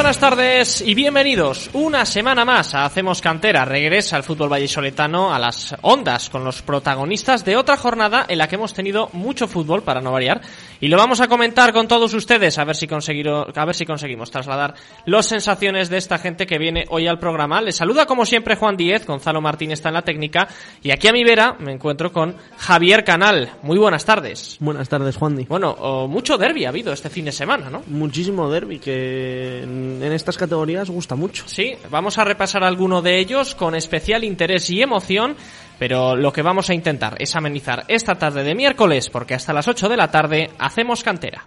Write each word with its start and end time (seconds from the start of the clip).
Buenas 0.00 0.18
tardes 0.18 0.80
y 0.80 0.94
bienvenidos 0.94 1.68
una 1.74 2.06
semana 2.06 2.46
más 2.46 2.74
a 2.74 2.86
Hacemos 2.86 3.20
Cantera. 3.20 3.66
Regresa 3.66 4.16
el 4.16 4.22
fútbol 4.22 4.48
vallisoletano 4.48 5.34
a 5.34 5.38
las 5.38 5.76
ondas 5.82 6.30
con 6.30 6.42
los 6.42 6.62
protagonistas 6.62 7.44
de 7.44 7.58
otra 7.58 7.76
jornada 7.76 8.24
en 8.26 8.38
la 8.38 8.48
que 8.48 8.54
hemos 8.54 8.72
tenido 8.72 9.10
mucho 9.12 9.46
fútbol 9.46 9.82
para 9.82 10.00
no 10.00 10.10
variar 10.10 10.40
y 10.80 10.88
lo 10.88 10.96
vamos 10.96 11.20
a 11.20 11.28
comentar 11.28 11.74
con 11.74 11.86
todos 11.86 12.14
ustedes 12.14 12.56
a 12.56 12.64
ver 12.64 12.76
si 12.76 12.88
a 12.90 13.64
ver 13.66 13.74
si 13.74 13.84
conseguimos 13.84 14.30
trasladar 14.30 14.74
las 15.04 15.26
sensaciones 15.26 15.90
de 15.90 15.98
esta 15.98 16.16
gente 16.16 16.46
que 16.46 16.56
viene 16.56 16.86
hoy 16.88 17.06
al 17.06 17.18
programa. 17.18 17.60
Les 17.60 17.76
saluda 17.76 18.06
como 18.06 18.24
siempre 18.24 18.56
Juan 18.56 18.78
Díez, 18.78 19.04
Gonzalo 19.04 19.42
Martín 19.42 19.70
está 19.70 19.90
en 19.90 19.96
la 19.96 20.02
técnica 20.02 20.48
y 20.82 20.92
aquí 20.92 21.08
a 21.08 21.12
mi 21.12 21.24
vera 21.24 21.56
me 21.58 21.72
encuentro 21.72 22.10
con 22.10 22.36
Javier 22.56 23.04
Canal. 23.04 23.50
Muy 23.62 23.76
buenas 23.76 24.06
tardes. 24.06 24.56
Buenas 24.60 24.88
tardes, 24.88 25.18
Juan 25.18 25.36
Di. 25.36 25.44
Bueno, 25.44 26.08
mucho 26.08 26.38
derby 26.38 26.64
ha 26.64 26.70
habido 26.70 26.90
este 26.90 27.10
fin 27.10 27.26
de 27.26 27.32
semana, 27.32 27.68
¿no? 27.68 27.82
Muchísimo 27.88 28.50
derby 28.50 28.78
que 28.78 29.89
en 30.02 30.12
estas 30.12 30.36
categorías 30.36 30.90
gusta 30.90 31.16
mucho. 31.16 31.44
Sí, 31.46 31.74
vamos 31.90 32.18
a 32.18 32.24
repasar 32.24 32.64
alguno 32.64 33.02
de 33.02 33.18
ellos 33.18 33.54
con 33.54 33.74
especial 33.74 34.24
interés 34.24 34.70
y 34.70 34.82
emoción, 34.82 35.36
pero 35.78 36.16
lo 36.16 36.32
que 36.32 36.42
vamos 36.42 36.70
a 36.70 36.74
intentar 36.74 37.16
es 37.18 37.34
amenizar 37.36 37.84
esta 37.88 38.16
tarde 38.16 38.44
de 38.44 38.54
miércoles, 38.54 39.10
porque 39.10 39.34
hasta 39.34 39.52
las 39.52 39.68
8 39.68 39.88
de 39.88 39.96
la 39.96 40.10
tarde 40.10 40.50
hacemos 40.58 41.02
cantera. 41.02 41.46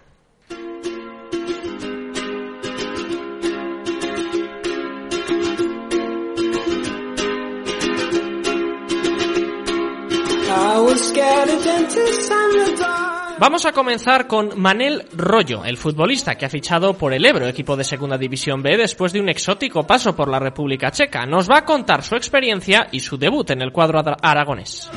Vamos 13.38 13.66
a 13.66 13.72
comenzar 13.72 14.28
con 14.28 14.60
Manel 14.60 15.06
Rollo, 15.12 15.64
el 15.64 15.76
futbolista 15.76 16.36
que 16.36 16.46
ha 16.46 16.48
fichado 16.48 16.94
por 16.94 17.12
el 17.12 17.26
Ebro, 17.26 17.46
equipo 17.46 17.76
de 17.76 17.82
Segunda 17.82 18.16
División 18.16 18.62
B, 18.62 18.76
después 18.76 19.12
de 19.12 19.20
un 19.20 19.28
exótico 19.28 19.84
paso 19.84 20.14
por 20.14 20.28
la 20.28 20.38
República 20.38 20.92
Checa. 20.92 21.26
Nos 21.26 21.50
va 21.50 21.58
a 21.58 21.64
contar 21.64 22.04
su 22.04 22.14
experiencia 22.14 22.86
y 22.92 23.00
su 23.00 23.18
debut 23.18 23.50
en 23.50 23.62
el 23.62 23.72
cuadro 23.72 24.00
aragonés. 24.22 24.88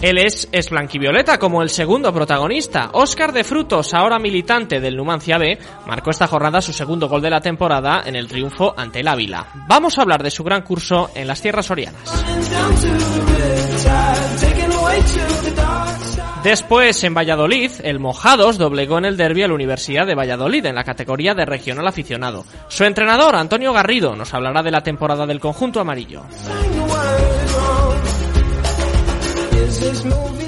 Él 0.00 0.18
es, 0.18 0.48
es 0.52 0.68
blanquivioleta 0.68 1.38
como 1.38 1.62
el 1.62 1.70
segundo 1.70 2.12
protagonista. 2.12 2.90
Óscar 2.92 3.32
de 3.32 3.44
Frutos, 3.44 3.94
ahora 3.94 4.18
militante 4.18 4.78
del 4.78 4.94
Numancia 4.94 5.38
B, 5.38 5.58
marcó 5.86 6.10
esta 6.10 6.26
jornada 6.26 6.60
su 6.60 6.72
segundo 6.72 7.08
gol 7.08 7.22
de 7.22 7.30
la 7.30 7.40
temporada 7.40 8.02
en 8.04 8.14
el 8.14 8.28
triunfo 8.28 8.74
ante 8.76 9.00
el 9.00 9.08
Ávila. 9.08 9.46
Vamos 9.66 9.96
a 9.98 10.02
hablar 10.02 10.22
de 10.22 10.30
su 10.30 10.44
gran 10.44 10.62
curso 10.62 11.10
en 11.14 11.26
las 11.26 11.40
tierras 11.40 11.70
orianas. 11.70 12.02
Después, 16.46 17.02
en 17.02 17.12
Valladolid, 17.12 17.72
el 17.82 17.98
Mojados 17.98 18.56
doblegó 18.56 18.98
en 18.98 19.04
el 19.06 19.16
derby 19.16 19.42
a 19.42 19.48
la 19.48 19.54
Universidad 19.54 20.06
de 20.06 20.14
Valladolid 20.14 20.64
en 20.64 20.76
la 20.76 20.84
categoría 20.84 21.34
de 21.34 21.44
regional 21.44 21.88
aficionado. 21.88 22.44
Su 22.68 22.84
entrenador, 22.84 23.34
Antonio 23.34 23.72
Garrido, 23.72 24.14
nos 24.14 24.32
hablará 24.32 24.62
de 24.62 24.70
la 24.70 24.82
temporada 24.82 25.26
del 25.26 25.40
conjunto 25.40 25.80
amarillo. 25.80 26.22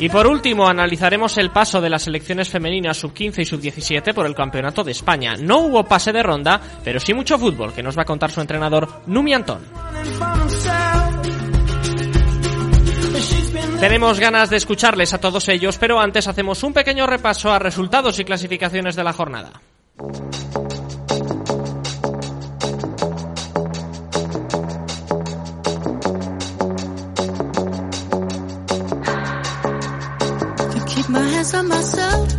Y 0.01 0.09
por 0.09 0.29
último, 0.29 0.69
analizaremos 0.69 1.37
el 1.39 1.51
paso 1.51 1.81
de 1.81 1.91
las 1.91 2.03
selecciones 2.03 2.49
femeninas 2.49 2.97
sub-15 2.99 3.41
y 3.41 3.45
sub-17 3.45 4.15
por 4.15 4.27
el 4.27 4.35
Campeonato 4.37 4.85
de 4.85 4.93
España. 4.93 5.35
No 5.37 5.59
hubo 5.59 5.83
pase 5.85 6.13
de 6.13 6.23
ronda, 6.23 6.61
pero 6.85 7.01
sí 7.01 7.13
mucho 7.13 7.39
fútbol, 7.39 7.73
que 7.73 7.83
nos 7.83 7.99
va 7.99 8.03
a 8.03 8.07
contar 8.07 8.31
su 8.31 8.41
entrenador, 8.41 8.89
Numi 9.07 9.35
Antón. 9.35 9.63
Tenemos 13.81 14.19
ganas 14.19 14.51
de 14.51 14.57
escucharles 14.57 15.15
a 15.15 15.21
todos 15.21 15.49
ellos, 15.49 15.79
pero 15.79 16.01
antes 16.01 16.27
hacemos 16.27 16.65
un 16.65 16.73
pequeño 16.73 17.07
repaso 17.07 17.53
a 17.53 17.61
resultados 17.61 18.19
y 18.19 18.25
clasificaciones 18.25 18.97
de 18.97 19.05
la 19.05 19.13
jornada. 19.13 19.53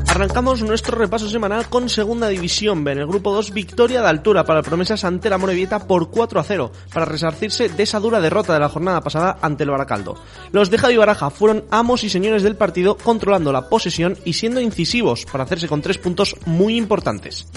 Arrancamos 0.09 0.61
nuestro 0.61 0.97
repaso 0.97 1.29
semanal 1.29 1.69
con 1.69 1.87
Segunda 1.87 2.27
División 2.27 2.83
B. 2.83 2.91
En 2.91 2.97
el 2.97 3.07
grupo 3.07 3.31
2, 3.31 3.53
victoria 3.53 4.01
de 4.01 4.09
altura 4.09 4.43
para 4.43 4.61
Promesas 4.61 5.05
ante 5.05 5.29
la 5.29 5.37
Morevieta 5.37 5.87
por 5.87 6.09
4 6.09 6.37
a 6.37 6.43
0, 6.43 6.71
para 6.93 7.05
resarcirse 7.05 7.69
de 7.69 7.83
esa 7.83 8.01
dura 8.01 8.19
derrota 8.19 8.53
de 8.53 8.59
la 8.59 8.67
jornada 8.67 8.99
pasada 8.99 9.37
ante 9.41 9.63
el 9.63 9.69
Baracaldo. 9.69 10.21
Los 10.51 10.69
de 10.69 10.79
Javi 10.79 10.97
Baraja 10.97 11.29
fueron 11.29 11.63
amos 11.71 12.03
y 12.03 12.09
señores 12.09 12.43
del 12.43 12.57
partido, 12.57 12.97
controlando 12.97 13.53
la 13.53 13.69
posesión 13.69 14.17
y 14.25 14.33
siendo 14.33 14.59
incisivos 14.59 15.25
para 15.31 15.45
hacerse 15.45 15.69
con 15.69 15.81
tres 15.81 15.97
puntos 15.97 16.35
muy 16.45 16.75
importantes. 16.75 17.47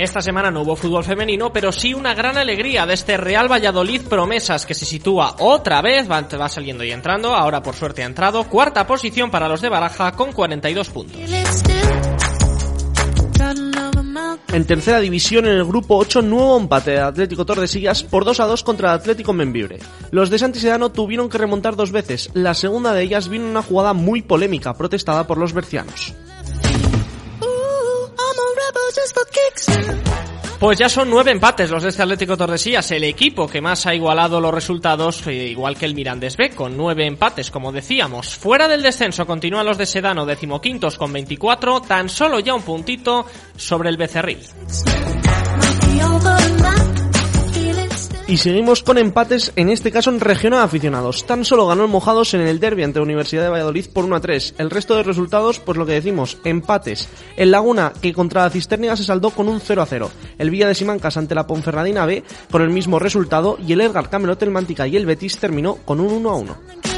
Esta 0.00 0.22
semana 0.22 0.50
no 0.50 0.62
hubo 0.62 0.76
fútbol 0.76 1.04
femenino, 1.04 1.52
pero 1.52 1.70
sí 1.72 1.92
una 1.92 2.14
gran 2.14 2.38
alegría 2.38 2.86
de 2.86 2.94
este 2.94 3.18
Real 3.18 3.52
Valladolid 3.52 4.00
Promesas 4.08 4.64
que 4.64 4.72
se 4.72 4.86
sitúa 4.86 5.36
otra 5.40 5.82
vez, 5.82 6.10
va, 6.10 6.48
saliendo 6.48 6.82
y 6.84 6.90
entrando, 6.90 7.34
ahora 7.34 7.62
por 7.62 7.74
suerte 7.74 8.02
ha 8.02 8.06
entrado, 8.06 8.44
cuarta 8.44 8.86
posición 8.86 9.30
para 9.30 9.46
los 9.46 9.60
de 9.60 9.68
Baraja 9.68 10.12
con 10.12 10.32
42 10.32 10.88
puntos. 10.88 11.20
En 14.54 14.64
tercera 14.64 15.00
división, 15.00 15.44
en 15.44 15.56
el 15.56 15.66
grupo 15.66 15.98
8, 15.98 16.22
nuevo 16.22 16.58
empate 16.58 16.92
de 16.92 17.00
Atlético 17.00 17.44
Tordesillas 17.44 18.02
por 18.02 18.24
2 18.24 18.40
a 18.40 18.46
2 18.46 18.64
contra 18.64 18.94
Atlético 18.94 19.34
Membibre. 19.34 19.80
Los 20.12 20.30
de 20.30 20.38
Santisedano 20.38 20.92
tuvieron 20.92 21.28
que 21.28 21.36
remontar 21.36 21.76
dos 21.76 21.92
veces. 21.92 22.30
La 22.32 22.54
segunda 22.54 22.94
de 22.94 23.02
ellas 23.02 23.28
vino 23.28 23.46
una 23.46 23.62
jugada 23.62 23.92
muy 23.92 24.22
polémica, 24.22 24.72
protestada 24.72 25.26
por 25.26 25.36
los 25.36 25.52
bercianos. 25.52 26.14
Pues 30.60 30.78
ya 30.78 30.90
son 30.90 31.08
nueve 31.08 31.30
empates 31.30 31.70
los 31.70 31.82
de 31.82 31.88
este 31.88 32.02
Atlético 32.02 32.36
Tordesillas, 32.36 32.90
el 32.90 33.04
equipo 33.04 33.48
que 33.48 33.62
más 33.62 33.86
ha 33.86 33.94
igualado 33.94 34.42
los 34.42 34.52
resultados, 34.52 35.26
eh, 35.26 35.32
igual 35.32 35.74
que 35.74 35.86
el 35.86 35.94
Mirandés 35.94 36.36
B, 36.36 36.50
con 36.50 36.76
nueve 36.76 37.06
empates, 37.06 37.50
como 37.50 37.72
decíamos. 37.72 38.36
Fuera 38.36 38.68
del 38.68 38.82
descenso 38.82 39.26
continúan 39.26 39.64
los 39.64 39.78
de 39.78 39.86
Sedano, 39.86 40.26
decimoquintos 40.26 40.98
con 40.98 41.14
24, 41.14 41.80
tan 41.80 42.10
solo 42.10 42.40
ya 42.40 42.52
un 42.52 42.60
puntito 42.60 43.24
sobre 43.56 43.88
el 43.88 43.96
Becerril. 43.96 44.40
Y 48.30 48.36
seguimos 48.36 48.84
con 48.84 48.96
empates, 48.96 49.52
en 49.56 49.70
este 49.70 49.90
caso 49.90 50.08
en 50.08 50.20
regional 50.20 50.62
aficionados. 50.62 51.26
Tan 51.26 51.44
solo 51.44 51.66
ganó 51.66 51.82
el 51.82 51.90
Mojados 51.90 52.32
en 52.34 52.42
el 52.42 52.60
derby 52.60 52.84
ante 52.84 53.00
Universidad 53.00 53.42
de 53.42 53.48
Valladolid 53.48 53.86
por 53.92 54.04
1 54.04 54.14
a 54.14 54.20
3. 54.20 54.54
El 54.58 54.70
resto 54.70 54.94
de 54.94 55.02
resultados, 55.02 55.58
pues 55.58 55.76
lo 55.76 55.84
que 55.84 55.94
decimos, 55.94 56.38
empates. 56.44 57.08
El 57.36 57.50
Laguna, 57.50 57.92
que 58.00 58.12
contra 58.12 58.44
la 58.44 58.50
Cisternia 58.50 58.94
se 58.94 59.02
saldó 59.02 59.30
con 59.30 59.48
un 59.48 59.60
0 59.60 59.82
a 59.82 59.86
0. 59.86 60.10
El 60.38 60.50
Villa 60.50 60.68
de 60.68 60.76
Simancas 60.76 61.16
ante 61.16 61.34
la 61.34 61.48
Ponferradina 61.48 62.06
B 62.06 62.22
con 62.52 62.62
el 62.62 62.70
mismo 62.70 63.00
resultado. 63.00 63.58
Y 63.66 63.72
el 63.72 63.80
Edgar 63.80 64.08
Camelote, 64.08 64.44
el 64.44 64.86
y 64.86 64.96
el 64.96 65.06
Betis 65.06 65.38
terminó 65.38 65.78
con 65.84 65.98
un 65.98 66.12
1 66.12 66.30
a 66.30 66.36
1. 66.36 66.89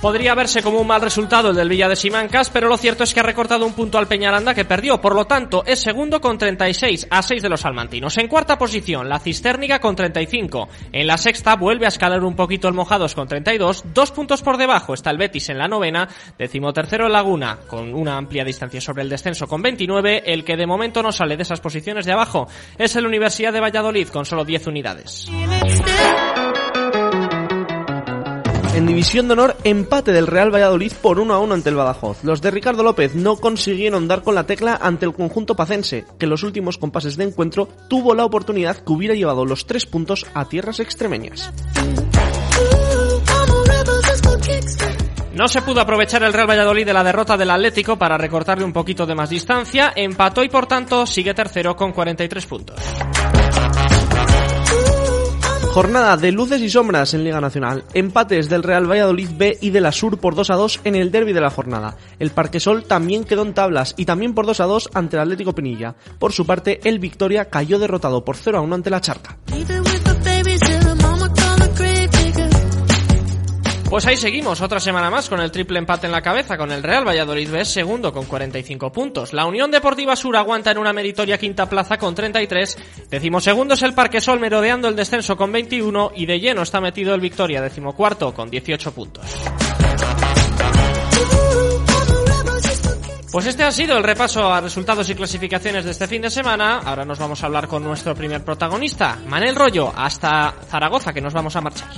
Podría 0.00 0.34
verse 0.34 0.62
como 0.62 0.80
un 0.80 0.86
mal 0.86 1.02
resultado 1.02 1.50
el 1.50 1.56
del 1.56 1.68
Villa 1.68 1.86
de 1.86 1.94
Simancas, 1.94 2.48
pero 2.48 2.68
lo 2.68 2.78
cierto 2.78 3.04
es 3.04 3.12
que 3.12 3.20
ha 3.20 3.22
recortado 3.22 3.66
un 3.66 3.74
punto 3.74 3.98
al 3.98 4.08
Peñaranda 4.08 4.54
que 4.54 4.64
perdió, 4.64 4.98
por 4.98 5.14
lo 5.14 5.26
tanto 5.26 5.62
es 5.66 5.78
segundo 5.82 6.22
con 6.22 6.38
36 6.38 7.08
a 7.10 7.20
6 7.20 7.42
de 7.42 7.48
los 7.50 7.60
salmantinos. 7.60 8.16
En 8.16 8.26
cuarta 8.26 8.56
posición, 8.56 9.10
la 9.10 9.18
Cistérnica 9.18 9.78
con 9.78 9.94
35. 9.94 10.70
En 10.92 11.06
la 11.06 11.18
sexta 11.18 11.54
vuelve 11.56 11.84
a 11.84 11.88
escalar 11.88 12.24
un 12.24 12.34
poquito 12.34 12.66
el 12.66 12.72
Mojados 12.72 13.14
con 13.14 13.28
32. 13.28 13.84
Dos 13.92 14.10
puntos 14.12 14.40
por 14.40 14.56
debajo 14.56 14.94
está 14.94 15.10
el 15.10 15.18
Betis 15.18 15.50
en 15.50 15.58
la 15.58 15.68
novena. 15.68 16.08
Decimotercero 16.38 17.06
el 17.06 17.12
Laguna 17.12 17.58
con 17.66 17.92
una 17.92 18.16
amplia 18.16 18.42
distancia 18.42 18.80
sobre 18.80 19.02
el 19.02 19.10
descenso 19.10 19.46
con 19.46 19.60
29. 19.60 20.22
El 20.24 20.44
que 20.44 20.56
de 20.56 20.66
momento 20.66 21.02
no 21.02 21.12
sale 21.12 21.36
de 21.36 21.42
esas 21.42 21.60
posiciones 21.60 22.06
de 22.06 22.12
abajo 22.12 22.48
es 22.78 22.96
el 22.96 23.06
Universidad 23.06 23.52
de 23.52 23.60
Valladolid 23.60 24.08
con 24.08 24.24
solo 24.24 24.46
10 24.46 24.66
unidades. 24.66 25.28
En 28.80 28.86
División 28.86 29.28
de 29.28 29.34
Honor, 29.34 29.58
empate 29.62 30.10
del 30.10 30.26
Real 30.26 30.50
Valladolid 30.50 30.92
por 31.02 31.20
1 31.20 31.34
a 31.34 31.38
1 31.38 31.52
ante 31.52 31.68
el 31.68 31.74
Badajoz. 31.74 32.24
Los 32.24 32.40
de 32.40 32.50
Ricardo 32.50 32.82
López 32.82 33.14
no 33.14 33.36
consiguieron 33.36 34.08
dar 34.08 34.22
con 34.22 34.34
la 34.34 34.46
tecla 34.46 34.78
ante 34.80 35.04
el 35.04 35.12
conjunto 35.12 35.54
pacense, 35.54 36.06
que 36.18 36.24
en 36.24 36.30
los 36.30 36.44
últimos 36.44 36.78
compases 36.78 37.18
de 37.18 37.24
encuentro 37.24 37.68
tuvo 37.88 38.14
la 38.14 38.24
oportunidad 38.24 38.78
que 38.78 38.90
hubiera 38.90 39.14
llevado 39.14 39.44
los 39.44 39.66
tres 39.66 39.84
puntos 39.84 40.24
a 40.32 40.46
tierras 40.46 40.80
extremeñas. 40.80 41.52
No 45.34 45.46
se 45.46 45.60
pudo 45.60 45.82
aprovechar 45.82 46.22
el 46.22 46.32
Real 46.32 46.48
Valladolid 46.48 46.86
de 46.86 46.94
la 46.94 47.04
derrota 47.04 47.36
del 47.36 47.50
Atlético 47.50 47.98
para 47.98 48.16
recortarle 48.16 48.64
un 48.64 48.72
poquito 48.72 49.04
de 49.04 49.14
más 49.14 49.28
distancia, 49.28 49.92
empató 49.94 50.42
y 50.42 50.48
por 50.48 50.64
tanto 50.66 51.04
sigue 51.04 51.34
tercero 51.34 51.76
con 51.76 51.92
43 51.92 52.46
puntos. 52.46 52.76
Jornada 55.72 56.16
de 56.16 56.32
luces 56.32 56.60
y 56.62 56.68
sombras 56.68 57.14
en 57.14 57.22
Liga 57.22 57.40
Nacional. 57.40 57.84
Empates 57.94 58.48
del 58.48 58.64
Real 58.64 58.90
Valladolid 58.90 59.28
B 59.36 59.56
y 59.60 59.70
de 59.70 59.80
la 59.80 59.92
Sur 59.92 60.18
por 60.18 60.34
2 60.34 60.50
a 60.50 60.56
2 60.56 60.80
en 60.82 60.96
el 60.96 61.12
derby 61.12 61.32
de 61.32 61.40
la 61.40 61.50
jornada. 61.50 61.96
El 62.18 62.30
Parquesol 62.30 62.82
también 62.82 63.22
quedó 63.22 63.42
en 63.42 63.54
tablas 63.54 63.94
y 63.96 64.04
también 64.04 64.34
por 64.34 64.46
2 64.46 64.58
a 64.58 64.64
2 64.64 64.90
ante 64.94 65.14
el 65.14 65.22
Atlético 65.22 65.54
Pinilla. 65.54 65.94
Por 66.18 66.32
su 66.32 66.44
parte, 66.44 66.80
el 66.82 66.98
Victoria 66.98 67.44
cayó 67.44 67.78
derrotado 67.78 68.24
por 68.24 68.36
0 68.36 68.58
a 68.58 68.62
1 68.62 68.74
ante 68.74 68.90
la 68.90 69.00
Charca. 69.00 69.38
Pues 73.90 74.06
ahí 74.06 74.16
seguimos, 74.16 74.60
otra 74.60 74.78
semana 74.78 75.10
más 75.10 75.28
con 75.28 75.40
el 75.40 75.50
triple 75.50 75.80
empate 75.80 76.06
en 76.06 76.12
la 76.12 76.22
cabeza, 76.22 76.56
con 76.56 76.70
el 76.70 76.80
Real 76.80 77.04
Valladolid 77.04 77.50
B 77.50 77.64
segundo 77.64 78.12
con 78.12 78.24
45 78.24 78.92
puntos. 78.92 79.32
La 79.32 79.46
Unión 79.46 79.72
Deportiva 79.72 80.14
Sur 80.14 80.36
aguanta 80.36 80.70
en 80.70 80.78
una 80.78 80.92
meritoria 80.92 81.36
quinta 81.38 81.68
plaza 81.68 81.98
con 81.98 82.14
33. 82.14 82.78
Decimosegundo 83.10 83.74
es 83.74 83.82
el 83.82 83.92
Parque 83.92 84.20
Sol 84.20 84.38
merodeando 84.38 84.86
el 84.86 84.94
descenso 84.94 85.36
con 85.36 85.50
21 85.50 86.12
y 86.14 86.24
de 86.24 86.38
lleno 86.38 86.62
está 86.62 86.80
metido 86.80 87.16
el 87.16 87.20
Victoria 87.20 87.60
decimocuarto 87.60 88.32
con 88.32 88.48
18 88.48 88.92
puntos. 88.92 89.24
Pues 93.32 93.46
este 93.46 93.64
ha 93.64 93.72
sido 93.72 93.96
el 93.96 94.04
repaso 94.04 94.52
a 94.52 94.60
resultados 94.60 95.10
y 95.10 95.16
clasificaciones 95.16 95.84
de 95.84 95.90
este 95.90 96.06
fin 96.06 96.22
de 96.22 96.30
semana. 96.30 96.78
Ahora 96.78 97.04
nos 97.04 97.18
vamos 97.18 97.42
a 97.42 97.46
hablar 97.46 97.66
con 97.66 97.82
nuestro 97.82 98.14
primer 98.14 98.44
protagonista, 98.44 99.18
Manel 99.26 99.56
Rollo, 99.56 99.92
hasta 99.96 100.54
Zaragoza, 100.68 101.12
que 101.12 101.20
nos 101.20 101.34
vamos 101.34 101.56
a 101.56 101.60
marchar. 101.60 101.90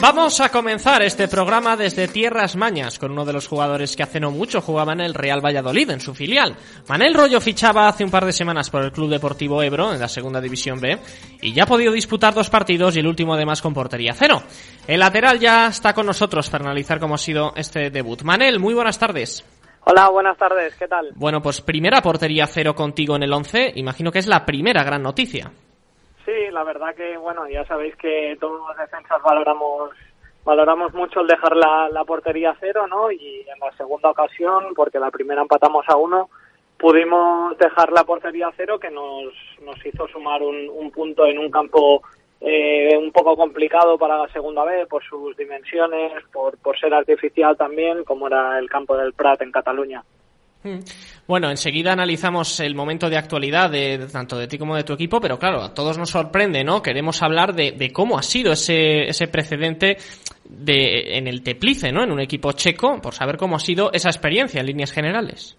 Vamos 0.00 0.40
a 0.40 0.50
comenzar 0.50 1.00
este 1.02 1.26
programa 1.26 1.74
desde 1.76 2.06
Tierras 2.06 2.54
Mañas 2.54 2.98
con 2.98 3.12
uno 3.12 3.24
de 3.24 3.32
los 3.32 3.46
jugadores 3.46 3.96
que 3.96 4.02
hace 4.02 4.20
no 4.20 4.30
mucho 4.30 4.60
jugaba 4.60 4.92
en 4.92 5.00
el 5.00 5.14
Real 5.14 5.42
Valladolid, 5.42 5.88
en 5.90 6.00
su 6.00 6.14
filial. 6.14 6.54
Manel 6.88 7.14
Rollo 7.14 7.40
fichaba 7.40 7.88
hace 7.88 8.04
un 8.04 8.10
par 8.10 8.26
de 8.26 8.32
semanas 8.32 8.68
por 8.68 8.84
el 8.84 8.92
Club 8.92 9.08
Deportivo 9.08 9.62
Ebro 9.62 9.94
en 9.94 10.00
la 10.00 10.08
Segunda 10.08 10.42
División 10.42 10.80
B 10.80 10.98
y 11.40 11.54
ya 11.54 11.62
ha 11.62 11.66
podido 11.66 11.92
disputar 11.92 12.34
dos 12.34 12.50
partidos 12.50 12.96
y 12.96 13.00
el 13.00 13.06
último 13.06 13.32
además 13.32 13.62
con 13.62 13.72
portería 13.72 14.12
cero. 14.12 14.42
El 14.86 15.00
lateral 15.00 15.38
ya 15.38 15.68
está 15.68 15.94
con 15.94 16.04
nosotros 16.04 16.50
para 16.50 16.64
analizar 16.64 17.00
cómo 17.00 17.14
ha 17.14 17.18
sido 17.18 17.54
este 17.56 17.88
debut. 17.90 18.22
Manel, 18.22 18.60
muy 18.60 18.74
buenas 18.74 18.98
tardes. 18.98 19.44
Hola, 19.88 20.08
buenas 20.10 20.36
tardes, 20.36 20.74
¿qué 20.76 20.88
tal? 20.88 21.12
Bueno, 21.14 21.40
pues 21.40 21.60
primera 21.60 22.02
portería 22.02 22.48
cero 22.48 22.74
contigo 22.74 23.14
en 23.14 23.22
el 23.22 23.32
11, 23.32 23.74
imagino 23.76 24.10
que 24.10 24.18
es 24.18 24.26
la 24.26 24.44
primera 24.44 24.82
gran 24.82 25.00
noticia. 25.00 25.52
Sí, 26.24 26.50
la 26.50 26.64
verdad 26.64 26.92
que, 26.96 27.16
bueno, 27.16 27.48
ya 27.48 27.64
sabéis 27.66 27.94
que 27.94 28.36
todos 28.40 28.58
los 28.66 28.76
defensas 28.76 29.22
valoramos 29.22 29.90
valoramos 30.44 30.92
mucho 30.92 31.20
el 31.20 31.28
dejar 31.28 31.54
la, 31.54 31.88
la 31.88 32.04
portería 32.04 32.56
cero, 32.58 32.88
¿no? 32.88 33.12
Y 33.12 33.42
en 33.42 33.60
la 33.60 33.70
segunda 33.76 34.10
ocasión, 34.10 34.74
porque 34.74 34.98
la 34.98 35.12
primera 35.12 35.42
empatamos 35.42 35.84
a 35.88 35.96
uno, 35.96 36.30
pudimos 36.76 37.56
dejar 37.56 37.92
la 37.92 38.02
portería 38.02 38.50
cero 38.56 38.80
que 38.80 38.90
nos, 38.90 39.32
nos 39.62 39.86
hizo 39.86 40.08
sumar 40.08 40.42
un, 40.42 40.68
un 40.68 40.90
punto 40.90 41.26
en 41.26 41.38
un 41.38 41.48
campo 41.48 42.02
eh, 42.40 42.96
un 42.96 43.12
poco 43.12 43.36
complicado 43.36 43.96
para 43.96 44.18
la 44.18 44.28
segunda 44.28 44.64
vez 44.64 44.86
por 44.88 45.02
sus 45.04 45.36
dimensiones, 45.36 46.22
por, 46.32 46.58
por 46.58 46.78
ser 46.78 46.92
artificial 46.92 47.56
también, 47.56 48.04
como 48.04 48.26
era 48.26 48.58
el 48.58 48.68
campo 48.68 48.96
del 48.96 49.12
Prat 49.14 49.42
en 49.42 49.52
Cataluña. 49.52 50.04
Hmm. 50.62 50.80
Bueno, 51.26 51.50
enseguida 51.50 51.92
analizamos 51.92 52.60
el 52.60 52.74
momento 52.74 53.08
de 53.08 53.16
actualidad 53.16 53.70
de, 53.70 54.06
tanto 54.12 54.36
de 54.36 54.48
ti 54.48 54.58
como 54.58 54.76
de 54.76 54.84
tu 54.84 54.92
equipo, 54.92 55.20
pero 55.20 55.38
claro, 55.38 55.62
a 55.62 55.74
todos 55.74 55.98
nos 55.98 56.10
sorprende, 56.10 56.62
¿no? 56.64 56.82
Queremos 56.82 57.22
hablar 57.22 57.54
de, 57.54 57.72
de 57.72 57.92
cómo 57.92 58.18
ha 58.18 58.22
sido 58.22 58.52
ese, 58.52 59.08
ese 59.08 59.28
precedente 59.28 59.96
de, 60.44 61.16
en 61.16 61.26
el 61.26 61.42
Teplice, 61.42 61.92
¿no? 61.92 62.02
En 62.02 62.12
un 62.12 62.20
equipo 62.20 62.52
checo, 62.52 63.00
por 63.00 63.14
saber 63.14 63.36
cómo 63.36 63.56
ha 63.56 63.60
sido 63.60 63.90
esa 63.92 64.08
experiencia 64.08 64.60
en 64.60 64.66
líneas 64.66 64.92
generales. 64.92 65.56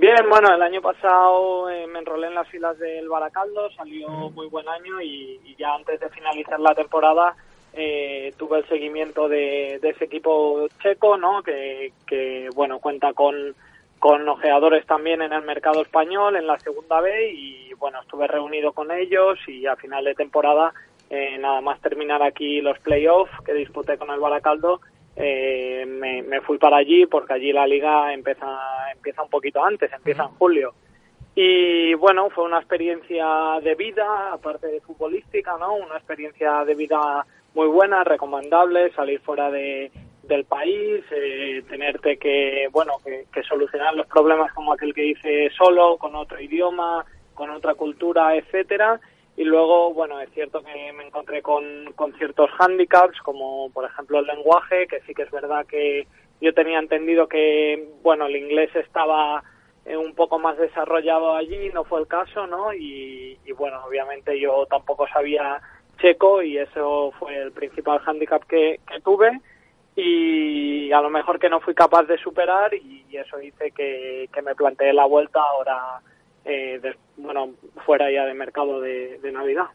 Bien, 0.00 0.30
bueno, 0.30 0.54
el 0.54 0.62
año 0.62 0.80
pasado 0.80 1.68
eh, 1.68 1.86
me 1.86 1.98
enrolé 1.98 2.28
en 2.28 2.34
las 2.34 2.48
filas 2.48 2.78
del 2.78 3.06
Baracaldo, 3.06 3.70
salió 3.72 4.08
muy 4.30 4.46
buen 4.46 4.66
año 4.66 4.98
y, 5.02 5.38
ya 5.58 5.74
antes 5.74 6.00
de 6.00 6.08
finalizar 6.08 6.58
la 6.58 6.74
temporada 6.74 7.36
eh, 7.74 8.32
tuve 8.38 8.60
el 8.60 8.64
seguimiento 8.66 9.28
de, 9.28 9.78
de, 9.82 9.90
ese 9.90 10.06
equipo 10.06 10.66
checo, 10.82 11.18
¿no? 11.18 11.42
Que, 11.42 11.92
que 12.06 12.48
bueno, 12.54 12.78
cuenta 12.78 13.12
con, 13.12 13.54
con 13.98 14.26
ojeadores 14.26 14.86
también 14.86 15.20
en 15.20 15.34
el 15.34 15.42
mercado 15.42 15.82
español, 15.82 16.34
en 16.36 16.46
la 16.46 16.58
segunda 16.60 17.02
B 17.02 17.32
y 17.34 17.74
bueno, 17.74 18.00
estuve 18.00 18.26
reunido 18.26 18.72
con 18.72 18.90
ellos 18.90 19.38
y 19.48 19.66
a 19.66 19.76
final 19.76 20.04
de 20.04 20.14
temporada, 20.14 20.72
eh, 21.10 21.36
nada 21.38 21.60
más 21.60 21.78
terminar 21.82 22.22
aquí 22.22 22.62
los 22.62 22.78
playoffs 22.78 23.38
que 23.44 23.52
disputé 23.52 23.98
con 23.98 24.10
el 24.10 24.18
Baracaldo, 24.18 24.80
eh, 25.22 25.84
me, 25.86 26.22
me, 26.22 26.40
fui 26.40 26.58
para 26.58 26.78
allí 26.78 27.06
porque 27.06 27.34
allí 27.34 27.52
la 27.52 27.66
liga 27.66 28.12
empieza, 28.12 28.46
empieza 28.94 29.22
un 29.22 29.30
poquito 29.30 29.64
antes, 29.64 29.92
empieza 29.92 30.24
en 30.24 30.30
julio. 30.30 30.74
Y 31.34 31.94
bueno, 31.94 32.30
fue 32.30 32.44
una 32.44 32.58
experiencia 32.58 33.60
de 33.62 33.74
vida, 33.74 34.32
aparte 34.32 34.66
de 34.66 34.80
futbolística, 34.80 35.56
¿no? 35.58 35.74
Una 35.74 35.96
experiencia 35.96 36.64
de 36.64 36.74
vida 36.74 37.26
muy 37.54 37.68
buena, 37.68 38.02
recomendable, 38.02 38.92
salir 38.92 39.20
fuera 39.20 39.50
de, 39.50 39.92
del 40.22 40.44
país, 40.44 41.04
eh, 41.10 41.62
tenerte 41.68 42.16
que, 42.16 42.68
bueno, 42.72 42.94
que, 43.04 43.26
que, 43.32 43.42
solucionar 43.42 43.94
los 43.94 44.06
problemas 44.06 44.52
como 44.54 44.72
aquel 44.72 44.94
que 44.94 45.06
hice 45.06 45.50
solo, 45.50 45.98
con 45.98 46.14
otro 46.14 46.40
idioma, 46.40 47.04
con 47.34 47.50
otra 47.50 47.74
cultura, 47.74 48.34
etcétera 48.36 49.00
y 49.40 49.44
luego, 49.44 49.94
bueno, 49.94 50.20
es 50.20 50.28
cierto 50.34 50.62
que 50.62 50.92
me 50.92 51.06
encontré 51.06 51.40
con, 51.40 51.64
con 51.96 52.12
ciertos 52.18 52.50
hándicaps, 52.58 53.22
como 53.22 53.70
por 53.70 53.86
ejemplo 53.86 54.18
el 54.18 54.26
lenguaje, 54.26 54.86
que 54.86 55.00
sí 55.06 55.14
que 55.14 55.22
es 55.22 55.30
verdad 55.30 55.64
que 55.64 56.06
yo 56.42 56.52
tenía 56.52 56.78
entendido 56.78 57.26
que, 57.26 57.88
bueno, 58.02 58.26
el 58.26 58.36
inglés 58.36 58.68
estaba 58.76 59.42
eh, 59.86 59.96
un 59.96 60.14
poco 60.14 60.38
más 60.38 60.58
desarrollado 60.58 61.34
allí, 61.34 61.70
no 61.72 61.84
fue 61.84 62.00
el 62.00 62.06
caso, 62.06 62.46
¿no? 62.46 62.74
Y, 62.74 63.38
bueno, 63.56 63.82
obviamente 63.82 64.38
yo 64.38 64.66
tampoco 64.66 65.08
sabía 65.08 65.58
checo 66.02 66.42
y 66.42 66.58
eso 66.58 67.10
fue 67.18 67.34
el 67.38 67.52
principal 67.52 67.98
hándicap 68.00 68.44
que, 68.44 68.78
tuve 69.02 69.40
y 69.96 70.92
a 70.92 71.00
lo 71.00 71.08
mejor 71.08 71.38
que 71.38 71.48
no 71.48 71.60
fui 71.60 71.72
capaz 71.72 72.02
de 72.02 72.18
superar 72.18 72.74
y, 72.74 73.06
y 73.08 73.16
eso 73.16 73.40
hice 73.40 73.70
que, 73.70 74.28
que 74.30 74.42
me 74.42 74.54
planteé 74.54 74.92
la 74.92 75.06
vuelta 75.06 75.40
ahora 75.40 76.02
eh, 76.44 76.78
de, 76.80 76.96
bueno, 77.16 77.50
fuera 77.84 78.10
ya 78.10 78.24
de 78.24 78.34
mercado 78.34 78.80
de, 78.80 79.18
de, 79.18 79.32
Navidad. 79.32 79.66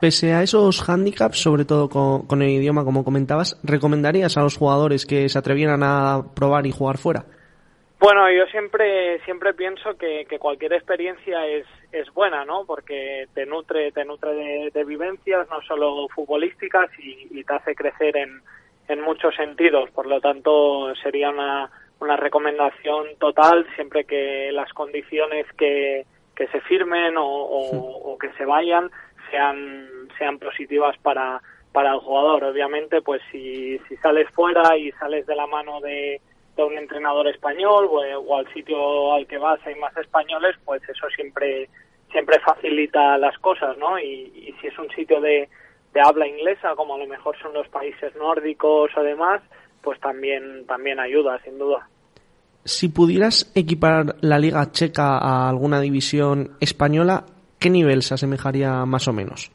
Pese 0.00 0.32
a 0.32 0.42
esos 0.42 0.82
hándicaps, 0.82 1.38
sobre 1.42 1.64
todo 1.64 1.88
con, 1.88 2.26
con, 2.26 2.42
el 2.42 2.50
idioma, 2.50 2.84
como 2.84 3.04
comentabas, 3.04 3.60
¿recomendarías 3.62 4.36
a 4.36 4.42
los 4.42 4.56
jugadores 4.56 5.04
que 5.04 5.28
se 5.28 5.38
atrevieran 5.38 5.82
a 5.82 6.22
probar 6.34 6.66
y 6.66 6.72
jugar 6.72 6.98
fuera? 6.98 7.24
Bueno, 7.98 8.32
yo 8.32 8.46
siempre 8.46 9.20
siempre 9.26 9.52
pienso 9.52 9.98
que, 9.98 10.24
que 10.24 10.38
cualquier 10.38 10.72
experiencia 10.72 11.46
es, 11.46 11.66
es 11.92 12.10
buena, 12.14 12.46
¿no? 12.46 12.64
Porque 12.64 13.28
te 13.34 13.44
nutre 13.44 13.92
te 13.92 14.06
nutre 14.06 14.32
de, 14.34 14.70
de 14.72 14.84
vivencias, 14.84 15.46
no 15.50 15.60
solo 15.60 16.08
futbolísticas, 16.08 16.90
y, 16.98 17.28
y 17.30 17.44
te 17.44 17.52
hace 17.52 17.74
crecer 17.74 18.16
en, 18.16 18.40
en 18.88 19.00
muchos 19.02 19.34
sentidos. 19.36 19.90
Por 19.90 20.06
lo 20.06 20.20
tanto, 20.20 20.94
sería 20.96 21.30
una 21.30 21.70
una 22.00 22.16
recomendación 22.16 23.06
total 23.18 23.66
siempre 23.74 24.04
que 24.04 24.50
las 24.52 24.72
condiciones 24.72 25.46
que, 25.56 26.06
que 26.34 26.46
se 26.48 26.60
firmen 26.62 27.16
o, 27.16 27.26
o, 27.26 28.12
o, 28.12 28.18
que 28.18 28.32
se 28.32 28.44
vayan 28.44 28.90
sean 29.30 29.88
sean 30.18 30.38
positivas 30.38 30.96
para 30.98 31.40
para 31.72 31.92
el 31.92 32.00
jugador. 32.00 32.44
Obviamente 32.44 33.00
pues 33.02 33.22
si, 33.30 33.78
si 33.88 33.96
sales 33.98 34.28
fuera 34.30 34.76
y 34.76 34.90
sales 34.92 35.26
de 35.26 35.36
la 35.36 35.46
mano 35.46 35.80
de, 35.80 36.20
de 36.56 36.64
un 36.64 36.76
entrenador 36.78 37.28
español 37.28 37.86
o, 37.90 38.00
o, 38.00 38.36
al 38.36 38.52
sitio 38.52 39.12
al 39.12 39.26
que 39.26 39.38
vas 39.38 39.60
hay 39.66 39.74
más 39.76 39.96
españoles 39.96 40.56
pues 40.64 40.82
eso 40.88 41.08
siempre 41.14 41.68
siempre 42.10 42.40
facilita 42.40 43.18
las 43.18 43.38
cosas 43.38 43.76
no 43.76 43.98
y, 43.98 44.32
y 44.34 44.54
si 44.60 44.66
es 44.66 44.78
un 44.78 44.90
sitio 44.90 45.20
de, 45.20 45.48
de 45.92 46.00
habla 46.00 46.26
inglesa 46.26 46.74
como 46.74 46.94
a 46.94 46.98
lo 46.98 47.06
mejor 47.06 47.38
son 47.38 47.52
los 47.52 47.68
países 47.68 48.16
nórdicos 48.16 48.90
o 48.96 49.02
demás 49.02 49.42
pues 49.82 50.00
también, 50.00 50.66
también 50.66 51.00
ayuda, 51.00 51.38
sin 51.44 51.58
duda. 51.58 51.88
Si 52.64 52.88
pudieras 52.88 53.50
equiparar 53.54 54.16
la 54.20 54.38
Liga 54.38 54.70
Checa 54.70 55.16
a 55.18 55.48
alguna 55.48 55.80
división 55.80 56.56
española, 56.60 57.24
¿qué 57.58 57.70
nivel 57.70 58.02
se 58.02 58.14
asemejaría 58.14 58.84
más 58.84 59.08
o 59.08 59.12
menos? 59.12 59.50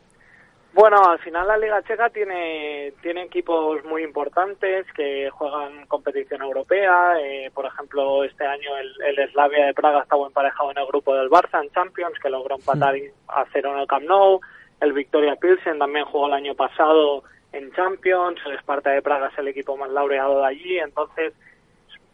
Bueno, 0.75 0.97
al 1.09 1.19
final 1.19 1.47
la 1.47 1.57
Liga 1.57 1.81
Checa 1.83 2.09
tiene, 2.09 2.91
tiene 3.01 3.23
equipos 3.23 3.81
muy 3.85 4.03
importantes 4.03 4.85
que 4.93 5.29
juegan 5.29 5.85
competición 5.87 6.41
europea. 6.41 7.13
Eh, 7.21 7.49
por 7.53 7.65
ejemplo, 7.65 8.25
este 8.25 8.45
año 8.45 8.75
el, 8.75 9.17
el, 9.17 9.31
Slavia 9.31 9.67
de 9.67 9.73
Praga 9.73 10.01
estaba 10.01 10.27
emparejado 10.27 10.71
en 10.71 10.79
el 10.79 10.85
grupo 10.87 11.15
del 11.15 11.29
Barça 11.29 11.63
en 11.63 11.71
Champions, 11.71 12.19
que 12.21 12.29
logró 12.29 12.55
empatar 12.55 12.93
mm. 12.93 13.29
a 13.29 13.45
cero 13.53 13.71
en 13.73 13.79
el 13.79 13.87
Camp 13.87 14.03
Nou. 14.05 14.41
El 14.81 14.91
Victoria 14.91 15.37
Pilsen 15.37 15.79
también 15.79 16.03
jugó 16.03 16.27
el 16.27 16.33
año 16.33 16.55
pasado 16.55 17.23
en 17.55 17.71
Champions. 17.71 18.39
El 18.45 18.57
Sparta 18.59 18.91
de 18.91 19.01
Praga 19.01 19.29
es 19.31 19.37
el 19.37 19.47
equipo 19.47 19.77
más 19.77 19.89
laureado 19.89 20.39
de 20.39 20.47
allí. 20.47 20.77
Entonces, 20.79 21.33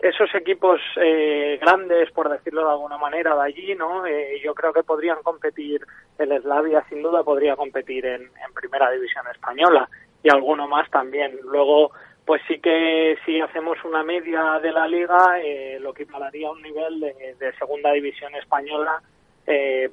esos 0.01 0.33
equipos 0.33 0.81
eh, 0.95 1.59
grandes, 1.61 2.11
por 2.11 2.29
decirlo 2.29 2.65
de 2.65 2.71
alguna 2.71 2.97
manera, 2.97 3.35
de 3.35 3.41
allí, 3.41 3.75
¿no? 3.75 4.05
Eh, 4.05 4.41
yo 4.43 4.55
creo 4.55 4.73
que 4.73 4.83
podrían 4.83 5.21
competir, 5.21 5.81
el 6.17 6.41
Slavia 6.41 6.83
sin 6.89 7.03
duda 7.03 7.23
podría 7.23 7.55
competir 7.55 8.05
en, 8.05 8.29
Primera 8.55 8.91
División 8.91 9.25
Española 9.31 9.89
y 10.23 10.29
alguno 10.29 10.67
más 10.67 10.89
también. 10.89 11.39
Luego, 11.43 11.91
pues 12.25 12.41
sí 12.47 12.59
que 12.59 13.17
si 13.25 13.41
hacemos 13.41 13.77
una 13.83 14.03
media 14.03 14.59
de 14.61 14.71
la 14.71 14.87
liga, 14.87 15.39
eh, 15.39 15.79
lo 15.79 15.93
que 15.93 16.03
equipararía 16.03 16.47
a 16.47 16.51
un 16.51 16.61
nivel 16.61 16.99
de, 16.99 17.53
Segunda 17.57 17.91
División 17.91 18.33
Española, 18.35 19.01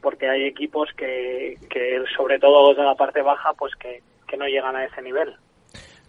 porque 0.02 0.28
hay 0.28 0.44
equipos 0.44 0.88
que, 0.96 1.56
que, 1.68 2.04
sobre 2.16 2.38
todo 2.38 2.74
de 2.74 2.82
la 2.82 2.94
parte 2.94 3.22
baja, 3.22 3.52
pues 3.54 3.74
que 3.74 4.02
no 4.36 4.46
llegan 4.46 4.76
a 4.76 4.84
ese 4.84 5.02
nivel. 5.02 5.36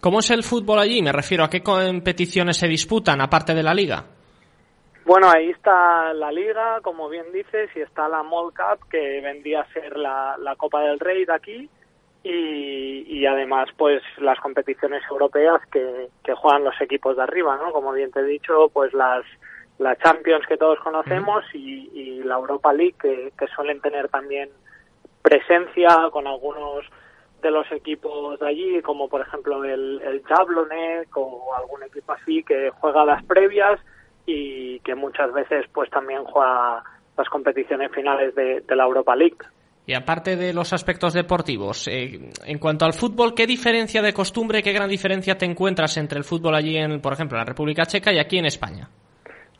¿Cómo 0.00 0.20
es 0.20 0.30
el 0.30 0.42
fútbol 0.42 0.78
allí? 0.78 1.02
Me 1.02 1.12
refiero 1.12 1.44
a 1.44 1.50
qué 1.50 1.62
competiciones 1.62 2.56
se 2.56 2.66
disputan, 2.66 3.20
aparte 3.20 3.54
de 3.54 3.62
la 3.62 3.74
liga. 3.74 4.04
Bueno, 5.04 5.28
ahí 5.30 5.50
está 5.50 6.14
la 6.14 6.32
liga, 6.32 6.80
como 6.82 7.08
bien 7.08 7.26
dices, 7.32 7.68
y 7.74 7.80
está 7.80 8.08
la 8.08 8.22
Mall 8.22 8.52
Cup, 8.54 8.88
que 8.88 9.20
vendría 9.20 9.60
a 9.60 9.72
ser 9.72 9.96
la, 9.96 10.36
Copa 10.56 10.80
del 10.82 11.00
Rey 11.00 11.24
de 11.24 11.34
aquí, 11.34 11.70
y, 12.22 13.26
además, 13.26 13.68
pues, 13.76 14.02
las 14.18 14.38
competiciones 14.40 15.02
europeas 15.10 15.60
que, 15.70 16.08
juegan 16.34 16.64
los 16.64 16.80
equipos 16.80 17.16
de 17.16 17.22
arriba, 17.22 17.56
¿no? 17.56 17.72
Como 17.72 17.92
bien 17.92 18.10
te 18.12 18.20
he 18.20 18.24
dicho, 18.24 18.70
pues 18.72 18.94
las, 18.94 19.24
la 19.78 19.96
Champions 19.96 20.46
que 20.46 20.56
todos 20.56 20.78
conocemos 20.80 21.44
y, 21.52 22.22
la 22.22 22.36
Europa 22.36 22.72
League, 22.72 22.94
que, 23.00 23.32
que 23.36 23.46
suelen 23.48 23.80
tener 23.80 24.08
también 24.08 24.48
presencia 25.22 26.08
con 26.12 26.26
algunos 26.26 26.86
de 27.40 27.50
los 27.50 27.70
equipos 27.72 28.38
de 28.38 28.48
allí, 28.48 28.82
como 28.82 29.08
por 29.08 29.20
ejemplo 29.20 29.64
el, 29.64 30.00
el 30.02 30.22
Jablonec 30.22 31.16
o 31.16 31.54
algún 31.54 31.82
equipo 31.82 32.12
así 32.12 32.42
que 32.42 32.70
juega 32.70 33.04
las 33.04 33.24
previas 33.24 33.80
y 34.26 34.80
que 34.80 34.94
muchas 34.94 35.32
veces 35.32 35.66
pues 35.72 35.90
también 35.90 36.24
juega 36.24 36.82
las 37.16 37.28
competiciones 37.28 37.90
finales 37.92 38.34
de, 38.34 38.62
la 38.74 38.84
Europa 38.84 39.14
League. 39.16 39.38
Y 39.86 39.94
aparte 39.94 40.36
de 40.36 40.52
los 40.52 40.72
aspectos 40.72 41.14
deportivos, 41.14 41.88
eh, 41.88 42.30
en 42.46 42.58
cuanto 42.58 42.84
al 42.84 42.92
fútbol, 42.92 43.34
¿qué 43.34 43.46
diferencia 43.46 44.02
de 44.02 44.12
costumbre, 44.12 44.62
qué 44.62 44.72
gran 44.72 44.88
diferencia 44.88 45.36
te 45.36 45.46
encuentras 45.46 45.96
entre 45.96 46.18
el 46.18 46.24
fútbol 46.24 46.54
allí, 46.54 46.76
en, 46.76 47.00
por 47.00 47.12
ejemplo, 47.12 47.36
en 47.36 47.40
la 47.40 47.48
República 47.48 47.86
Checa 47.86 48.12
y 48.12 48.18
aquí 48.18 48.38
en 48.38 48.46
España? 48.46 48.88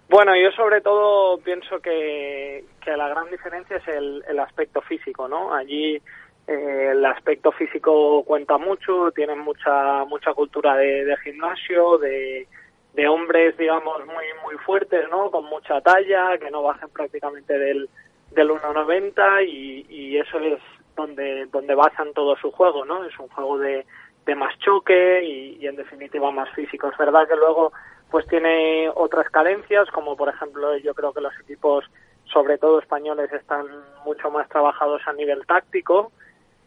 Bueno, 0.08 0.32
yo 0.36 0.50
sobre 0.52 0.80
todo 0.80 1.38
pienso 1.38 1.80
que, 1.80 2.64
que 2.84 2.96
la 2.96 3.08
gran 3.08 3.30
diferencia 3.30 3.76
es 3.76 3.88
el, 3.88 4.24
el 4.28 4.38
aspecto 4.38 4.80
físico, 4.82 5.28
¿no? 5.28 5.54
Allí 5.54 6.00
eh, 6.46 6.88
el 6.92 7.04
aspecto 7.04 7.52
físico 7.52 8.22
cuenta 8.24 8.58
mucho, 8.58 9.10
tienen 9.12 9.38
mucha 9.38 10.04
mucha 10.04 10.32
cultura 10.34 10.76
de, 10.76 11.16
gimnasio, 11.22 11.98
de, 11.98 12.46
de, 12.94 13.08
hombres, 13.08 13.56
digamos, 13.56 14.04
muy 14.06 14.24
muy 14.44 14.56
fuertes, 14.64 15.08
¿no? 15.10 15.30
Con 15.30 15.44
mucha 15.44 15.80
talla, 15.80 16.38
que 16.38 16.50
no 16.50 16.62
bajen 16.62 16.88
prácticamente 16.90 17.58
del, 17.58 17.88
del 18.32 18.50
1,90 18.50 19.46
y, 19.46 19.86
y 19.88 20.18
eso 20.18 20.38
es 20.40 20.60
donde 20.96 21.46
donde 21.46 21.74
basan 21.74 22.12
todo 22.12 22.36
su 22.36 22.50
juego, 22.50 22.84
¿no? 22.84 23.04
Es 23.04 23.18
un 23.18 23.28
juego 23.28 23.58
de, 23.58 23.86
de 24.26 24.34
más 24.34 24.58
choque 24.58 25.22
y, 25.24 25.58
y 25.60 25.66
en 25.66 25.76
definitiva 25.76 26.30
más 26.30 26.50
físico. 26.50 26.88
Es 26.88 26.98
verdad 26.98 27.28
que 27.28 27.36
luego 27.36 27.72
pues 28.10 28.26
tiene 28.26 28.90
otras 28.94 29.28
carencias, 29.30 29.88
como 29.90 30.16
por 30.16 30.28
ejemplo 30.28 30.76
yo 30.78 30.94
creo 30.94 31.12
que 31.12 31.20
los 31.20 31.32
equipos, 31.40 31.84
sobre 32.24 32.58
todo 32.58 32.80
españoles, 32.80 33.32
están 33.32 33.66
mucho 34.04 34.30
más 34.30 34.48
trabajados 34.48 35.02
a 35.06 35.12
nivel 35.12 35.46
táctico, 35.46 36.10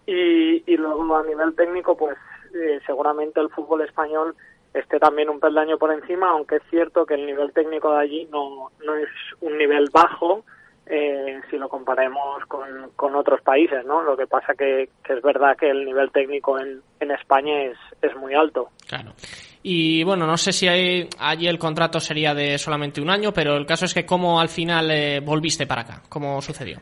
y, 0.05 0.63
y 0.71 0.77
luego 0.77 1.15
a 1.15 1.23
nivel 1.23 1.55
técnico, 1.55 1.95
pues 1.95 2.17
eh, 2.53 2.79
seguramente 2.85 3.39
el 3.39 3.49
fútbol 3.49 3.81
español 3.81 4.35
esté 4.73 4.99
también 4.99 5.29
un 5.29 5.39
peldaño 5.39 5.77
por 5.77 5.93
encima, 5.93 6.29
aunque 6.31 6.57
es 6.57 6.63
cierto 6.69 7.05
que 7.05 7.13
el 7.13 7.25
nivel 7.25 7.51
técnico 7.53 7.93
de 7.93 8.01
allí 8.01 8.27
no, 8.31 8.71
no 8.83 8.95
es 8.95 9.09
un 9.41 9.57
nivel 9.57 9.89
bajo 9.91 10.43
eh, 10.85 11.39
si 11.49 11.57
lo 11.57 11.69
comparemos 11.69 12.45
con, 12.47 12.91
con 12.95 13.15
otros 13.15 13.41
países, 13.41 13.85
¿no? 13.85 14.03
Lo 14.03 14.17
que 14.17 14.27
pasa 14.27 14.53
que, 14.53 14.89
que 15.03 15.13
es 15.13 15.21
verdad 15.21 15.55
que 15.57 15.69
el 15.69 15.85
nivel 15.85 16.11
técnico 16.11 16.59
en, 16.59 16.81
en 16.99 17.11
España 17.11 17.63
es, 17.63 17.77
es 18.01 18.15
muy 18.17 18.33
alto. 18.33 18.69
Claro. 18.87 19.13
Y 19.61 20.03
bueno, 20.03 20.27
no 20.27 20.35
sé 20.35 20.51
si 20.51 20.67
hay, 20.67 21.07
allí 21.19 21.47
el 21.47 21.57
contrato 21.57 22.01
sería 22.01 22.33
de 22.33 22.57
solamente 22.57 22.99
un 22.99 23.09
año, 23.09 23.31
pero 23.31 23.55
el 23.55 23.65
caso 23.65 23.85
es 23.85 23.93
que 23.93 24.05
cómo 24.05 24.41
al 24.41 24.49
final 24.49 24.91
eh, 24.91 25.21
volviste 25.21 25.65
para 25.65 25.83
acá, 25.83 26.01
¿cómo 26.09 26.41
sucedió? 26.41 26.79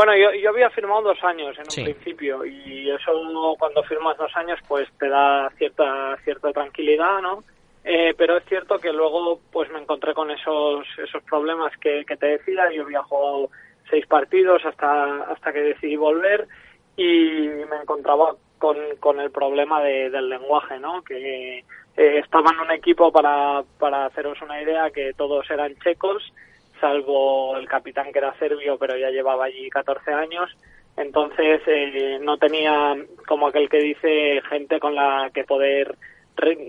Bueno, 0.00 0.16
yo, 0.16 0.32
yo 0.32 0.48
había 0.48 0.70
firmado 0.70 1.02
dos 1.02 1.22
años 1.22 1.54
en 1.58 1.64
un 1.64 1.92
principio 1.92 2.42
y 2.46 2.90
eso 2.90 3.12
cuando 3.58 3.82
firmas 3.82 4.16
dos 4.16 4.34
años 4.34 4.58
pues 4.66 4.88
te 4.98 5.10
da 5.10 5.50
cierta 5.58 6.16
cierta 6.24 6.50
tranquilidad, 6.54 7.20
¿no? 7.20 7.44
Eh, 7.84 8.14
pero 8.16 8.38
es 8.38 8.44
cierto 8.46 8.78
que 8.78 8.94
luego 8.94 9.40
pues 9.52 9.70
me 9.70 9.78
encontré 9.78 10.14
con 10.14 10.30
esos 10.30 10.86
esos 10.96 11.22
problemas 11.24 11.76
que, 11.76 12.06
que 12.06 12.16
te 12.16 12.38
decía. 12.38 12.72
Yo 12.72 12.84
había 12.84 13.02
jugado 13.02 13.50
seis 13.90 14.06
partidos 14.06 14.64
hasta 14.64 15.24
hasta 15.24 15.52
que 15.52 15.60
decidí 15.60 15.96
volver 15.96 16.48
y 16.96 17.48
me 17.70 17.76
encontraba 17.82 18.36
con, 18.56 18.78
con 19.00 19.20
el 19.20 19.30
problema 19.30 19.82
de, 19.82 20.08
del 20.08 20.30
lenguaje, 20.30 20.78
¿no? 20.78 21.02
Que 21.02 21.58
eh, 21.58 22.18
estaba 22.24 22.52
en 22.54 22.60
un 22.60 22.70
equipo 22.70 23.12
para 23.12 23.64
para 23.78 24.06
haceros 24.06 24.40
una 24.40 24.62
idea 24.62 24.90
que 24.92 25.12
todos 25.12 25.50
eran 25.50 25.78
checos 25.84 26.32
salvo 26.80 27.56
el 27.56 27.68
capitán 27.68 28.12
que 28.12 28.18
era 28.18 28.36
serbio, 28.38 28.78
pero 28.78 28.96
ya 28.96 29.10
llevaba 29.10 29.44
allí 29.44 29.68
14 29.70 30.12
años. 30.12 30.50
Entonces 30.96 31.62
eh, 31.66 32.18
no 32.20 32.36
tenía, 32.38 32.96
como 33.26 33.48
aquel 33.48 33.68
que 33.68 33.78
dice, 33.78 34.42
gente 34.48 34.80
con 34.80 34.94
la 34.94 35.30
que 35.32 35.44
poder 35.44 35.96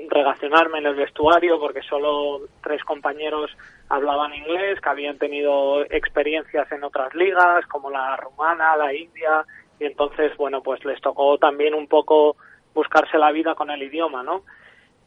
relacionarme 0.09 0.79
en 0.79 0.87
el 0.87 0.95
vestuario, 0.95 1.59
porque 1.59 1.81
solo 1.81 2.41
tres 2.61 2.83
compañeros 2.83 3.51
hablaban 3.89 4.33
inglés, 4.33 4.79
que 4.81 4.89
habían 4.89 5.17
tenido 5.17 5.83
experiencias 5.83 6.69
en 6.71 6.83
otras 6.83 7.13
ligas, 7.15 7.65
como 7.67 7.89
la 7.89 8.17
rumana, 8.17 8.75
la 8.75 8.93
india, 8.93 9.45
y 9.79 9.85
entonces, 9.85 10.35
bueno, 10.37 10.61
pues 10.61 10.83
les 10.85 10.99
tocó 11.01 11.37
también 11.37 11.73
un 11.73 11.87
poco 11.87 12.35
buscarse 12.73 13.17
la 13.17 13.31
vida 13.31 13.55
con 13.55 13.69
el 13.69 13.81
idioma, 13.81 14.23
¿no? 14.23 14.43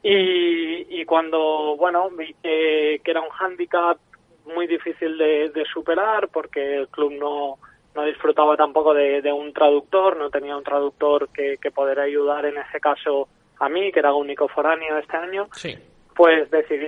Y, 0.03 1.03
cuando, 1.07 1.77
bueno, 1.79 2.11
vi 2.11 2.35
que, 2.43 3.01
que 3.03 3.11
era 3.11 3.23
un 3.23 3.31
hándicap 3.31 3.97
muy 4.45 4.67
difícil 4.67 5.17
de, 5.19 5.65
superar 5.73 6.29
porque 6.29 6.77
el 6.77 6.89
club 6.89 7.13
no, 7.13 7.59
no 7.95 8.05
disfrutaba 8.05 8.57
tampoco 8.57 8.95
de, 8.95 9.33
un 9.33 9.53
traductor, 9.53 10.17
no 10.17 10.31
tenía 10.31 10.57
un 10.57 10.65
traductor 10.65 11.29
que, 11.31 11.59
que 11.61 11.71
poder 11.71 12.01
ayudar 12.01 12.47
en 12.47 12.59
ese 12.59 12.81
caso 12.81 13.29
a 13.59 13.69
mí, 13.69 13.93
que 13.93 14.01
era 14.01 14.13
único 14.13 14.49
foráneo 14.49 14.99
este 14.99 15.17
año, 15.17 15.49
sí. 15.53 15.77
pues 16.15 16.51
decidí, 16.51 16.87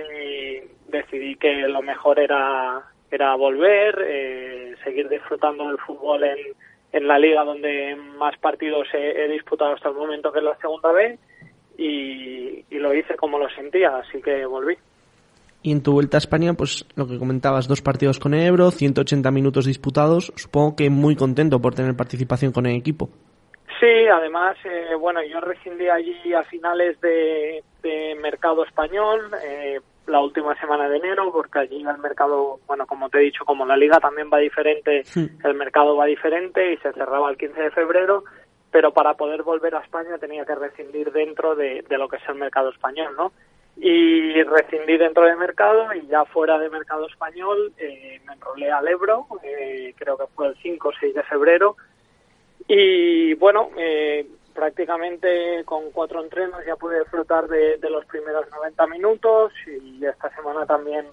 decidí 0.87 1.35
que 1.35 1.67
lo 1.67 1.81
mejor 1.81 2.19
era, 2.19 2.83
era 3.09 3.35
volver, 3.35 4.03
eh, 4.05 4.75
seguir 4.83 5.09
disfrutando 5.09 5.67
del 5.67 5.77
fútbol 5.79 6.23
en, 6.23 6.37
en 6.91 7.07
la 7.07 7.17
liga 7.17 7.43
donde 7.43 7.95
más 8.17 8.37
partidos 8.37 8.87
he, 8.93 9.23
he, 9.23 9.27
disputado 9.29 9.73
hasta 9.73 9.89
el 9.89 9.95
momento, 9.95 10.31
que 10.31 10.39
es 10.39 10.45
la 10.45 10.57
segunda 10.57 10.91
vez, 10.91 11.19
y, 11.77 12.65
y 12.69 12.79
lo 12.79 12.93
hice 12.93 13.15
como 13.15 13.37
lo 13.37 13.49
sentía, 13.49 13.97
así 13.97 14.21
que 14.21 14.45
volví. 14.45 14.77
Y 15.63 15.71
en 15.71 15.81
tu 15.81 15.93
vuelta 15.93 16.17
a 16.17 16.19
España, 16.19 16.53
pues 16.53 16.85
lo 16.95 17.07
que 17.07 17.17
comentabas, 17.17 17.67
dos 17.67 17.81
partidos 17.81 18.19
con 18.19 18.33
Ebro, 18.33 18.71
180 18.71 19.31
minutos 19.31 19.65
disputados. 19.65 20.31
Supongo 20.35 20.75
que 20.75 20.89
muy 20.89 21.15
contento 21.15 21.59
por 21.59 21.73
tener 21.73 21.95
participación 21.95 22.51
con 22.51 22.65
el 22.67 22.75
equipo. 22.75 23.09
Sí, 23.79 24.07
además, 24.07 24.57
eh, 24.63 24.95
bueno, 24.99 25.21
yo 25.23 25.39
rescindí 25.39 25.87
allí 25.87 26.33
a 26.33 26.43
finales 26.43 26.99
de, 27.01 27.63
mercado 28.19 28.65
español, 28.65 29.31
eh, 29.45 29.79
la 30.07 30.19
última 30.19 30.59
semana 30.59 30.89
de 30.89 30.97
enero, 30.97 31.31
porque 31.31 31.59
allí 31.59 31.85
el 31.85 31.97
mercado, 31.99 32.59
bueno, 32.67 32.85
como 32.87 33.09
te 33.09 33.19
he 33.19 33.21
dicho, 33.21 33.45
como 33.45 33.65
la 33.65 33.77
liga 33.77 33.99
también 33.99 34.29
va 34.33 34.39
diferente, 34.39 35.03
el 35.43 35.53
mercado 35.53 35.95
va 35.95 36.05
diferente 36.05 36.73
y 36.73 36.77
se 36.77 36.91
cerraba 36.93 37.29
el 37.29 37.37
15 37.37 37.61
de 37.61 37.71
febrero, 37.71 38.23
pero 38.71 38.91
para 38.91 39.13
poder 39.13 39.43
volver 39.43 39.75
a 39.75 39.81
España 39.81 40.17
tenía 40.17 40.43
que 40.43 40.55
rescindir 40.55 41.11
dentro 41.11 41.55
de, 41.55 41.85
de 41.87 41.97
lo 41.97 42.09
que 42.09 42.17
es 42.17 42.27
el 42.27 42.35
mercado 42.35 42.69
español, 42.69 43.13
¿no? 43.15 43.31
Y 43.79 44.41
rescindí 44.43 44.97
dentro 44.97 45.23
de 45.25 45.35
mercado 45.35 45.93
y 45.93 46.07
ya 46.07 46.25
fuera 46.25 46.57
de 46.57 46.69
mercado 46.69 47.07
español 47.07 47.71
eh, 47.77 48.19
me 48.25 48.33
enrolé 48.33 48.71
al 48.71 48.87
Ebro, 48.87 49.27
eh, 49.43 49.93
creo 49.97 50.17
que 50.17 50.25
fue 50.35 50.47
el 50.47 50.57
5 50.61 50.87
o 50.87 50.91
6 50.99 51.13
de 51.13 51.23
febrero. 51.23 51.77
Y 52.67 53.35
bueno, 53.35 53.69
eh, 53.77 54.27
prácticamente 54.53 55.63
con 55.65 55.91
cuatro 55.91 56.23
entrenos 56.23 56.65
ya 56.65 56.75
pude 56.75 56.99
disfrutar 56.99 57.47
de, 57.47 57.77
los 57.89 58.05
primeros 58.05 58.49
90 58.49 58.87
minutos 58.87 59.53
y 59.67 60.03
esta 60.03 60.33
semana 60.35 60.65
también 60.65 61.05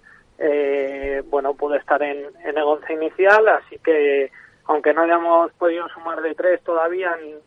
bueno 1.30 1.54
pude 1.54 1.78
estar 1.78 2.02
en, 2.02 2.26
en 2.44 2.58
el 2.58 2.64
once 2.64 2.92
inicial, 2.92 3.46
así 3.48 3.78
que 3.78 4.32
aunque 4.66 4.94
no 4.94 5.02
hayamos 5.02 5.52
podido 5.52 5.88
sumar 5.90 6.22
de 6.22 6.34
tres 6.34 6.62
todavía 6.62 7.14
en, 7.22 7.38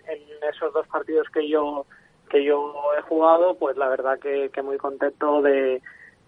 esos 0.48 0.72
dos 0.74 0.88
partidos 0.88 1.28
que 1.30 1.48
yo 1.48 1.86
que 2.28 2.44
yo 2.44 2.74
he 2.98 3.02
jugado, 3.04 3.56
pues 3.56 3.78
la 3.78 3.88
verdad 3.88 4.20
que, 4.20 4.50
muy 4.62 4.78
contento 4.78 5.42
de, 5.42 5.82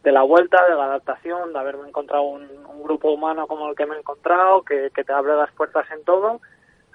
de, 0.03 0.11
la 0.11 0.23
vuelta, 0.23 0.57
de 0.67 0.75
la 0.75 0.85
adaptación, 0.85 1.53
de 1.53 1.59
haberme 1.59 1.87
encontrado 1.89 2.23
un, 2.23 2.47
grupo 2.83 3.11
humano 3.11 3.45
como 3.45 3.69
el 3.69 3.75
que 3.75 3.85
me 3.85 3.95
he 3.95 3.99
encontrado, 3.99 4.63
que, 4.63 4.89
te 4.89 5.13
abre 5.13 5.35
las 5.35 5.51
puertas 5.51 5.85
en 5.91 6.03
todo. 6.03 6.41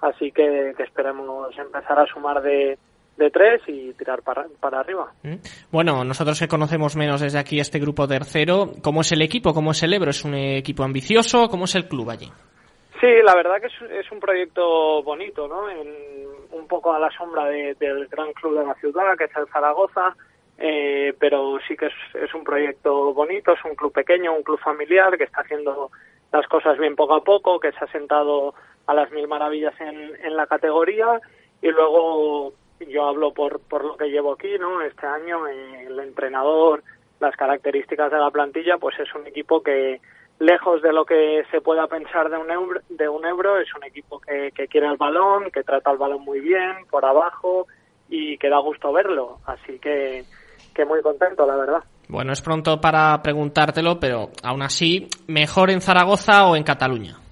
Así 0.01 0.33
que, 0.33 0.75
que 0.77 0.83
esperemos 0.83 1.57
empezar 1.57 1.99
a 1.99 2.07
sumar 2.07 2.43
de, 2.43 2.79
de 3.17 3.31
tres 3.31 3.63
y 3.67 3.93
tirar 3.95 4.23
para, 4.23 4.47
para 4.61 4.81
arriba. 4.81 5.13
Mm. 5.23 5.35
Bueno, 5.71 6.05
nosotros 6.05 6.39
que 6.39 6.49
conocemos 6.49 6.97
menos 6.97 7.21
desde 7.21 7.39
aquí 7.39 7.61
este 7.61 7.79
grupo 7.79 8.09
tercero, 8.09 8.73
¿cómo 8.83 9.03
es 9.03 9.13
el 9.13 9.23
equipo? 9.23 9.55
¿Cómo 9.55 9.71
es 9.71 9.83
el 9.83 9.93
Ebro? 9.93 10.11
¿Es 10.11 10.25
un 10.25 10.35
equipo 10.35 10.83
ambicioso? 10.83 11.49
¿Cómo 11.49 11.65
es 11.65 11.75
el 11.75 11.87
club 11.87 12.11
allí? 12.11 12.31
Sí, 13.05 13.21
la 13.23 13.35
verdad 13.35 13.61
que 13.61 13.67
es, 14.01 14.13
un 14.13 14.19
proyecto 14.19 15.03
bonito, 15.03 15.47
¿no? 15.47 15.67
un 16.53 16.67
poco 16.67 16.95
a 16.95 16.99
la 16.99 17.11
sombra 17.11 17.45
del 17.45 18.07
gran 18.07 18.33
club 18.33 18.59
de 18.59 18.65
la 18.65 18.73
ciudad, 18.77 19.15
que 19.19 19.25
es 19.25 19.37
el 19.37 19.47
Zaragoza, 19.49 20.17
eh, 20.57 21.13
pero 21.19 21.59
sí 21.69 21.77
que 21.77 21.89
es, 21.89 22.35
un 22.35 22.45
proyecto 22.45 23.13
bonito, 23.13 23.53
es 23.53 23.63
un 23.67 23.75
club 23.75 23.93
pequeño, 23.93 24.35
un 24.35 24.43
club 24.43 24.59
familiar 24.59 25.19
que 25.19 25.25
está 25.25 25.43
haciendo 25.43 25.91
las 26.33 26.47
cosas 26.47 26.79
bien 26.79 26.97
poco 26.97 27.13
a 27.13 27.23
poco, 27.23 27.61
que 27.61 27.73
se 27.73 27.85
ha 27.85 27.89
sentado 27.89 28.55
a 28.87 28.95
las 28.95 29.11
mil 29.11 29.29
maravillas 29.29 29.79
en, 29.83 30.17
en 30.25 30.35
la 30.35 30.47
categoría 30.47 31.21
y 31.61 31.69
luego 31.69 32.55
yo 32.89 33.07
hablo 33.07 33.35
por, 33.35 33.61
por 33.61 33.85
lo 33.85 33.99
que 33.99 34.09
llevo 34.09 34.33
aquí, 34.33 34.57
¿no? 34.59 34.81
Este 34.81 35.07
año 35.07 35.47
el 35.47 36.01
entrenador, 36.01 36.83
las 37.21 37.37
características 37.37 38.11
de 38.11 38.19
la 38.19 38.31
plantilla, 38.31 38.79
pues 38.79 38.99
es 38.99 39.15
un 39.15 39.27
equipo 39.27 39.63
que 39.63 40.01
lejos 40.39 40.83
de 40.83 40.93
lo 40.93 41.05
que 41.05 41.43
se 41.51 41.61
pueda 41.61 41.87
pensar 41.87 42.31
de 42.31 42.37
un 42.37 42.51
euro, 42.51 42.81
de 42.89 43.09
un 43.09 43.25
euro 43.25 43.59
es 43.59 43.69
un 43.75 43.85
equipo 43.85 44.21
que, 44.21 44.51
quiere 44.69 44.87
el 44.89 44.97
balón, 44.97 45.51
que 45.51 45.63
trata 45.63 45.91
el 45.91 45.99
balón 45.99 46.23
muy 46.25 46.41
bien, 46.41 46.87
por 46.91 47.05
abajo 47.05 47.67
y 48.09 48.37
que 48.39 48.49
da 48.49 48.59
gusto 48.59 48.93
verlo. 48.93 49.39
Así 49.47 49.79
que, 49.79 50.25
que 50.75 50.85
muy 50.85 51.03
contento, 51.03 51.47
la 51.47 51.57
verdad. 51.57 51.85
Bueno, 52.09 52.33
es 52.33 52.43
pronto 52.43 52.81
para 52.81 53.23
preguntártelo, 53.23 53.99
pero 53.99 54.31
aún 54.43 54.63
así, 54.63 55.09
¿mejor 55.27 55.71
en 55.71 55.81
Zaragoza 55.81 56.47
o 56.47 56.57
en 56.57 56.65
Cataluña? 56.65 57.24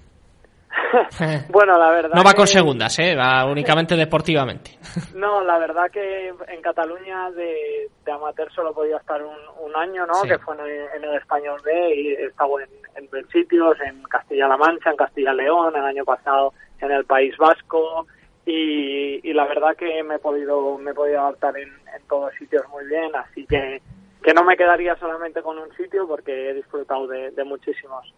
bueno, 1.49 1.77
la 1.77 1.89
verdad. 1.89 2.15
No 2.15 2.23
va 2.23 2.33
con 2.33 2.47
segundas, 2.47 2.97
¿eh? 2.99 3.15
va 3.15 3.45
únicamente 3.45 3.95
deportivamente. 3.95 4.71
no, 5.15 5.43
la 5.43 5.57
verdad 5.57 5.89
que 5.91 6.29
en 6.29 6.61
Cataluña 6.61 7.31
de, 7.31 7.89
amateur 8.11 8.51
solo 8.53 8.73
podía 8.73 8.97
estar 8.97 9.21
un, 9.23 9.75
año, 9.75 10.05
¿no? 10.05 10.21
Que 10.21 10.37
fue 10.37 10.55
en 10.55 11.03
el, 11.03 11.15
Español 11.15 11.59
B 11.65 11.95
y 11.95 12.07
he 12.09 12.25
estado 12.25 12.59
en, 12.59 12.69
en 12.95 13.27
sitios, 13.29 13.75
en 13.81 14.03
Castilla-La 14.03 14.55
Mancha, 14.55 14.91
en 14.91 14.97
Castilla-León, 14.97 15.75
el 15.75 15.83
año 15.83 16.05
pasado 16.05 16.53
en 16.79 16.91
el 16.91 17.05
País 17.05 17.35
Vasco. 17.37 18.05
Y, 18.45 19.33
la 19.33 19.45
verdad 19.45 19.75
que 19.75 20.03
me 20.03 20.15
he 20.15 20.19
podido 20.19 20.77
me 20.77 20.91
he 20.91 20.93
podido 20.93 21.21
adaptar 21.21 21.57
en, 21.57 21.71
todos 22.07 22.33
sitios 22.37 22.67
muy 22.69 22.85
bien, 22.85 23.15
así 23.15 23.47
que 23.47 23.81
que 24.21 24.33
no 24.33 24.43
me 24.43 24.55
quedaría 24.55 24.95
solamente 24.97 25.41
con 25.41 25.57
un 25.57 25.75
sitio 25.75 26.07
porque 26.07 26.49
he 26.49 26.53
disfrutado 26.53 27.07
de 27.07 27.43
muchísimos. 27.43 28.13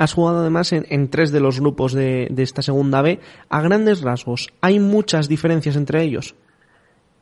Has 0.00 0.14
jugado 0.14 0.38
además 0.38 0.72
en, 0.72 1.10
tres 1.10 1.30
de 1.30 1.40
los 1.40 1.60
grupos 1.60 1.92
de, 1.92 2.32
esta 2.38 2.62
segunda 2.62 3.02
B. 3.02 3.18
A 3.50 3.60
grandes 3.60 4.00
rasgos, 4.00 4.48
¿hay 4.62 4.80
muchas 4.80 5.28
diferencias 5.28 5.76
entre 5.76 6.00
ellos? 6.00 6.34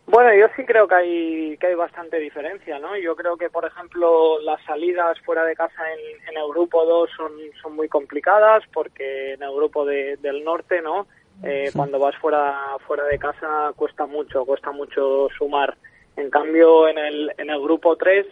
Bueno, 0.07 0.33
yo 0.33 0.47
sí 0.55 0.65
creo 0.65 0.87
que 0.87 0.95
hay, 0.95 1.57
que 1.59 1.67
hay 1.67 1.75
bastante 1.75 2.21
diferencia, 2.21 2.79
¿no? 2.79 2.97
Yo 2.97 3.17
creo 3.17 3.37
que, 3.37 3.51
por 3.51 3.67
ejemplo, 3.67 4.41
las 4.43 4.63
salidas 4.65 5.19
fuera 5.27 5.45
de 5.45 5.57
casa 5.57 5.83
en, 5.93 6.37
el 6.37 6.49
grupo 6.51 6.87
2 6.87 7.11
son, 7.17 7.33
son 7.61 7.75
muy 7.75 7.89
complicadas 7.89 8.63
porque 8.73 9.33
en 9.33 9.43
el 9.43 9.53
grupo 9.57 9.85
del 9.85 10.45
norte, 10.45 10.81
¿no? 10.81 11.09
Eh, 11.43 11.71
cuando 11.75 11.99
vas 11.99 12.15
fuera, 12.19 12.77
fuera 12.87 13.03
de 13.07 13.19
casa 13.19 13.73
cuesta 13.75 14.07
mucho, 14.07 14.45
cuesta 14.45 14.71
mucho 14.71 15.27
sumar. 15.37 15.77
En 16.17 16.31
cambio, 16.31 16.87
en 16.87 16.99
el, 16.99 17.33
en 17.39 17.51
el 17.51 17.61
grupo 17.61 17.97
3 17.97 18.25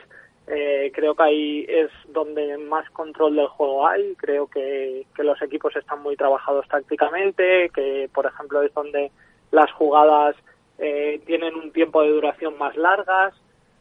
eh, 0.46 0.92
creo 0.94 1.14
que 1.14 1.22
ahí 1.22 1.66
es 1.68 1.90
donde 2.08 2.56
más 2.58 2.88
control 2.90 3.36
del 3.36 3.48
juego 3.48 3.86
hay. 3.86 4.14
Creo 4.16 4.46
que, 4.46 5.06
los 5.18 5.40
equipos 5.42 5.74
están 5.74 6.02
muy 6.02 6.16
trabajados 6.16 6.66
tácticamente, 6.68 7.70
que 7.74 8.08
por 8.12 8.26
ejemplo 8.26 8.62
es 8.62 8.72
donde 8.72 9.10
las 9.50 9.70
jugadas 9.72 10.36
eh, 10.78 11.20
tienen 11.26 11.54
un 11.54 11.72
tiempo 11.72 12.02
de 12.02 12.10
duración 12.10 12.56
más 12.58 12.76
largas 12.76 13.34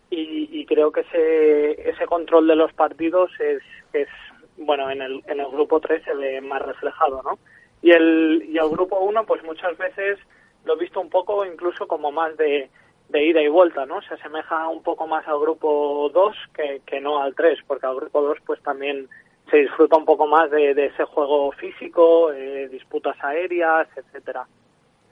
y, 0.09 0.65
creo 0.65 0.91
que 0.93 1.01
ese, 1.01 1.89
ese 1.89 2.05
control 2.05 2.47
de 2.47 2.55
los 2.55 2.71
partidos 2.71 3.29
es, 3.39 3.61
es 3.91 4.07
bueno, 4.55 4.89
en 4.89 5.01
el, 5.01 5.21
en 5.27 5.41
el 5.41 5.47
grupo 5.47 5.81
3 5.81 6.03
se 6.03 6.13
ve 6.13 6.39
más 6.39 6.61
reflejado, 6.61 7.21
¿no? 7.21 7.37
Y 7.81 7.91
el, 7.91 8.45
y 8.47 8.57
el 8.57 8.69
grupo 8.69 8.99
1, 8.99 9.25
pues 9.25 9.43
muchas 9.43 9.77
veces 9.77 10.17
lo 10.63 10.75
he 10.75 10.79
visto 10.79 11.01
un 11.01 11.09
poco 11.09 11.45
incluso 11.45 11.85
como 11.87 12.11
más 12.11 12.37
de 12.37 12.69
de 13.09 13.25
ida 13.25 13.41
y 13.41 13.47
vuelta, 13.47 13.85
¿no? 13.85 14.01
Se 14.01 14.15
asemeja 14.15 14.67
un 14.67 14.81
poco 14.83 15.07
más 15.07 15.27
al 15.27 15.39
grupo 15.39 16.09
2 16.13 16.35
que, 16.53 16.81
que 16.85 16.99
no 16.99 17.21
al 17.21 17.35
3, 17.35 17.59
porque 17.67 17.85
al 17.85 17.95
grupo 17.95 18.21
2 18.21 18.37
pues 18.45 18.61
también 18.61 19.07
se 19.49 19.57
disfruta 19.57 19.97
un 19.97 20.05
poco 20.05 20.27
más 20.27 20.49
de, 20.49 20.71
ese 20.71 21.03
juego 21.05 21.51
físico, 21.51 22.31
eh, 22.31 22.67
disputas 22.69 23.15
aéreas, 23.23 23.87
etcétera. 23.95 24.45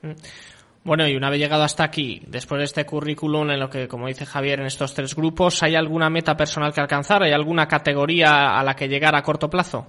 Mm. 0.01 0.13
Bueno, 0.85 1.07
y 1.07 1.15
una 1.15 1.29
vez 1.29 1.39
llegado 1.39 1.63
hasta 1.63 1.85
aquí, 1.85 2.21
después 2.27 2.59
de 2.59 2.65
este 2.65 2.85
currículum 2.85 3.51
en 3.51 3.59
lo 3.59 3.69
que, 3.69 3.87
como 3.87 4.07
dice 4.07 4.25
Javier, 4.25 4.59
en 4.59 4.65
estos 4.65 4.93
tres 4.93 5.15
grupos, 5.15 5.63
¿hay 5.63 5.75
alguna 5.75 6.09
meta 6.09 6.35
personal 6.35 6.73
que 6.73 6.81
alcanzar? 6.81 7.23
¿Hay 7.23 7.31
alguna 7.31 7.67
categoría 7.67 8.59
a 8.59 8.63
la 8.63 8.75
que 8.75 8.89
llegar 8.89 9.15
a 9.15 9.23
corto 9.23 9.49
plazo? 9.49 9.87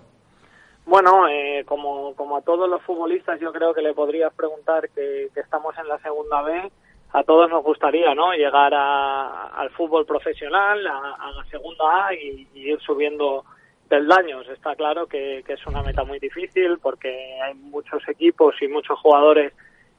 Bueno, 0.87 1.27
eh, 1.27 1.65
como, 1.67 2.15
como 2.15 2.37
a 2.37 2.43
todos 2.43 2.71
los 2.71 2.81
futbolistas, 2.83 3.41
yo 3.41 3.53
creo 3.53 3.75
que 3.75 3.83
le 3.83 3.93
podrías 3.93 4.33
preguntar 4.35 4.89
que, 4.91 5.31
que 5.35 5.41
estamos 5.41 5.77
en 5.79 5.89
la 5.89 5.99
segunda 5.99 6.43
B 6.43 6.71
a 7.15 7.23
todos 7.23 7.49
nos 7.49 7.63
gustaría 7.63 8.13
no 8.13 8.33
llegar 8.33 8.75
al 8.75 9.71
fútbol 9.71 10.05
profesional, 10.05 10.85
a, 10.85 11.31
la 11.31 11.45
segunda 11.45 12.09
A 12.09 12.15
y, 12.15 12.49
ir 12.55 12.81
subiendo 12.81 13.45
peldaños. 13.89 14.49
Está 14.49 14.75
claro 14.75 15.07
que, 15.07 15.45
es 15.47 15.67
una 15.69 15.81
meta 15.83 16.03
muy 16.03 16.19
difícil 16.19 16.79
porque 16.81 17.41
hay 17.41 17.55
muchos 17.55 18.03
equipos 18.09 18.57
y 18.61 18.67
muchos 18.67 18.99
jugadores 18.99 19.53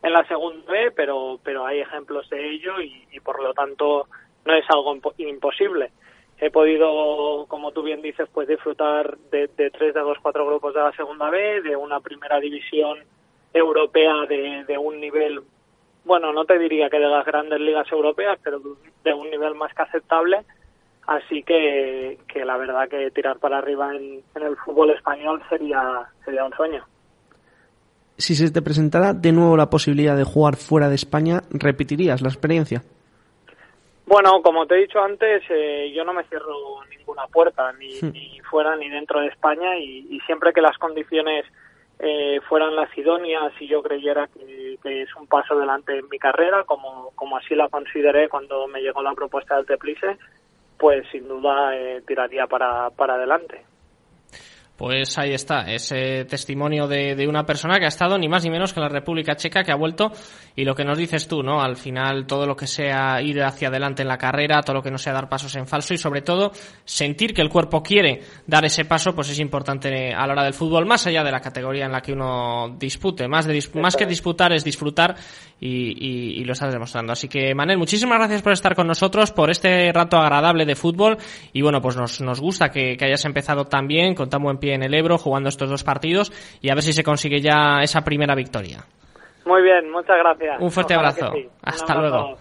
en 0.03 0.11
la 0.11 0.27
segunda 0.27 0.69
B, 0.69 0.91
pero, 0.91 1.39
pero 1.41 1.65
hay 1.65 1.79
ejemplos 1.79 2.29
de 2.29 2.51
ello 2.51 2.81
y, 2.81 3.17
por 3.21 3.41
lo 3.41 3.53
tanto 3.53 4.09
no 4.43 4.53
es 4.53 4.65
algo 4.69 4.99
imposible. 5.17 5.91
He 6.37 6.51
podido, 6.51 7.45
como 7.47 7.71
tú 7.71 7.81
bien 7.81 8.01
dices, 8.01 8.27
pues 8.33 8.45
disfrutar 8.49 9.17
de, 9.31 9.47
tres 9.47 9.93
de 9.93 10.01
los 10.01 10.19
cuatro 10.19 10.45
grupos 10.45 10.73
de 10.73 10.81
la 10.81 10.91
segunda 10.91 11.29
B, 11.29 11.61
de 11.61 11.77
una 11.77 12.01
primera 12.01 12.41
división 12.41 12.99
europea 13.53 14.25
de, 14.27 14.65
de 14.65 14.77
un 14.77 14.99
nivel 14.99 15.41
bueno, 16.05 16.31
no 16.31 16.45
te 16.45 16.57
diría 16.59 16.89
que 16.89 16.99
de 16.99 17.07
las 17.07 17.25
grandes 17.25 17.59
ligas 17.59 17.91
europeas, 17.91 18.39
pero 18.43 18.61
de 19.03 19.13
un 19.13 19.29
nivel 19.29 19.55
más 19.55 19.73
que 19.73 19.81
aceptable. 19.81 20.45
Así 21.07 21.43
que, 21.43 22.17
que 22.27 22.45
la 22.45 22.57
verdad 22.57 22.87
que 22.89 23.11
tirar 23.11 23.37
para 23.37 23.57
arriba 23.59 23.95
en, 23.95 24.23
el 24.35 24.55
fútbol 24.57 24.91
español 24.91 25.41
sería, 25.49 26.03
sería 26.23 26.45
un 26.45 26.53
sueño. 26.53 26.83
Si 28.17 28.33
se 28.33 28.51
te 28.51 28.61
presentara 28.61 29.13
de 29.13 29.31
nuevo 29.31 29.57
la 29.57 29.69
posibilidad 29.69 30.15
de 30.15 30.23
jugar 30.23 30.55
fuera 30.55 30.89
de 30.89 30.95
España, 30.95 31.41
¿repetirías 31.51 32.21
la 32.21 32.29
experiencia? 32.29 32.81
Bueno, 34.07 34.41
como 34.41 34.65
te 34.65 34.75
he 34.75 34.81
dicho 34.81 34.99
antes, 34.99 35.43
eh, 35.49 35.91
yo 35.95 36.03
no 36.05 36.13
me 36.13 36.23
cierro 36.23 36.83
ninguna 36.97 37.27
puerta, 37.27 37.73
ni, 37.73 37.99
hmm. 37.99 38.11
ni 38.11 38.39
fuera 38.49 38.75
ni 38.75 38.89
dentro 38.89 39.19
de 39.19 39.27
España, 39.27 39.77
y 39.77 40.19
siempre 40.25 40.53
que 40.53 40.61
las 40.61 40.77
condiciones 40.77 41.45
eh, 41.99 42.39
fueran 42.47 42.75
las 42.75 42.95
idóneas 42.97 43.53
y 43.59 43.67
yo 43.67 43.81
creyera 43.81 44.27
que, 44.27 44.77
es 44.83 45.15
un 45.15 45.27
paso 45.27 45.55
adelante 45.55 45.97
en 45.97 46.07
mi 46.09 46.19
carrera, 46.19 46.63
como, 46.65 47.11
como 47.15 47.37
así 47.37 47.55
la 47.55 47.69
consideré 47.69 48.29
cuando 48.29 48.67
me 48.67 48.81
llegó 48.81 49.01
la 49.01 49.13
propuesta 49.13 49.55
del 49.55 49.65
Teplice, 49.65 50.17
pues 50.77 51.07
sin 51.11 51.27
duda 51.27 51.75
eh, 51.75 52.03
tiraría 52.05 52.47
para, 52.47 52.89
para 52.91 53.15
adelante. 53.15 53.65
Pues 54.77 55.17
ahí 55.17 55.33
está, 55.33 55.61
ese 55.71 56.25
testimonio 56.25 56.85
de, 56.85 57.15
de, 57.15 57.29
una 57.29 57.45
persona 57.45 57.79
que 57.79 57.85
ha 57.85 57.87
estado 57.87 58.17
ni 58.17 58.27
más 58.27 58.43
ni 58.43 58.49
menos 58.49 58.73
que 58.73 58.81
en 58.81 58.83
la 58.83 58.89
República 58.89 59.37
Checa, 59.37 59.63
que 59.63 59.71
ha 59.71 59.75
vuelto, 59.75 60.11
y 60.53 60.65
lo 60.65 60.75
que 60.75 60.83
nos 60.83 60.97
dices 60.97 61.29
tú, 61.29 61.41
¿no? 61.43 61.61
Al 61.61 61.77
final, 61.77 62.27
todo 62.27 62.45
lo 62.45 62.57
que 62.57 62.67
sea 62.67 63.21
ir 63.21 63.41
hacia 63.41 63.69
adelante 63.69 64.01
en 64.01 64.09
la 64.09 64.17
carrera, 64.17 64.61
todo 64.63 64.75
lo 64.75 64.83
que 64.83 64.91
no 64.91 64.97
sea 64.97 65.13
dar 65.13 65.29
pasos 65.29 65.55
en 65.55 65.65
falso, 65.65 65.93
y 65.93 65.97
sobre 65.97 66.21
todo, 66.21 66.51
sentir 66.83 67.33
que 67.33 67.41
el 67.41 67.47
cuerpo 67.47 67.81
quiere 67.81 68.21
dar 68.47 68.65
ese 68.65 68.83
paso, 68.83 69.15
pues 69.15 69.29
es 69.29 69.39
importante 69.39 70.13
a 70.13 70.27
la 70.27 70.33
hora 70.33 70.43
del 70.43 70.53
fútbol, 70.53 70.85
más 70.85 71.07
allá 71.07 71.23
de 71.23 71.31
la 71.31 71.39
categoría 71.39 71.85
en 71.85 71.93
la 71.93 72.01
que 72.01 72.11
uno 72.11 72.75
dispute. 72.77 73.29
Más, 73.29 73.45
de, 73.45 73.63
más 73.75 73.95
que 73.95 74.05
disputar 74.05 74.51
es 74.51 74.65
disfrutar, 74.65 75.15
y, 75.57 76.41
y, 76.41 76.43
lo 76.43 76.51
estás 76.51 76.73
demostrando. 76.73 77.13
Así 77.13 77.29
que, 77.29 77.55
Manel, 77.55 77.77
muchísimas 77.77 78.17
gracias 78.17 78.41
por 78.41 78.51
estar 78.51 78.75
con 78.75 78.87
nosotros, 78.87 79.31
por 79.31 79.49
este 79.49 79.91
rato 79.93 80.17
agradable 80.17 80.65
de 80.65 80.75
fútbol, 80.75 81.17
y 81.53 81.61
bueno, 81.61 81.81
pues 81.81 81.95
nos, 81.95 82.19
nos 82.19 82.41
gusta 82.41 82.69
que, 82.69 82.97
que 82.97 83.05
hayas 83.05 83.23
empezado 83.23 83.63
tan 83.65 83.87
bien, 83.87 84.15
con 84.15 84.29
tan 84.29 84.43
buen 84.43 84.57
en 84.71 84.83
el 84.83 84.93
Ebro 84.93 85.17
jugando 85.17 85.49
estos 85.49 85.69
dos 85.69 85.83
partidos 85.83 86.31
y 86.61 86.69
a 86.69 86.73
ver 86.75 86.83
si 86.83 86.93
se 86.93 87.03
consigue 87.03 87.41
ya 87.41 87.81
esa 87.81 88.01
primera 88.03 88.35
victoria. 88.35 88.85
Muy 89.45 89.61
bien, 89.61 89.91
muchas 89.91 90.17
gracias. 90.17 90.59
Un 90.59 90.71
fuerte 90.71 90.95
abrazo. 90.95 91.31
Hasta 91.61 91.95
luego. 91.95 92.37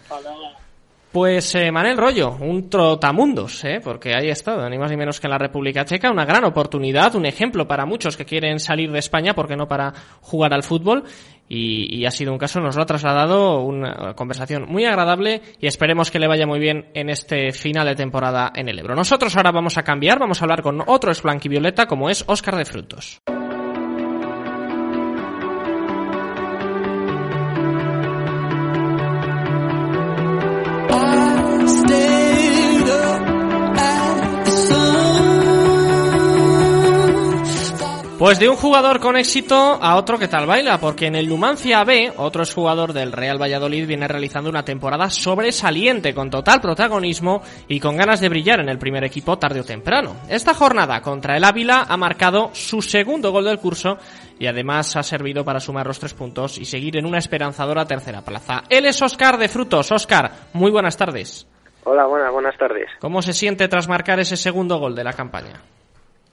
Pues 1.14 1.55
eh, 1.55 1.70
Manel 1.70 1.96
Rollo, 1.96 2.37
un 2.40 2.68
trotamundos, 2.68 3.64
¿eh? 3.64 3.81
porque 3.81 4.16
ahí 4.16 4.31
ha 4.31 4.33
estado, 4.33 4.68
ni 4.68 4.79
más 4.79 4.90
ni 4.90 4.96
menos 4.96 5.20
que 5.20 5.29
en 5.29 5.31
la 5.31 5.38
República 5.38 5.85
Checa, 5.85 6.11
una 6.11 6.24
gran 6.24 6.42
oportunidad, 6.42 7.14
un 7.14 7.24
ejemplo 7.24 7.68
para 7.68 7.87
muchos 7.87 8.16
que 8.16 8.24
quieren 8.24 8.59
salir 8.59 8.90
de 8.90 8.98
España, 8.98 9.33
porque 9.33 9.55
no 9.55 9.68
para 9.68 9.92
jugar 10.22 10.53
al 10.53 10.64
fútbol, 10.64 11.05
y, 11.48 12.05
ha 12.05 12.11
sido 12.11 12.33
un 12.33 12.38
caso, 12.38 12.59
nos 12.59 12.74
lo 12.74 12.83
ha 12.83 12.87
trasladado, 12.87 13.61
una 13.61 14.14
conversación 14.14 14.64
muy 14.66 14.87
agradable 14.87 15.40
y 15.61 15.68
esperemos 15.68 16.11
que 16.11 16.18
le 16.18 16.27
vaya 16.27 16.48
muy 16.48 16.59
bien 16.59 16.87
en 16.94 17.09
este 17.09 17.53
final 17.53 17.87
de 17.87 17.94
temporada 17.94 18.50
en 18.53 18.68
el 18.68 18.81
Ebro. 18.81 18.96
Nosotros 18.96 19.37
ahora 19.37 19.53
vamos 19.53 19.79
a 19.79 19.85
cambiar, 19.85 20.18
vamos 20.18 20.42
a 20.42 20.46
hablar 20.46 20.62
con 20.62 20.83
otro 20.85 21.12
es 21.12 21.22
violeta 21.44 21.87
como 21.87 22.11
es 22.11 22.24
Óscar 22.27 22.57
de 22.57 22.64
Frutos. 22.64 23.20
Pues 38.24 38.38
de 38.38 38.48
un 38.48 38.56
jugador 38.56 39.00
con 39.00 39.18
éxito 39.18 39.54
a 39.54 39.96
otro 39.96 40.18
que 40.18 40.28
tal 40.28 40.46
baila, 40.46 40.78
porque 40.78 41.08
en 41.08 41.14
el 41.14 41.28
Numancia 41.28 41.84
B, 41.84 42.10
otro 42.16 42.42
jugador 42.46 42.94
del 42.94 43.12
Real 43.12 43.38
Valladolid 43.38 43.87
viene 43.87 44.08
realizando 44.08 44.48
una 44.48 44.64
temporada 44.64 45.10
sobresaliente, 45.10 46.14
con 46.14 46.30
total 46.30 46.62
protagonismo 46.62 47.42
y 47.68 47.80
con 47.80 47.98
ganas 47.98 48.22
de 48.22 48.30
brillar 48.30 48.60
en 48.60 48.70
el 48.70 48.78
primer 48.78 49.04
equipo 49.04 49.37
tarde 49.37 49.60
o 49.60 49.64
temprano. 49.64 50.16
Esta 50.26 50.54
jornada 50.54 51.02
contra 51.02 51.37
el 51.37 51.44
Ávila 51.44 51.84
ha 51.87 51.98
marcado 51.98 52.48
su 52.54 52.80
segundo 52.80 53.30
gol 53.30 53.44
del 53.44 53.58
curso 53.58 53.98
y 54.38 54.46
además 54.46 54.96
ha 54.96 55.02
servido 55.02 55.44
para 55.44 55.60
sumar 55.60 55.87
los 55.87 55.98
tres 55.98 56.14
puntos 56.14 56.56
y 56.56 56.64
seguir 56.64 56.96
en 56.96 57.04
una 57.04 57.18
esperanzadora 57.18 57.84
tercera 57.84 58.22
plaza. 58.22 58.62
Él 58.70 58.87
es 58.87 59.02
Oscar 59.02 59.37
de 59.37 59.50
Frutos. 59.50 59.92
Oscar, 59.92 60.32
muy 60.54 60.70
buenas 60.70 60.96
tardes. 60.96 61.46
Hola, 61.84 62.06
buenas, 62.06 62.32
buenas 62.32 62.56
tardes. 62.56 62.88
¿Cómo 63.00 63.20
se 63.20 63.34
siente 63.34 63.68
tras 63.68 63.87
marcar 63.87 64.18
ese 64.18 64.38
segundo 64.38 64.78
gol 64.78 64.94
de 64.94 65.04
la 65.04 65.12
campaña? 65.12 65.60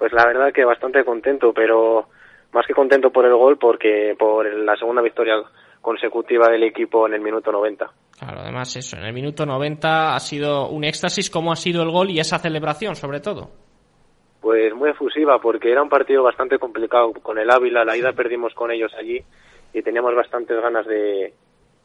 Pues 0.01 0.13
la 0.13 0.25
verdad 0.25 0.51
que 0.51 0.65
bastante 0.65 1.05
contento, 1.05 1.53
pero 1.53 2.07
más 2.53 2.65
que 2.65 2.73
contento 2.73 3.11
por 3.11 3.23
el 3.23 3.35
gol, 3.35 3.59
porque 3.59 4.15
por 4.17 4.51
la 4.51 4.75
segunda 4.75 4.99
victoria 4.99 5.35
consecutiva 5.79 6.49
del 6.49 6.63
equipo 6.63 7.05
en 7.05 7.13
el 7.13 7.21
minuto 7.21 7.51
90. 7.51 7.87
Claro, 8.17 8.39
además 8.39 8.75
eso, 8.75 8.97
en 8.97 9.03
el 9.03 9.13
minuto 9.13 9.45
90 9.45 10.15
ha 10.15 10.19
sido 10.19 10.69
un 10.69 10.85
éxtasis, 10.85 11.29
¿cómo 11.29 11.51
ha 11.51 11.55
sido 11.55 11.83
el 11.83 11.91
gol 11.91 12.09
y 12.09 12.19
esa 12.19 12.39
celebración 12.39 12.95
sobre 12.95 13.19
todo? 13.19 13.51
Pues 14.41 14.73
muy 14.73 14.89
efusiva, 14.89 15.39
porque 15.39 15.71
era 15.71 15.83
un 15.83 15.89
partido 15.89 16.23
bastante 16.23 16.57
complicado 16.57 17.13
con 17.21 17.37
el 17.37 17.51
Ávila, 17.51 17.85
la 17.85 17.95
ida 17.95 18.11
perdimos 18.13 18.55
con 18.55 18.71
ellos 18.71 18.91
allí 18.97 19.23
y 19.71 19.83
teníamos 19.83 20.15
bastantes 20.15 20.59
ganas 20.59 20.87
de, 20.87 21.31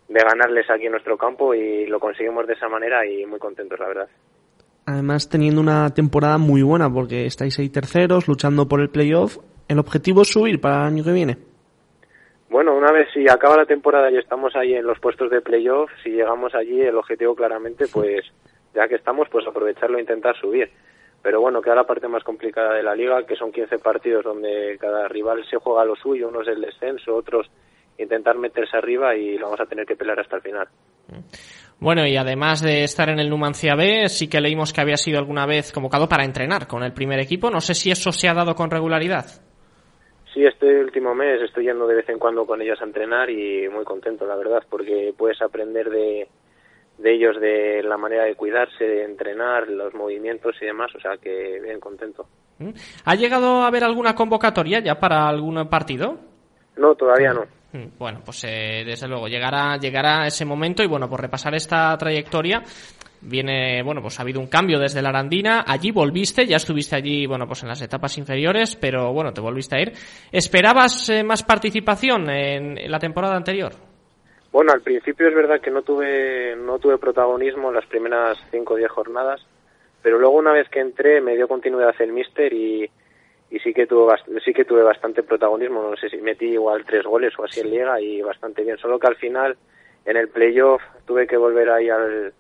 de 0.09 0.21
ganarles 0.21 0.71
aquí 0.71 0.87
en 0.87 0.93
nuestro 0.93 1.19
campo 1.19 1.53
y 1.53 1.85
lo 1.85 2.01
conseguimos 2.01 2.47
de 2.47 2.55
esa 2.55 2.71
manera 2.71 3.05
y 3.05 3.27
muy 3.27 3.39
contentos, 3.39 3.79
la 3.79 3.89
verdad 3.89 4.09
además 4.87 5.29
teniendo 5.29 5.61
una 5.61 5.91
temporada 5.91 6.39
muy 6.39 6.63
buena 6.63 6.89
porque 6.91 7.27
estáis 7.27 7.59
ahí 7.59 7.69
terceros, 7.69 8.29
luchando 8.29 8.67
por 8.69 8.81
el 8.81 8.89
playoff. 8.89 9.39
¿El 9.69 9.79
objetivo 9.79 10.23
es 10.23 10.29
subir 10.29 10.61
para 10.61 10.83
el 10.83 10.95
año 10.95 11.05
que 11.05 11.13
viene? 11.13 11.37
Bueno, 12.49 12.77
una 12.77 12.93
vez 12.93 13.09
si 13.13 13.29
acaba 13.29 13.57
la 13.57 13.67
temporada 13.67 14.11
y 14.11 14.17
estamos 14.17 14.55
ahí 14.55 14.75
en 14.75 14.87
los 14.87 15.01
puestos 15.01 15.31
de 15.31 15.41
playoff, 15.41 15.91
si 16.03 16.11
llegamos 16.11 16.55
allí, 16.55 16.81
el 16.81 16.97
objetivo 16.97 17.35
claramente, 17.35 17.87
pues 17.93 18.25
ya 18.75 18.87
que 18.87 18.95
estamos, 18.95 19.29
pues 19.29 19.47
aprovecharlo 19.47 19.99
e 19.99 20.03
intentar 20.03 20.37
subir. 20.37 20.71
Pero 21.23 21.41
bueno, 21.41 21.61
queda 21.61 21.75
la 21.75 21.87
parte 21.87 22.07
más 22.07 22.23
complicada 22.23 22.75
de 22.75 22.85
la 22.85 22.95
liga, 22.95 23.27
que 23.27 23.35
son 23.35 23.51
15 23.51 23.79
partidos 23.79 24.25
donde 24.25 24.77
cada 24.79 25.09
rival 25.09 25.45
se 25.51 25.57
juega 25.57 25.85
lo 25.85 25.97
suyo, 25.97 26.29
unos 26.29 26.47
el 26.47 26.61
descenso, 26.61 27.17
otros 27.17 27.51
intentar 27.99 28.37
meterse 28.37 28.77
arriba 28.77 29.17
y 29.17 29.39
lo 29.39 29.47
vamos 29.47 29.61
a 29.61 29.67
tener 29.67 29.87
que 29.87 29.97
pelear 29.97 30.21
hasta 30.21 30.37
el 30.37 30.43
final. 30.43 30.69
Bueno, 31.79 32.07
y 32.07 32.17
además 32.17 32.63
de 32.63 32.85
estar 32.85 33.11
en 33.11 33.19
el 33.19 33.29
Numancia 33.29 33.75
B, 33.75 34.09
sí 34.09 34.29
que 34.29 34.41
leímos 34.41 34.73
que 34.73 34.81
había 34.81 34.97
sido 34.97 35.19
alguna 35.19 35.45
vez 35.45 35.73
convocado 35.73 36.09
para 36.09 36.25
entrenar 36.25 36.67
con 36.67 36.83
el 36.83 36.93
primer 36.93 37.21
equipo. 37.21 37.51
No 37.51 37.61
sé 37.61 37.75
si 37.75 37.91
eso 37.91 38.13
se 38.13 38.29
ha 38.29 38.35
dado 38.35 38.55
con 38.55 38.71
regularidad. 38.71 39.27
Sí, 40.33 40.45
este 40.45 40.81
último 40.81 41.15
mes 41.15 41.41
estoy 41.43 41.65
yendo 41.65 41.87
de 41.87 41.97
vez 41.97 42.09
en 42.09 42.19
cuando 42.19 42.47
con 42.47 42.63
ellos 42.63 42.81
a 42.81 42.85
entrenar 42.85 43.31
y 43.31 43.69
muy 43.69 43.85
contento, 43.85 44.27
la 44.27 44.37
verdad, 44.37 44.63
porque 44.69 45.15
puedes 45.17 45.41
aprender 45.43 45.91
de, 45.91 46.29
de 46.99 47.15
ellos, 47.15 47.41
de 47.41 47.83
la 47.83 47.97
manera 47.97 48.25
de 48.25 48.35
cuidarse, 48.35 48.85
de 48.85 49.05
entrenar, 49.05 49.69
los 49.69 49.95
movimientos 49.95 50.57
y 50.61 50.67
demás, 50.67 50.95
o 50.95 51.01
sea 51.01 51.17
que 51.19 51.61
bien 51.63 51.81
contento. 51.81 52.27
¿Mm? 52.59 52.71
¿Ha 53.05 53.15
llegado 53.15 53.63
a 53.63 53.67
haber 53.67 53.85
alguna 53.85 54.15
convocatoria 54.15 54.81
ya 54.81 54.99
para 54.99 55.29
algún 55.29 55.69
partido? 55.69 56.19
No, 56.77 56.95
todavía 56.95 57.33
no. 57.33 57.56
Mm, 57.77 57.99
bueno, 57.99 58.23
pues 58.25 58.45
eh, 58.45 58.85
desde 58.87 59.09
luego 59.09 59.29
llegará, 59.29 59.77
llegará 59.77 60.27
ese 60.27 60.45
momento 60.45 60.83
y 60.83 60.87
bueno, 60.87 61.09
por 61.09 61.21
repasar 61.21 61.55
esta 61.55 61.97
trayectoria, 61.99 62.63
viene, 63.21 63.83
bueno, 63.83 64.01
pues 64.01 64.19
ha 64.19 64.23
habido 64.23 64.41
un 64.41 64.47
cambio 64.47 64.79
desde 64.79 65.03
la 65.03 65.11
Arandina, 65.11 65.65
allí 65.67 65.91
volviste, 65.91 66.47
ya 66.47 66.57
estuviste 66.57 66.97
allí, 66.97 67.27
bueno, 67.27 67.47
pues 67.47 67.63
en 67.63 67.69
las 67.69 67.83
etapas 67.83 68.17
inferiores, 68.19 68.77
pero 68.77 69.13
bueno, 69.13 69.33
te 69.33 69.41
volviste 69.41 69.77
a 69.77 69.81
ir. 69.81 69.93
¿Esperabas 70.33 71.11
eh, 71.11 71.23
más 71.23 71.43
participación 71.43 72.31
en, 72.31 72.91
la 72.91 72.99
temporada 72.99 73.37
anterior? 73.37 73.73
Bueno, 74.53 74.73
al 74.73 74.81
principio 74.81 75.29
es 75.29 75.35
verdad 75.35 75.61
que 75.61 75.71
no 75.71 75.83
tuve, 75.83 76.57
no 76.57 76.79
tuve 76.79 76.97
protagonismo 76.97 77.69
en 77.69 77.75
las 77.75 77.87
primeras 77.87 78.39
5 78.51 78.73
o 78.73 78.77
10 78.77 78.91
jornadas, 78.91 79.47
pero 80.03 80.19
luego 80.19 80.37
una 80.37 80.53
vez 80.53 80.69
que 80.71 80.81
entré 80.81 81.21
me 81.21 81.37
dio 81.37 81.47
continuidad 81.47 81.95
el 81.99 82.13
míster 82.13 82.53
y, 82.55 82.89
y 83.51 83.59
sí 83.61 83.73
que 83.73 83.87
tuve 83.87 84.15
sí 84.45 84.53
que 84.53 84.65
tuve 84.65 84.83
bastante 84.83 85.23
protagonismo 85.23 85.83
no 85.91 85.97
sé 85.97 86.09
si 86.09 86.17
metí 86.19 86.47
igual 86.47 86.85
tres 86.85 87.05
goles 87.05 87.33
o 87.39 87.45
así 87.45 87.61
en 87.61 87.71
liga 87.71 88.01
y 88.01 88.21
bastante 88.21 88.63
bien 88.63 88.77
solo 88.79 88.99
que 88.99 89.07
al 89.07 89.17
final 89.17 89.57
en 90.05 90.17
el 90.17 90.29
playoff 90.29 90.83
tuve 91.07 91.27
que 91.27 91.37
volver 91.37 91.71
ahí 91.71 91.89
al, 91.89 92.33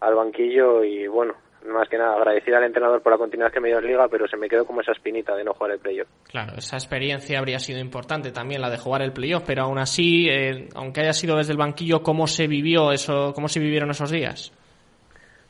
al 0.00 0.14
banquillo 0.14 0.82
y 0.82 1.06
bueno 1.06 1.34
más 1.66 1.88
que 1.88 1.98
nada 1.98 2.16
agradecer 2.16 2.54
al 2.54 2.64
entrenador 2.64 3.02
por 3.02 3.12
la 3.12 3.18
continuidad 3.18 3.52
que 3.52 3.60
me 3.60 3.68
dio 3.68 3.78
en 3.78 3.86
liga 3.86 4.08
pero 4.08 4.26
se 4.26 4.36
me 4.36 4.48
quedó 4.48 4.64
como 4.64 4.80
esa 4.80 4.92
espinita 4.92 5.34
de 5.36 5.44
no 5.44 5.54
jugar 5.54 5.72
el 5.72 5.78
playoff. 5.78 6.08
Claro 6.28 6.54
esa 6.56 6.76
experiencia 6.76 7.38
habría 7.38 7.58
sido 7.58 7.78
importante 7.78 8.32
también 8.32 8.60
la 8.60 8.70
de 8.70 8.78
jugar 8.78 9.02
el 9.02 9.12
playoff 9.12 9.44
pero 9.46 9.62
aún 9.62 9.78
así 9.78 10.28
eh, 10.28 10.68
aunque 10.74 11.02
haya 11.02 11.12
sido 11.12 11.36
desde 11.36 11.52
el 11.52 11.58
banquillo 11.58 12.02
cómo 12.02 12.26
se 12.26 12.48
vivió 12.48 12.90
eso 12.90 13.32
cómo 13.32 13.48
se 13.48 13.60
vivieron 13.60 13.90
esos 13.90 14.10
días 14.10 14.52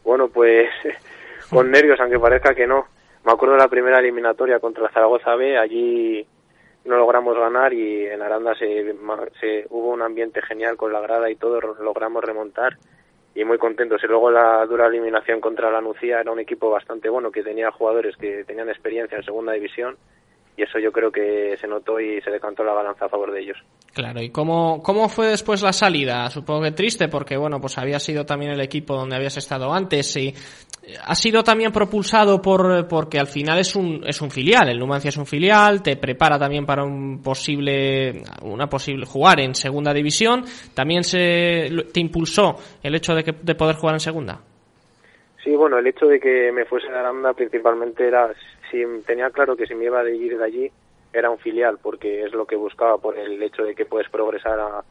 bueno 0.05 0.29
pues 0.29 0.69
con 1.51 1.71
nervios 1.71 1.99
aunque 2.01 2.19
parezca 2.19 2.55
que 2.55 2.67
no 2.67 2.87
me 3.29 3.35
acuerdo 3.35 3.57
de 3.57 3.61
la 3.61 3.69
primera 3.69 3.99
eliminatoria 3.99 4.59
contra 4.59 4.89
Zaragoza 4.89 5.35
B, 5.35 5.59
allí 5.59 6.27
no 6.87 6.97
logramos 6.97 7.37
ganar 7.37 7.75
y 7.75 8.07
en 8.07 8.23
Aranda 8.23 8.55
se, 8.55 9.67
hubo 9.69 9.91
un 9.91 10.01
ambiente 10.01 10.41
genial 10.41 10.79
con 10.79 10.95
la 10.95 11.01
grada 11.01 11.31
y 11.31 11.37
todo, 11.37 11.61
logramos 11.61 12.25
remontar 12.25 12.79
y 13.35 13.45
muy 13.45 13.59
contentos. 13.59 14.03
Y 14.03 14.07
luego 14.07 14.31
la 14.31 14.65
dura 14.65 14.87
eliminación 14.87 15.43
contra 15.43 15.71
la 15.71 15.83
Nucía 15.83 16.21
era 16.21 16.33
un 16.33 16.41
equipo 16.41 16.71
bastante 16.71 17.11
bueno 17.11 17.31
que 17.31 17.43
tenía 17.43 17.71
jugadores 17.71 18.17
que 18.17 18.45
tenían 18.45 18.71
experiencia 18.71 19.19
en 19.19 19.25
segunda 19.25 19.53
división 19.53 19.99
y 20.59 20.63
eso 20.63 20.79
yo 20.81 20.91
creo 20.91 21.13
que 21.13 21.57
se 21.61 21.69
notó 21.69 22.01
y 22.01 22.21
se 22.23 22.33
decantó 22.33 22.65
la 22.65 22.73
balanza 22.73 23.05
a 23.05 23.09
favor 23.09 23.31
de 23.31 23.43
ellos. 23.43 23.59
Claro, 23.95 24.21
¿y 24.21 24.31
cómo, 24.31 24.83
cómo 24.83 25.09
fue 25.09 25.29
después 25.29 25.63
la 25.63 25.73
salida? 25.73 26.29
Supongo 26.31 26.63
que 26.63 26.73
triste 26.73 27.07
porque, 27.09 27.37
bueno, 27.37 27.61
pues 27.61 27.79
había 27.79 28.01
sido 28.01 28.27
también 28.27 28.51
el 28.51 28.61
equipo 28.61 28.97
donde 28.97 29.15
habías 29.15 29.37
estado 29.37 29.73
antes 29.73 30.17
y 30.17 30.35
ha 31.05 31.15
sido 31.15 31.43
también 31.43 31.73
propulsado 31.73 32.41
por, 32.41 32.87
porque 32.89 33.19
al 33.19 33.27
final 33.27 33.59
es 33.59 33.75
un, 33.77 34.03
es 34.07 34.21
un 34.21 34.31
filial, 34.31 34.69
el 34.69 34.79
Numancia 34.79 35.09
es 35.09 35.17
un 35.17 35.27
filial, 35.27 35.83
te 35.83 35.97
prepara 35.97 36.39
también 36.39 36.65
para 36.65 36.85
un 36.85 37.23
posible, 37.23 38.23
una 38.43 38.67
posible 38.67 39.07
jugar 39.07 39.41
en 39.41 39.55
segunda 39.55 39.93
división, 39.93 40.45
también 40.75 41.05
se, 41.05 41.69
te 41.93 42.01
impulsó 42.01 42.57
el 42.83 42.95
hecho 42.95 43.15
de, 43.15 43.25
que, 43.25 43.33
de 43.43 43.55
poder 43.55 43.77
jugar 43.77 43.97
en 43.97 44.01
segunda. 44.01 44.41
Sí, 45.43 45.55
bueno, 45.55 45.79
el 45.79 45.87
hecho 45.87 46.07
de 46.07 46.19
que 46.19 46.51
me 46.53 46.65
fuese 46.65 46.89
a 46.89 47.01
Aranda 47.01 47.33
principalmente 47.33 48.07
era, 48.07 48.33
si 48.71 48.83
tenía 49.07 49.31
claro 49.31 49.57
que 49.57 49.67
si 49.67 49.75
me 49.75 49.85
iba 49.85 50.01
a 50.01 50.11
ir 50.11 50.37
de 50.37 50.45
allí 50.45 50.71
era 51.13 51.31
un 51.31 51.39
filial, 51.39 51.79
porque 51.83 52.25
es 52.25 52.33
lo 52.33 52.47
que 52.47 52.57
buscaba 52.57 52.99
por 52.99 53.19
el 53.19 53.43
hecho 53.43 53.63
de 53.63 53.75
que 53.75 53.87
puedes 53.87 54.11
progresar 54.11 54.59
a, 54.61 54.83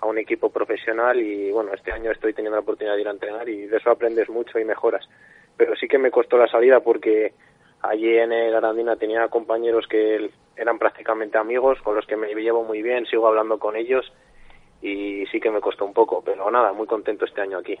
a 0.00 0.06
un 0.06 0.18
equipo 0.18 0.50
profesional 0.50 1.20
y 1.20 1.50
bueno, 1.50 1.72
este 1.74 1.92
año 1.92 2.10
estoy 2.10 2.32
teniendo 2.32 2.56
la 2.56 2.62
oportunidad 2.62 2.94
de 2.94 3.02
ir 3.02 3.08
a 3.08 3.12
entrenar 3.12 3.48
y 3.48 3.66
de 3.66 3.76
eso 3.76 3.90
aprendes 3.90 4.28
mucho 4.28 4.58
y 4.58 4.64
mejoras. 4.64 5.06
Pero 5.60 5.76
sí 5.76 5.88
que 5.88 5.98
me 5.98 6.10
costó 6.10 6.38
la 6.38 6.48
salida 6.48 6.80
porque 6.80 7.34
allí 7.82 8.16
en 8.16 8.32
el 8.32 8.54
Arandina 8.54 8.96
tenía 8.96 9.28
compañeros 9.28 9.86
que 9.86 10.30
eran 10.56 10.78
prácticamente 10.78 11.36
amigos, 11.36 11.78
con 11.82 11.94
los 11.94 12.06
que 12.06 12.16
me 12.16 12.32
llevo 12.32 12.64
muy 12.64 12.80
bien, 12.80 13.04
sigo 13.04 13.28
hablando 13.28 13.58
con 13.58 13.76
ellos 13.76 14.10
y 14.80 15.26
sí 15.26 15.38
que 15.38 15.50
me 15.50 15.60
costó 15.60 15.84
un 15.84 15.92
poco, 15.92 16.22
pero 16.24 16.50
nada, 16.50 16.72
muy 16.72 16.86
contento 16.86 17.26
este 17.26 17.42
año 17.42 17.58
aquí. 17.58 17.78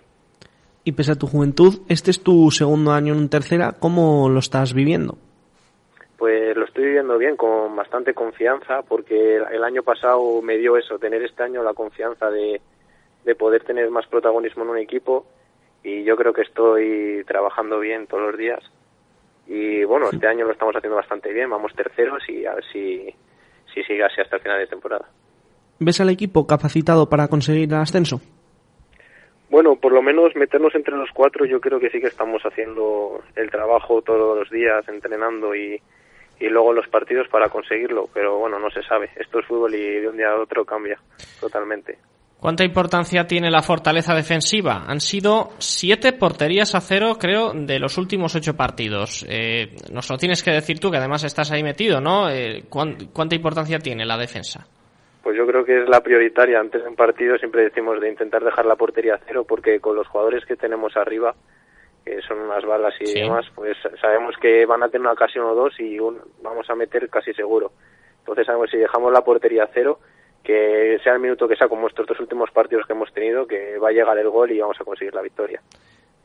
Y 0.84 0.92
pese 0.92 1.12
a 1.12 1.14
tu 1.14 1.26
juventud, 1.26 1.80
este 1.88 2.10
es 2.10 2.22
tu 2.22 2.50
segundo 2.50 2.92
año 2.92 3.14
en 3.14 3.30
tercera, 3.30 3.72
¿cómo 3.80 4.28
lo 4.28 4.40
estás 4.40 4.74
viviendo? 4.74 5.16
Pues 6.18 6.54
lo 6.54 6.66
estoy 6.66 6.84
viviendo 6.84 7.16
bien, 7.16 7.38
con 7.38 7.74
bastante 7.76 8.12
confianza, 8.12 8.82
porque 8.82 9.36
el 9.36 9.64
año 9.64 9.82
pasado 9.82 10.42
me 10.42 10.58
dio 10.58 10.76
eso, 10.76 10.98
tener 10.98 11.22
este 11.22 11.44
año 11.44 11.62
la 11.62 11.72
confianza 11.72 12.30
de, 12.30 12.60
de 13.24 13.34
poder 13.34 13.64
tener 13.64 13.88
más 13.88 14.06
protagonismo 14.06 14.64
en 14.64 14.68
un 14.68 14.78
equipo 14.78 15.24
y 15.82 16.04
yo 16.04 16.16
creo 16.16 16.32
que 16.32 16.42
estoy 16.42 17.24
trabajando 17.26 17.80
bien 17.80 18.06
todos 18.06 18.30
los 18.30 18.36
días. 18.36 18.60
Y 19.46 19.84
bueno, 19.84 20.10
este 20.12 20.26
año 20.26 20.44
lo 20.44 20.52
estamos 20.52 20.76
haciendo 20.76 20.96
bastante 20.96 21.32
bien, 21.32 21.50
vamos 21.50 21.74
terceros 21.74 22.22
y 22.28 22.46
a 22.46 22.54
ver 22.54 22.64
si, 22.72 23.14
si 23.74 23.82
sigue 23.82 24.04
así 24.04 24.20
hasta 24.20 24.36
el 24.36 24.42
final 24.42 24.58
de 24.58 24.66
temporada. 24.66 25.06
¿Ves 25.78 26.00
al 26.00 26.10
equipo 26.10 26.46
capacitado 26.46 27.08
para 27.08 27.28
conseguir 27.28 27.68
el 27.68 27.74
ascenso? 27.74 28.20
Bueno, 29.48 29.76
por 29.76 29.92
lo 29.92 30.02
menos 30.02 30.36
meternos 30.36 30.74
entre 30.74 30.96
los 30.96 31.10
cuatro, 31.12 31.44
yo 31.44 31.60
creo 31.60 31.80
que 31.80 31.90
sí 31.90 32.00
que 32.00 32.06
estamos 32.06 32.42
haciendo 32.44 33.20
el 33.34 33.50
trabajo 33.50 34.00
todos 34.02 34.38
los 34.38 34.50
días, 34.50 34.86
entrenando 34.88 35.56
y, 35.56 35.80
y 36.38 36.48
luego 36.48 36.72
los 36.72 36.86
partidos 36.86 37.26
para 37.28 37.48
conseguirlo, 37.48 38.08
pero 38.14 38.38
bueno, 38.38 38.60
no 38.60 38.70
se 38.70 38.82
sabe. 38.82 39.10
Esto 39.16 39.40
es 39.40 39.46
fútbol 39.46 39.74
y 39.74 40.00
de 40.00 40.08
un 40.08 40.16
día 40.16 40.30
a 40.30 40.40
otro 40.40 40.64
cambia 40.64 41.00
totalmente. 41.40 41.98
¿Cuánta 42.40 42.64
importancia 42.64 43.26
tiene 43.26 43.50
la 43.50 43.60
fortaleza 43.60 44.14
defensiva? 44.14 44.84
Han 44.86 45.00
sido 45.00 45.50
siete 45.58 46.14
porterías 46.14 46.74
a 46.74 46.80
cero, 46.80 47.16
creo, 47.20 47.52
de 47.52 47.78
los 47.78 47.98
últimos 47.98 48.34
ocho 48.34 48.56
partidos. 48.56 49.26
Eh, 49.28 49.76
nos 49.92 50.08
lo 50.08 50.16
tienes 50.16 50.42
que 50.42 50.50
decir 50.50 50.80
tú, 50.80 50.90
que 50.90 50.96
además 50.96 51.22
estás 51.22 51.52
ahí 51.52 51.62
metido, 51.62 52.00
¿no? 52.00 52.30
Eh, 52.30 52.64
¿Cuánta 52.70 53.34
importancia 53.34 53.78
tiene 53.78 54.06
la 54.06 54.16
defensa? 54.16 54.66
Pues 55.22 55.36
yo 55.36 55.46
creo 55.46 55.66
que 55.66 55.82
es 55.82 55.88
la 55.90 56.00
prioritaria. 56.00 56.58
Antes 56.58 56.82
de 56.82 56.88
un 56.88 56.96
partido 56.96 57.36
siempre 57.36 57.64
decimos 57.64 58.00
de 58.00 58.08
intentar 58.08 58.42
dejar 58.42 58.64
la 58.64 58.76
portería 58.76 59.16
a 59.16 59.20
cero, 59.26 59.44
porque 59.46 59.78
con 59.78 59.94
los 59.94 60.08
jugadores 60.08 60.46
que 60.46 60.56
tenemos 60.56 60.96
arriba, 60.96 61.34
que 62.06 62.22
son 62.22 62.38
unas 62.38 62.64
balas 62.64 62.94
y 63.00 63.20
demás, 63.20 63.44
pues 63.54 63.76
sabemos 64.00 64.34
que 64.40 64.64
van 64.64 64.82
a 64.82 64.88
tener 64.88 65.02
una 65.02 65.12
ocasión 65.12 65.44
o 65.44 65.54
dos 65.54 65.78
y 65.78 65.98
vamos 66.42 66.70
a 66.70 66.74
meter 66.74 67.10
casi 67.10 67.34
seguro. 67.34 67.72
Entonces 68.20 68.46
sabemos 68.46 68.70
si 68.70 68.78
dejamos 68.78 69.12
la 69.12 69.20
portería 69.20 69.64
a 69.64 69.70
cero 69.74 69.98
que 70.42 70.98
sea 71.02 71.14
el 71.14 71.20
minuto 71.20 71.46
que 71.46 71.56
sea 71.56 71.68
como 71.68 71.86
estos 71.86 72.06
dos 72.06 72.18
últimos 72.20 72.50
partidos 72.50 72.86
que 72.86 72.92
hemos 72.92 73.12
tenido, 73.12 73.46
que 73.46 73.78
va 73.78 73.88
a 73.88 73.92
llegar 73.92 74.16
el 74.18 74.28
gol 74.28 74.50
y 74.50 74.60
vamos 74.60 74.80
a 74.80 74.84
conseguir 74.84 75.14
la 75.14 75.22
victoria. 75.22 75.60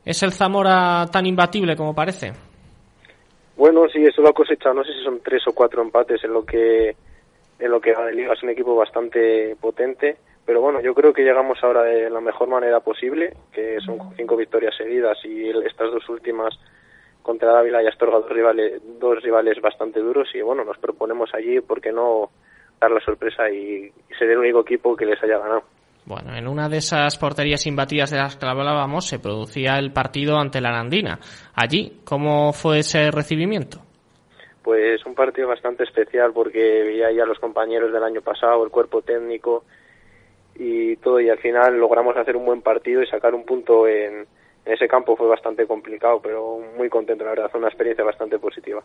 ¿Es 0.04 0.22
el 0.22 0.32
Zamora 0.32 1.06
tan 1.10 1.26
imbatible 1.26 1.76
como 1.76 1.94
parece? 1.94 2.32
Bueno, 3.56 3.88
sí, 3.88 4.04
eso 4.04 4.22
lo 4.22 4.28
ha 4.28 4.32
cosechado. 4.32 4.74
No 4.74 4.84
sé 4.84 4.92
si 4.92 5.02
son 5.02 5.20
tres 5.20 5.42
o 5.48 5.52
cuatro 5.52 5.82
empates 5.82 6.22
en 6.24 6.32
lo 6.32 6.44
que 6.44 6.94
en 7.58 7.70
lo 7.70 7.80
que 7.80 7.92
va 7.92 8.04
de 8.04 8.14
liga. 8.14 8.34
Es 8.34 8.42
un 8.42 8.50
equipo 8.50 8.76
bastante 8.76 9.56
potente, 9.60 10.16
pero 10.44 10.60
bueno, 10.60 10.80
yo 10.80 10.94
creo 10.94 11.12
que 11.12 11.22
llegamos 11.22 11.58
ahora 11.62 11.82
de 11.82 12.10
la 12.10 12.20
mejor 12.20 12.48
manera 12.48 12.80
posible, 12.80 13.34
que 13.52 13.78
son 13.80 13.98
cinco 14.16 14.36
victorias 14.36 14.76
seguidas 14.76 15.18
y 15.24 15.48
estas 15.66 15.90
dos 15.90 16.08
últimas 16.08 16.54
contra 17.22 17.52
Dávila 17.52 17.82
y 17.82 17.88
Astorga 17.88 18.20
dos 18.20 18.30
rivales, 18.30 18.80
dos 19.00 19.20
rivales 19.20 19.60
bastante 19.60 19.98
duros 19.98 20.28
y 20.34 20.42
bueno, 20.42 20.64
nos 20.64 20.78
proponemos 20.78 21.34
allí, 21.34 21.60
porque 21.60 21.90
no 21.90 22.30
dar 22.80 22.90
la 22.90 23.00
sorpresa 23.00 23.50
y, 23.50 23.90
ser 24.18 24.30
el 24.30 24.38
único 24.38 24.60
equipo 24.60 24.96
que 24.96 25.04
les 25.04 25.22
haya 25.22 25.38
ganado. 25.38 25.62
Bueno, 26.06 26.34
en 26.36 26.46
una 26.46 26.68
de 26.68 26.78
esas 26.78 27.18
porterías 27.18 27.66
imbatidas 27.66 28.10
de 28.10 28.18
las 28.18 28.36
que 28.36 28.46
hablábamos 28.46 29.06
se 29.06 29.18
producía 29.18 29.78
el 29.78 29.92
partido 29.92 30.38
ante 30.38 30.60
la 30.60 30.68
Arandina. 30.70 31.18
Allí, 31.54 32.00
¿cómo 32.04 32.52
fue 32.52 32.78
ese 32.78 33.10
recibimiento? 33.10 33.80
Pues 34.62 35.04
un 35.04 35.14
partido 35.14 35.48
bastante 35.48 35.84
especial 35.84 36.32
porque 36.32 36.58
veía 36.58 37.12
ya 37.12 37.24
a 37.24 37.26
los 37.26 37.38
compañeros 37.38 37.92
del 37.92 38.02
año 38.02 38.20
pasado, 38.20 38.64
el 38.64 38.70
cuerpo 38.70 39.02
técnico 39.02 39.64
y 40.54 40.96
todo, 40.96 41.20
y 41.20 41.28
al 41.28 41.38
final 41.38 41.76
logramos 41.78 42.16
hacer 42.16 42.36
un 42.36 42.46
buen 42.46 42.62
partido 42.62 43.02
y 43.02 43.06
sacar 43.06 43.34
un 43.34 43.44
punto 43.44 43.86
en, 43.86 44.26
en 44.66 44.72
ese 44.72 44.88
campo 44.88 45.16
fue 45.16 45.28
bastante 45.28 45.66
complicado, 45.66 46.20
pero 46.20 46.58
muy 46.76 46.88
contento, 46.88 47.24
la 47.24 47.30
verdad, 47.30 47.50
fue 47.50 47.60
una 47.60 47.68
experiencia 47.68 48.04
bastante 48.04 48.38
positiva. 48.38 48.82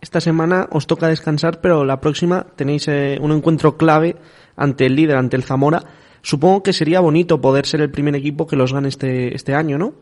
Esta 0.00 0.20
semana 0.20 0.68
os 0.70 0.86
toca 0.86 1.08
descansar, 1.08 1.60
pero 1.60 1.84
la 1.84 2.00
próxima 2.00 2.46
tenéis 2.56 2.86
eh, 2.88 3.18
un 3.20 3.32
encuentro 3.32 3.76
clave 3.76 4.16
ante 4.56 4.86
el 4.86 4.94
líder, 4.94 5.16
ante 5.16 5.36
el 5.36 5.42
Zamora. 5.42 5.80
Supongo 6.22 6.62
que 6.62 6.72
sería 6.72 7.00
bonito 7.00 7.40
poder 7.40 7.66
ser 7.66 7.80
el 7.80 7.90
primer 7.90 8.14
equipo 8.14 8.46
que 8.46 8.56
los 8.56 8.72
gane 8.72 8.88
este, 8.88 9.34
este 9.34 9.54
año, 9.54 9.78
¿no? 9.78 9.94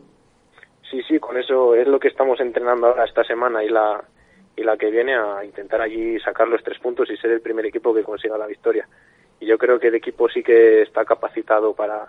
Sí, 0.89 1.01
sí, 1.07 1.19
con 1.19 1.37
eso 1.37 1.75
es 1.75 1.87
lo 1.87 1.99
que 1.99 2.07
estamos 2.07 2.39
entrenando 2.39 2.87
ahora 2.87 3.05
esta 3.05 3.23
semana 3.23 3.63
y 3.63 3.69
la, 3.69 4.03
y 4.55 4.63
la 4.63 4.77
que 4.77 4.89
viene 4.89 5.15
a 5.15 5.43
intentar 5.43 5.81
allí 5.81 6.19
sacar 6.19 6.47
los 6.47 6.63
tres 6.63 6.79
puntos 6.79 7.09
y 7.09 7.17
ser 7.17 7.31
el 7.31 7.41
primer 7.41 7.65
equipo 7.65 7.93
que 7.93 8.03
consiga 8.03 8.37
la 8.37 8.47
victoria. 8.47 8.87
Y 9.39 9.45
yo 9.45 9.57
creo 9.57 9.79
que 9.79 9.87
el 9.87 9.95
equipo 9.95 10.29
sí 10.29 10.43
que 10.43 10.81
está 10.81 11.03
capacitado 11.03 11.73
para, 11.73 12.07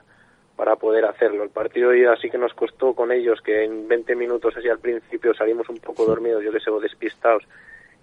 para 0.57 0.77
poder 0.77 1.05
hacerlo. 1.05 1.43
El 1.43 1.51
partido 1.51 1.91
de 1.91 2.01
ida 2.01 2.17
sí 2.17 2.31
que 2.31 2.39
nos 2.39 2.55
costó 2.55 2.95
con 2.95 3.13
ellos, 3.13 3.41
que 3.43 3.65
en 3.65 3.89
20 3.89 4.17
minutos 4.17 4.57
así 4.57 4.69
al 4.69 4.79
principio 4.79 5.35
salimos 5.35 5.69
un 5.69 5.79
poco 5.79 6.05
dormidos, 6.05 6.43
yo 6.43 6.53
que 6.53 6.61
sé, 6.61 6.71
o 6.71 6.81
despistados, 6.81 7.45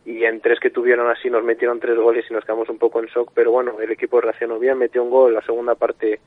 y 0.05 0.25
en 0.25 0.41
tres 0.41 0.59
que 0.59 0.69
tuvieron 0.69 1.09
así 1.09 1.29
nos 1.29 1.43
metieron 1.43 1.79
tres 1.79 1.97
goles 1.97 2.25
y 2.29 2.33
nos 2.33 2.43
quedamos 2.43 2.69
un 2.69 2.77
poco 2.77 2.99
en 2.99 3.07
shock, 3.07 3.31
pero 3.33 3.51
bueno, 3.51 3.79
el 3.79 3.91
equipo 3.91 4.19
reaccionó 4.19 4.59
bien, 4.59 4.77
metió 4.77 5.03
un 5.03 5.09
gol, 5.09 5.33
la 5.33 5.41
segunda 5.41 5.75
parte 5.75 6.19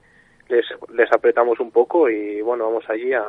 les, 0.49 0.65
les 0.95 1.13
apretamos 1.13 1.61
un 1.61 1.71
poco 1.71 2.09
y 2.09 2.41
bueno, 2.41 2.65
vamos 2.65 2.89
allí 2.89 3.13
a, 3.13 3.25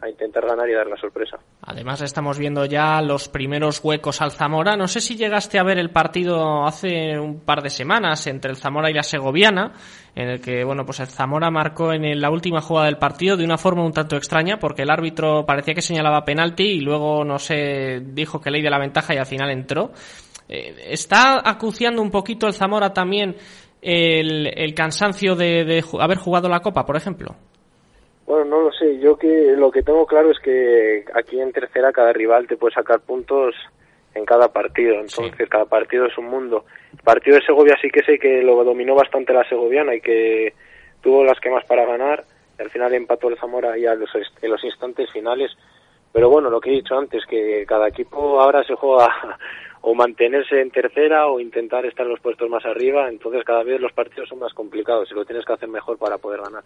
a 0.00 0.08
intentar 0.08 0.46
ganar 0.46 0.68
y 0.68 0.74
dar 0.74 0.86
la 0.86 0.96
sorpresa. 0.96 1.38
Además 1.62 2.02
estamos 2.02 2.38
viendo 2.38 2.66
ya 2.66 3.00
los 3.00 3.28
primeros 3.28 3.82
huecos 3.82 4.20
al 4.20 4.30
Zamora. 4.30 4.76
No 4.76 4.88
sé 4.88 5.00
si 5.00 5.16
llegaste 5.16 5.58
a 5.58 5.62
ver 5.62 5.78
el 5.78 5.90
partido 5.90 6.66
hace 6.66 7.18
un 7.18 7.40
par 7.40 7.62
de 7.62 7.70
semanas 7.70 8.26
entre 8.26 8.50
el 8.50 8.56
Zamora 8.56 8.90
y 8.90 8.94
la 8.94 9.02
Segoviana, 9.02 9.72
en 10.14 10.28
el 10.28 10.40
que 10.40 10.64
bueno 10.64 10.84
pues 10.84 11.00
el 11.00 11.06
Zamora 11.06 11.50
marcó 11.50 11.92
en 11.92 12.20
la 12.20 12.30
última 12.30 12.60
jugada 12.60 12.86
del 12.86 12.98
partido 12.98 13.36
de 13.36 13.44
una 13.44 13.56
forma 13.58 13.84
un 13.84 13.92
tanto 13.92 14.16
extraña, 14.16 14.58
porque 14.58 14.82
el 14.82 14.90
árbitro 14.90 15.46
parecía 15.46 15.74
que 15.74 15.82
señalaba 15.82 16.24
penalti 16.24 16.64
y 16.64 16.80
luego 16.80 17.24
no 17.24 17.38
sé 17.38 18.02
dijo 18.04 18.40
que 18.40 18.50
ley 18.50 18.62
de 18.62 18.70
la 18.70 18.78
ventaja 18.78 19.14
y 19.14 19.18
al 19.18 19.26
final 19.26 19.50
entró. 19.50 19.92
Eh, 20.48 20.88
está 20.90 21.40
acuciando 21.48 22.02
un 22.02 22.10
poquito 22.10 22.46
el 22.46 22.52
Zamora 22.52 22.92
también 22.92 23.36
el, 23.80 24.74
cansancio 24.74 25.36
de 25.36 25.82
haber 26.00 26.18
jugado 26.18 26.48
la 26.48 26.60
Copa, 26.60 26.84
por 26.84 26.96
ejemplo. 26.96 27.36
Bueno, 28.26 28.44
no 28.44 28.60
lo 28.62 28.72
sé. 28.72 28.98
Yo 28.98 29.16
que 29.16 29.54
lo 29.56 29.70
que 29.70 29.82
tengo 29.82 30.04
claro 30.04 30.32
es 30.32 30.38
que 30.40 31.04
aquí 31.14 31.40
en 31.40 31.52
tercera 31.52 31.92
cada 31.92 32.12
rival 32.12 32.46
te 32.48 32.56
puede 32.56 32.74
sacar 32.74 33.00
puntos 33.00 33.54
en 34.14 34.24
cada 34.24 34.48
partido. 34.48 34.96
Entonces 34.96 35.48
cada 35.48 35.66
partido 35.66 36.06
es 36.06 36.18
un 36.18 36.26
mundo. 36.26 36.64
El 36.92 37.04
partido 37.04 37.36
de 37.36 37.46
Segovia 37.46 37.76
sí 37.80 37.88
que 37.88 38.02
sé 38.02 38.18
que 38.18 38.42
lo 38.42 38.64
dominó 38.64 38.94
bastante 38.94 39.32
la 39.32 39.48
segoviana 39.48 39.94
y 39.94 40.00
que 40.00 40.54
tuvo 41.00 41.24
las 41.24 41.38
que 41.38 41.50
más 41.50 41.64
para 41.66 41.86
ganar. 41.86 42.24
al 42.58 42.70
final 42.70 42.94
empató 42.94 43.28
el 43.28 43.38
Zamora 43.38 43.78
ya 43.78 43.92
en 43.92 44.00
los, 44.00 44.10
en 44.14 44.50
los 44.50 44.64
instantes 44.64 45.10
finales. 45.12 45.52
Pero 46.12 46.28
bueno, 46.28 46.50
lo 46.50 46.60
que 46.60 46.70
he 46.70 46.74
dicho 46.74 46.96
antes, 46.96 47.24
que 47.26 47.64
cada 47.66 47.88
equipo 47.88 48.40
ahora 48.40 48.64
se 48.64 48.74
juega 48.74 49.38
o 49.82 49.94
mantenerse 49.94 50.60
en 50.60 50.70
tercera 50.70 51.28
o 51.28 51.38
intentar 51.38 51.86
estar 51.86 52.06
en 52.06 52.12
los 52.12 52.20
puestos 52.20 52.50
más 52.50 52.64
arriba. 52.64 53.08
Entonces 53.08 53.44
cada 53.44 53.62
vez 53.62 53.80
los 53.80 53.92
partidos 53.92 54.28
son 54.28 54.40
más 54.40 54.52
complicados 54.52 55.08
y 55.12 55.14
lo 55.14 55.24
tienes 55.24 55.44
que 55.44 55.52
hacer 55.52 55.68
mejor 55.68 55.96
para 55.96 56.18
poder 56.18 56.40
ganar. 56.40 56.64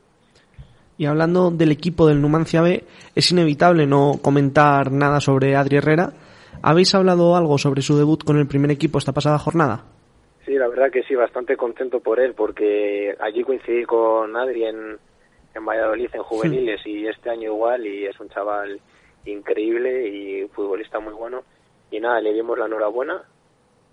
Y 1.01 1.07
hablando 1.07 1.51
del 1.51 1.73
equipo 1.73 2.07
del 2.07 2.21
Numancia 2.21 2.61
B, 2.61 2.85
es 3.15 3.33
inevitable 3.33 3.87
no 3.87 4.21
comentar 4.21 4.93
nada 4.93 5.19
sobre 5.19 5.57
Adri 5.57 5.79
Herrera. 5.79 6.13
¿Habéis 6.61 6.95
hablado 6.95 7.37
algo 7.37 7.57
sobre 7.57 7.81
su 7.81 7.97
debut 7.97 8.23
con 8.23 8.37
el 8.37 8.47
primer 8.47 8.71
equipo 8.71 8.99
esta 8.99 9.15
pasada 9.15 9.39
jornada? 9.39 9.83
Sí, 10.45 10.53
la 10.53 10.69
verdad 10.69 10.91
que 10.93 11.03
sí, 11.05 11.15
bastante 11.15 11.57
contento 11.57 12.01
por 12.01 12.21
él, 12.21 12.35
porque 12.35 13.17
allí 13.19 13.43
coincidí 13.45 13.85
con 13.85 14.37
Adri 14.37 14.67
en, 14.67 14.99
Valladolid 15.67 16.11
en 16.13 16.23
juveniles 16.23 16.83
y 16.85 17.07
este 17.07 17.31
año 17.31 17.45
igual, 17.45 17.87
y 17.87 18.05
es 18.05 18.21
un 18.21 18.29
chaval 18.29 18.79
increíble 19.25 20.07
y 20.07 20.49
futbolista 20.49 21.01
muy 21.01 21.15
bueno. 21.15 21.45
Y 21.91 21.99
nada, 21.99 22.21
le 22.21 22.35
dimos 22.35 22.59
la 22.59 22.67
enhorabuena 22.67 23.23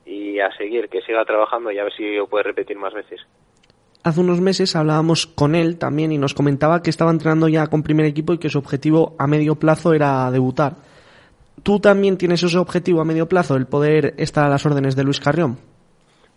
y 0.05 0.41
a 0.41 0.51
seguir, 0.57 0.89
que 0.89 1.01
siga 1.03 1.23
trabajando 1.23 1.71
y 1.71 1.79
a 1.79 1.85
ver 1.85 1.93
si 1.93 2.17
lo 2.17 2.27
puede 2.27 2.43
repetir 2.43 2.75
más 2.75 2.93
veces 2.93 3.21
hace 4.07 4.21
unos 4.21 4.41
meses 4.41 4.75
hablábamos 4.75 5.27
con 5.27 5.55
él 5.55 5.77
también 5.77 6.11
y 6.11 6.17
nos 6.17 6.33
comentaba 6.33 6.81
que 6.81 6.89
estaba 6.89 7.11
entrenando 7.11 7.47
ya 7.47 7.67
con 7.67 7.83
primer 7.83 8.05
equipo 8.05 8.33
y 8.33 8.37
que 8.37 8.49
su 8.49 8.57
objetivo 8.57 9.15
a 9.19 9.27
medio 9.27 9.55
plazo 9.55 9.93
era 9.93 10.29
debutar. 10.31 10.73
¿Tú 11.63 11.79
también 11.79 12.17
tienes 12.17 12.41
ese 12.43 12.57
objetivo 12.57 13.01
a 13.01 13.05
medio 13.05 13.27
plazo, 13.27 13.55
el 13.55 13.67
poder 13.67 14.13
estar 14.17 14.45
a 14.45 14.49
las 14.49 14.65
órdenes 14.65 14.95
de 14.95 15.03
Luis 15.03 15.19
Carrión? 15.19 15.57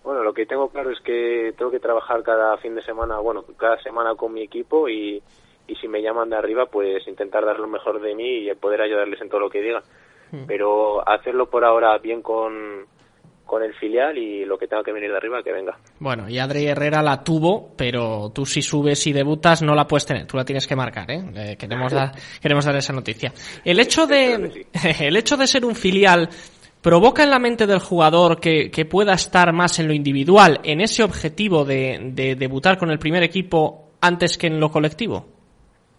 Bueno, 0.03 0.25
lo 0.25 0.33
que 0.33 0.47
tengo 0.47 0.69
claro 0.69 0.91
es 0.91 1.01
que 1.01 1.55
tengo 1.57 1.71
que 1.71 1.79
trabajar 1.79 2.23
cada 2.23 2.57
fin 2.59 2.75
de 2.75 2.83
semana, 2.83 3.19
bueno, 3.21 3.45
cada 3.57 3.81
semana 3.83 4.15
con 4.15 4.33
mi 4.33 4.43
equipo 4.43 4.89
y, 4.89 5.23
y 5.69 5.77
si 5.77 5.87
me 5.87 6.03
llaman 6.03 6.31
de 6.31 6.37
arriba, 6.37 6.67
pues 6.67 7.07
intentar 7.07 7.45
dar 7.45 7.61
lo 7.61 7.69
mejor 7.69 8.01
de 8.01 8.15
mí 8.15 8.49
y 8.49 8.55
poder 8.55 8.81
ayudarles 8.81 9.21
en 9.21 9.29
todo 9.29 9.41
lo 9.41 9.51
que 9.51 9.61
diga. 9.61 9.83
Hmm. 10.33 10.45
Pero 10.47 11.09
hacerlo 11.09 11.51
por 11.51 11.65
ahora 11.65 11.97
bien 11.99 12.23
con, 12.23 12.87
con 13.51 13.65
el 13.65 13.75
filial 13.75 14.17
y 14.17 14.45
lo 14.45 14.57
que 14.57 14.69
tenga 14.69 14.85
que 14.85 14.93
venir 14.93 15.11
de 15.11 15.17
arriba 15.17 15.43
que 15.43 15.53
venga. 15.53 15.77
Bueno, 15.99 16.29
y 16.29 16.39
Adri 16.39 16.69
Herrera 16.69 17.03
la 17.03 17.25
tuvo, 17.25 17.75
pero 17.77 18.31
tú 18.33 18.47
si 18.47 18.63
subes 18.63 19.05
y 19.09 19.13
debutas 19.13 19.61
no 19.61 19.75
la 19.75 19.89
puedes 19.89 20.07
tener, 20.07 20.25
tú 20.25 20.37
la 20.37 20.45
tienes 20.45 20.69
que 20.69 20.77
marcar, 20.77 21.11
¿eh? 21.11 21.21
eh 21.35 21.57
queremos, 21.59 21.93
dar, 21.93 22.13
queremos 22.41 22.65
dar 22.65 22.77
esa 22.77 22.93
noticia. 22.93 23.33
El 23.65 23.81
hecho 23.81 24.07
de, 24.07 24.67
el 25.01 25.17
hecho 25.17 25.37
de 25.37 25.49
ser 25.49 25.65
un 25.65 25.75
filial 25.75 26.29
provoca 26.81 27.25
en 27.25 27.31
la 27.31 27.41
mente 27.41 27.67
del 27.67 27.81
jugador 27.81 28.39
que, 28.39 28.71
que 28.71 28.85
pueda 28.85 29.15
estar 29.15 29.53
más 29.53 29.81
en 29.81 29.89
lo 29.89 29.95
individual, 29.95 30.61
en 30.63 30.81
ese 30.81 31.03
objetivo 31.03 31.65
de, 31.65 32.13
de 32.13 32.37
debutar 32.37 32.79
con 32.79 32.93
el 32.93 33.01
primer 33.01 33.25
equipo 33.25 33.91
antes 34.01 34.39
que 34.39 34.47
en 34.47 34.61
lo 34.61 34.71
colectivo. 34.71 35.27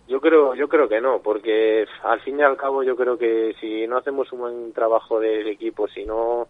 Yo 0.07 0.21
creo, 0.21 0.55
yo 0.55 0.69
creo 0.69 0.87
que 0.87 1.01
no, 1.01 1.19
porque 1.21 1.85
al 2.03 2.21
fin 2.21 2.39
y 2.39 2.43
al 2.43 2.55
cabo 2.55 2.81
yo 2.81 2.95
creo 2.95 3.17
que 3.17 3.53
si 3.59 3.85
no 3.87 3.97
hacemos 3.97 4.31
un 4.31 4.39
buen 4.39 4.73
trabajo 4.73 5.19
del 5.19 5.47
equipo, 5.47 5.89
si 5.89 6.05
no 6.05 6.47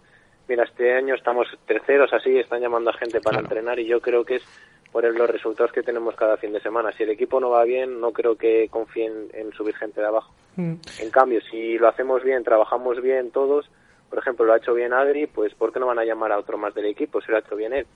mira, 0.51 0.65
este 0.65 0.93
año 0.93 1.15
estamos 1.15 1.47
terceros, 1.65 2.11
así, 2.11 2.37
están 2.37 2.59
llamando 2.59 2.89
a 2.89 2.93
gente 2.93 3.21
para 3.21 3.39
entrenar 3.39 3.79
y 3.79 3.85
yo 3.85 4.01
creo 4.01 4.25
que 4.25 4.35
es 4.35 4.43
por 4.91 5.05
los 5.05 5.29
resultados 5.29 5.71
que 5.71 5.81
tenemos 5.81 6.13
cada 6.15 6.35
fin 6.35 6.51
de 6.51 6.59
semana. 6.59 6.91
Si 6.91 7.03
el 7.03 7.09
equipo 7.09 7.39
no 7.39 7.49
va 7.49 7.63
bien, 7.63 8.01
no 8.01 8.11
creo 8.11 8.35
que 8.35 8.67
confíen 8.69 9.29
en 9.31 9.53
subir 9.53 9.75
gente 9.75 10.01
de 10.01 10.07
abajo. 10.07 10.33
Mm. 10.57 10.73
En 10.99 11.09
cambio, 11.09 11.39
si 11.49 11.77
lo 11.77 11.87
hacemos 11.87 12.21
bien, 12.21 12.43
trabajamos 12.43 13.01
bien 13.01 13.31
todos, 13.31 13.71
por 14.09 14.19
ejemplo, 14.19 14.43
lo 14.43 14.51
ha 14.51 14.57
hecho 14.57 14.73
bien 14.73 14.91
Adri, 14.91 15.27
pues 15.27 15.53
¿por 15.53 15.71
qué 15.71 15.79
no 15.79 15.87
van 15.87 15.99
a 15.99 16.03
llamar 16.03 16.33
a 16.33 16.37
otro 16.37 16.57
más 16.57 16.73
del 16.75 16.87
equipo 16.87 17.21
si 17.21 17.31
lo 17.31 17.37
ha 17.37 17.39
hecho 17.39 17.55
bien 17.55 17.71
él? 17.71 17.87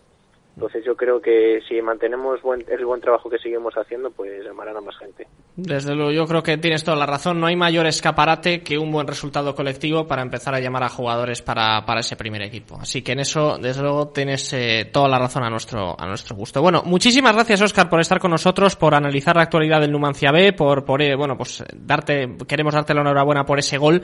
Entonces 0.55 0.85
yo 0.85 0.95
creo 0.95 1.21
que 1.21 1.59
si 1.67 1.81
mantenemos 1.81 2.41
buen, 2.41 2.63
el 2.69 2.85
buen 2.85 3.01
trabajo 3.01 3.29
que 3.29 3.37
seguimos 3.37 3.73
haciendo, 3.73 4.09
pues 4.11 4.41
llamarán 4.41 4.77
a 4.77 4.81
más 4.81 4.97
gente. 4.97 5.27
Desde 5.57 5.93
luego, 5.93 6.11
yo 6.11 6.25
creo 6.25 6.41
que 6.41 6.57
tienes 6.57 6.83
toda 6.83 6.95
la 6.95 7.05
razón. 7.05 7.41
No 7.41 7.47
hay 7.47 7.57
mayor 7.57 7.85
escaparate 7.85 8.63
que 8.63 8.77
un 8.77 8.89
buen 8.89 9.05
resultado 9.05 9.53
colectivo 9.53 10.07
para 10.07 10.21
empezar 10.21 10.55
a 10.55 10.61
llamar 10.61 10.83
a 10.83 10.89
jugadores 10.89 11.41
para, 11.41 11.85
para 11.85 11.99
ese 11.99 12.15
primer 12.15 12.41
equipo. 12.41 12.77
Así 12.79 13.01
que 13.01 13.11
en 13.11 13.19
eso, 13.19 13.57
desde 13.57 13.81
luego, 13.81 14.09
tienes 14.09 14.53
eh, 14.53 14.89
toda 14.93 15.09
la 15.09 15.19
razón 15.19 15.43
a 15.43 15.49
nuestro, 15.49 15.93
a 15.99 16.07
nuestro 16.07 16.37
gusto. 16.37 16.61
Bueno, 16.61 16.83
muchísimas 16.85 17.35
gracias, 17.35 17.61
Oscar, 17.61 17.89
por 17.89 17.99
estar 17.99 18.19
con 18.19 18.31
nosotros, 18.31 18.77
por 18.77 18.95
analizar 18.95 19.35
la 19.35 19.43
actualidad 19.43 19.81
del 19.81 19.91
Numancia 19.91 20.31
B, 20.31 20.53
por, 20.53 20.85
por 20.85 21.01
eh, 21.01 21.15
bueno, 21.15 21.35
pues 21.35 21.65
darte, 21.73 22.37
queremos 22.47 22.73
darte 22.73 22.93
la 22.93 23.01
enhorabuena 23.01 23.43
por 23.43 23.59
ese 23.59 23.77
gol 23.77 24.01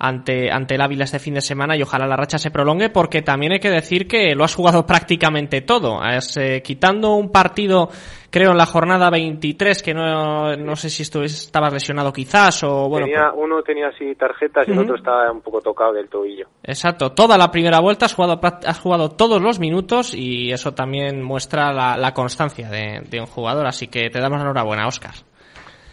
ante, 0.00 0.50
ante 0.50 0.74
el 0.74 0.80
Ávila 0.80 1.04
este 1.04 1.18
fin 1.18 1.34
de 1.34 1.42
semana 1.42 1.76
y 1.76 1.82
ojalá 1.82 2.06
la 2.06 2.16
racha 2.16 2.38
se 2.38 2.50
prolongue 2.50 2.88
porque 2.88 3.20
también 3.20 3.52
hay 3.52 3.60
que 3.60 3.70
decir 3.70 4.08
que 4.08 4.34
lo 4.34 4.44
has 4.44 4.54
jugado 4.54 4.86
prácticamente 4.86 5.60
todo. 5.60 6.00
Eh, 6.02 6.62
quitando 6.62 7.14
un 7.14 7.30
partido, 7.30 7.90
creo, 8.30 8.52
en 8.52 8.56
la 8.56 8.64
jornada 8.64 9.10
23 9.10 9.82
que 9.82 9.92
no, 9.92 10.56
no 10.56 10.74
sé 10.74 10.88
si 10.88 11.02
estabas 11.02 11.72
lesionado 11.72 12.12
quizás 12.12 12.64
o 12.64 12.88
bueno. 12.88 13.06
Tenía, 13.06 13.30
uno 13.32 13.62
tenía 13.62 13.88
así 13.88 14.14
tarjetas 14.14 14.66
y 14.66 14.72
el 14.72 14.78
otro 14.78 14.96
estaba 14.96 15.30
un 15.30 15.42
poco 15.42 15.60
tocado 15.60 15.92
del 15.92 16.08
tobillo. 16.08 16.46
Exacto. 16.62 17.12
Toda 17.12 17.36
la 17.36 17.50
primera 17.50 17.80
vuelta 17.80 18.06
has 18.06 18.14
jugado, 18.14 18.40
has 18.42 18.80
jugado 18.80 19.10
todos 19.10 19.42
los 19.42 19.60
minutos 19.60 20.14
y 20.14 20.50
eso 20.50 20.72
también 20.72 21.22
muestra 21.22 21.74
la, 21.74 21.98
la 21.98 22.14
constancia 22.14 22.70
de, 22.70 23.02
de 23.08 23.20
un 23.20 23.26
jugador. 23.26 23.66
Así 23.66 23.88
que 23.88 24.08
te 24.08 24.18
damos 24.18 24.40
enhorabuena, 24.40 24.86
Oscar. 24.86 25.12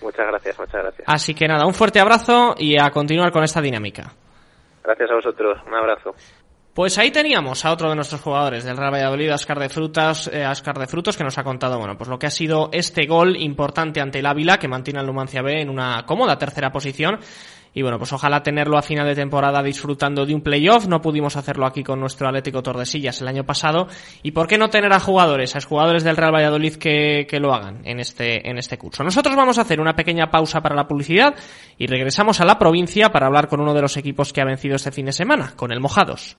Muchas 0.01 0.27
gracias, 0.27 0.59
muchas 0.59 0.81
gracias. 0.81 1.07
Así 1.07 1.33
que 1.33 1.47
nada, 1.47 1.65
un 1.65 1.73
fuerte 1.73 1.99
abrazo 1.99 2.55
y 2.57 2.79
a 2.79 2.89
continuar 2.91 3.31
con 3.31 3.43
esta 3.43 3.61
dinámica. 3.61 4.13
Gracias 4.83 5.11
a 5.11 5.15
vosotros, 5.15 5.57
un 5.65 5.73
abrazo. 5.73 6.15
Pues 6.77 6.95
ahí 6.99 7.09
teníamos 7.09 7.65
a 7.65 7.71
otro 7.71 7.89
de 7.89 7.95
nuestros 7.95 8.21
jugadores 8.21 8.63
del 8.63 8.77
Real 8.77 8.93
Valladolid, 8.93 9.33
Oscar 9.33 9.57
de 9.57 9.67
Frutas, 9.67 10.29
eh, 10.31 10.45
Oscar 10.45 10.77
de 10.77 10.85
Frutos, 10.85 11.17
que 11.17 11.23
nos 11.23 11.35
ha 11.39 11.43
contado, 11.43 11.79
bueno, 11.79 11.97
pues 11.97 12.07
lo 12.07 12.19
que 12.19 12.27
ha 12.27 12.29
sido 12.29 12.69
este 12.71 13.07
gol 13.07 13.35
importante 13.35 13.99
ante 13.99 14.19
el 14.19 14.27
Ávila, 14.27 14.59
que 14.59 14.67
mantiene 14.67 14.99
al 14.99 15.07
Numancia 15.07 15.41
B 15.41 15.59
en 15.59 15.71
una 15.71 16.05
cómoda 16.05 16.37
tercera 16.37 16.71
posición 16.71 17.19
y 17.77 17.83
bueno, 17.83 17.99
pues 17.99 18.11
ojalá 18.11 18.41
tenerlo 18.41 18.75
a 18.75 18.81
final 18.81 19.05
de 19.05 19.13
temporada 19.13 19.61
disfrutando 19.61 20.25
de 20.25 20.33
un 20.33 20.41
playoff. 20.41 20.87
No 20.87 20.99
pudimos 20.99 21.37
hacerlo 21.37 21.67
aquí 21.67 21.83
con 21.83 21.99
nuestro 21.99 22.27
Atlético 22.27 22.63
Tordesillas 22.63 23.21
el 23.21 23.27
año 23.27 23.43
pasado. 23.43 23.85
¿Y 24.23 24.31
por 24.31 24.47
qué 24.47 24.57
no 24.57 24.71
tener 24.71 24.91
a 24.93 24.99
jugadores, 24.99 25.55
a 25.55 25.61
jugadores 25.61 26.03
del 26.03 26.17
Real 26.17 26.33
Valladolid 26.33 26.73
que, 26.77 27.27
que 27.29 27.39
lo 27.39 27.53
hagan 27.53 27.81
en 27.83 27.99
este, 27.99 28.49
en 28.49 28.57
este 28.57 28.79
curso? 28.79 29.03
Nosotros 29.03 29.35
vamos 29.35 29.59
a 29.59 29.61
hacer 29.61 29.79
una 29.79 29.95
pequeña 29.95 30.31
pausa 30.31 30.59
para 30.59 30.73
la 30.73 30.87
publicidad 30.87 31.35
y 31.77 31.85
regresamos 31.85 32.41
a 32.41 32.45
la 32.45 32.57
provincia 32.57 33.11
para 33.11 33.27
hablar 33.27 33.47
con 33.47 33.61
uno 33.61 33.75
de 33.75 33.83
los 33.83 33.95
equipos 33.95 34.33
que 34.33 34.41
ha 34.41 34.45
vencido 34.45 34.75
este 34.75 34.91
fin 34.91 35.05
de 35.05 35.11
semana, 35.11 35.53
con 35.55 35.71
el 35.71 35.79
Mojados. 35.79 36.35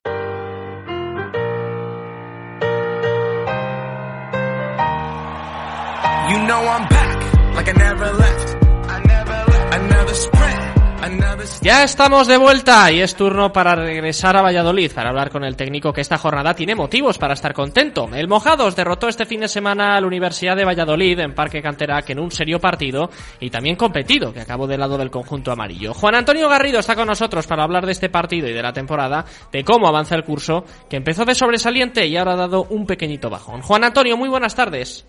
Ya 11.63 11.85
estamos 11.85 12.27
de 12.27 12.37
vuelta 12.37 12.91
y 12.91 13.01
es 13.01 13.15
turno 13.15 13.53
para 13.53 13.75
regresar 13.75 14.37
a 14.37 14.43
Valladolid 14.43 14.93
para 14.93 15.11
hablar 15.11 15.31
con 15.31 15.45
el 15.45 15.57
técnico 15.57 15.93
que 15.93 16.01
esta 16.01 16.19
jornada 16.19 16.55
tiene 16.55 16.75
motivos 16.75 17.19
para 17.19 17.35
estar 17.35 17.53
contento. 17.55 18.09
El 18.13 18.29
Mojados 18.29 18.75
derrotó 18.75 19.09
este 19.09 19.25
fin 19.25 19.41
de 19.41 19.49
semana 19.49 19.97
a 19.97 20.01
la 20.01 20.07
Universidad 20.07 20.57
de 20.57 20.65
Valladolid 20.65 21.19
en 21.21 21.35
Parque 21.35 21.63
Canterac 21.63 22.11
en 22.11 22.21
un 22.21 22.31
serio 22.31 22.59
partido 22.59 23.11
y 23.41 23.51
también 23.51 23.77
competido 23.77 24.33
que 24.33 24.41
acabó 24.41 24.67
del 24.67 24.81
lado 24.81 24.99
del 24.99 25.11
conjunto 25.11 25.53
amarillo. 25.53 25.95
Juan 25.95 26.17
Antonio 26.17 26.49
Garrido 26.49 26.81
está 26.81 26.97
con 26.97 27.07
nosotros 27.07 27.47
para 27.47 27.65
hablar 27.65 27.87
de 27.87 27.93
este 27.93 28.09
partido 28.09 28.49
y 28.49 28.53
de 28.53 28.63
la 28.63 28.73
temporada, 28.73 29.25
de 29.53 29.65
cómo 29.65 29.89
avanza 29.89 30.15
el 30.15 30.25
curso, 30.25 30.65
que 30.91 30.97
empezó 30.97 31.25
de 31.25 31.35
sobresaliente 31.35 32.07
y 32.07 32.17
ahora 32.17 32.33
ha 32.33 32.37
dado 32.37 32.65
un 32.71 32.87
pequeñito 32.87 33.31
bajón. 33.31 33.63
Juan 33.63 33.85
Antonio, 33.85 34.17
muy 34.17 34.29
buenas 34.29 34.55
tardes. 34.55 35.07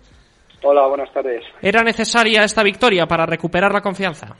Hola, 0.62 0.86
buenas 0.86 1.12
tardes. 1.12 1.42
¿Era 1.62 1.82
necesaria 1.82 2.44
esta 2.44 2.62
victoria 2.62 3.06
para 3.06 3.26
recuperar 3.26 3.72
la 3.72 3.80
confianza? 3.80 4.36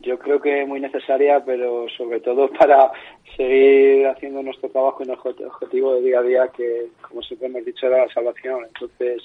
Yo 0.00 0.18
creo 0.18 0.40
que 0.40 0.64
muy 0.64 0.80
necesaria, 0.80 1.44
pero 1.44 1.86
sobre 1.96 2.20
todo 2.20 2.48
para 2.58 2.92
seguir 3.36 4.06
haciendo 4.06 4.42
nuestro 4.42 4.68
trabajo 4.70 5.02
y 5.02 5.06
nuestro 5.06 5.30
objetivo 5.46 5.94
de 5.94 6.02
día 6.02 6.20
a 6.20 6.22
día, 6.22 6.48
que 6.56 6.88
como 7.02 7.22
siempre 7.22 7.48
hemos 7.48 7.64
dicho 7.64 7.86
era 7.86 8.06
la 8.06 8.12
salvación. 8.12 8.64
Entonces, 8.66 9.22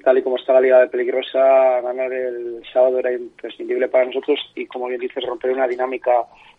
tal 0.00 0.18
y 0.18 0.22
como 0.22 0.36
está 0.36 0.52
la 0.52 0.60
Liga 0.60 0.80
de 0.80 0.88
Peligrosa, 0.88 1.80
ganar 1.80 2.12
el 2.12 2.62
sábado 2.72 2.98
era 2.98 3.12
imprescindible 3.12 3.88
para 3.88 4.06
nosotros 4.06 4.38
y, 4.54 4.66
como 4.66 4.86
bien 4.86 5.00
dices, 5.00 5.24
romper 5.24 5.52
una 5.52 5.66
dinámica 5.66 6.12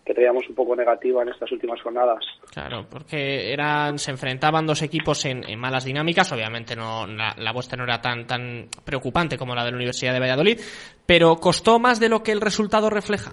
que 0.05 0.13
teníamos 0.13 0.47
un 0.49 0.55
poco 0.55 0.75
negativa 0.75 1.21
en 1.21 1.29
estas 1.29 1.51
últimas 1.51 1.81
jornadas. 1.81 2.25
Claro, 2.51 2.85
porque 2.89 3.53
eran 3.53 3.99
se 3.99 4.11
enfrentaban 4.11 4.65
dos 4.65 4.81
equipos 4.81 5.25
en, 5.25 5.43
malas 5.59 5.85
dinámicas, 5.85 6.31
obviamente 6.31 6.75
no 6.75 7.05
la, 7.05 7.35
la, 7.37 7.51
vuestra 7.53 7.77
no 7.77 7.83
era 7.83 8.01
tan 8.01 8.25
tan 8.25 8.67
preocupante 8.83 9.37
como 9.37 9.53
la 9.53 9.63
de 9.63 9.71
la 9.71 9.77
Universidad 9.77 10.13
de 10.13 10.19
Valladolid, 10.19 10.59
pero 11.05 11.35
costó 11.35 11.77
más 11.77 11.99
de 11.99 12.09
lo 12.09 12.23
que 12.23 12.31
el 12.31 12.41
resultado 12.41 12.89
refleja. 12.89 13.31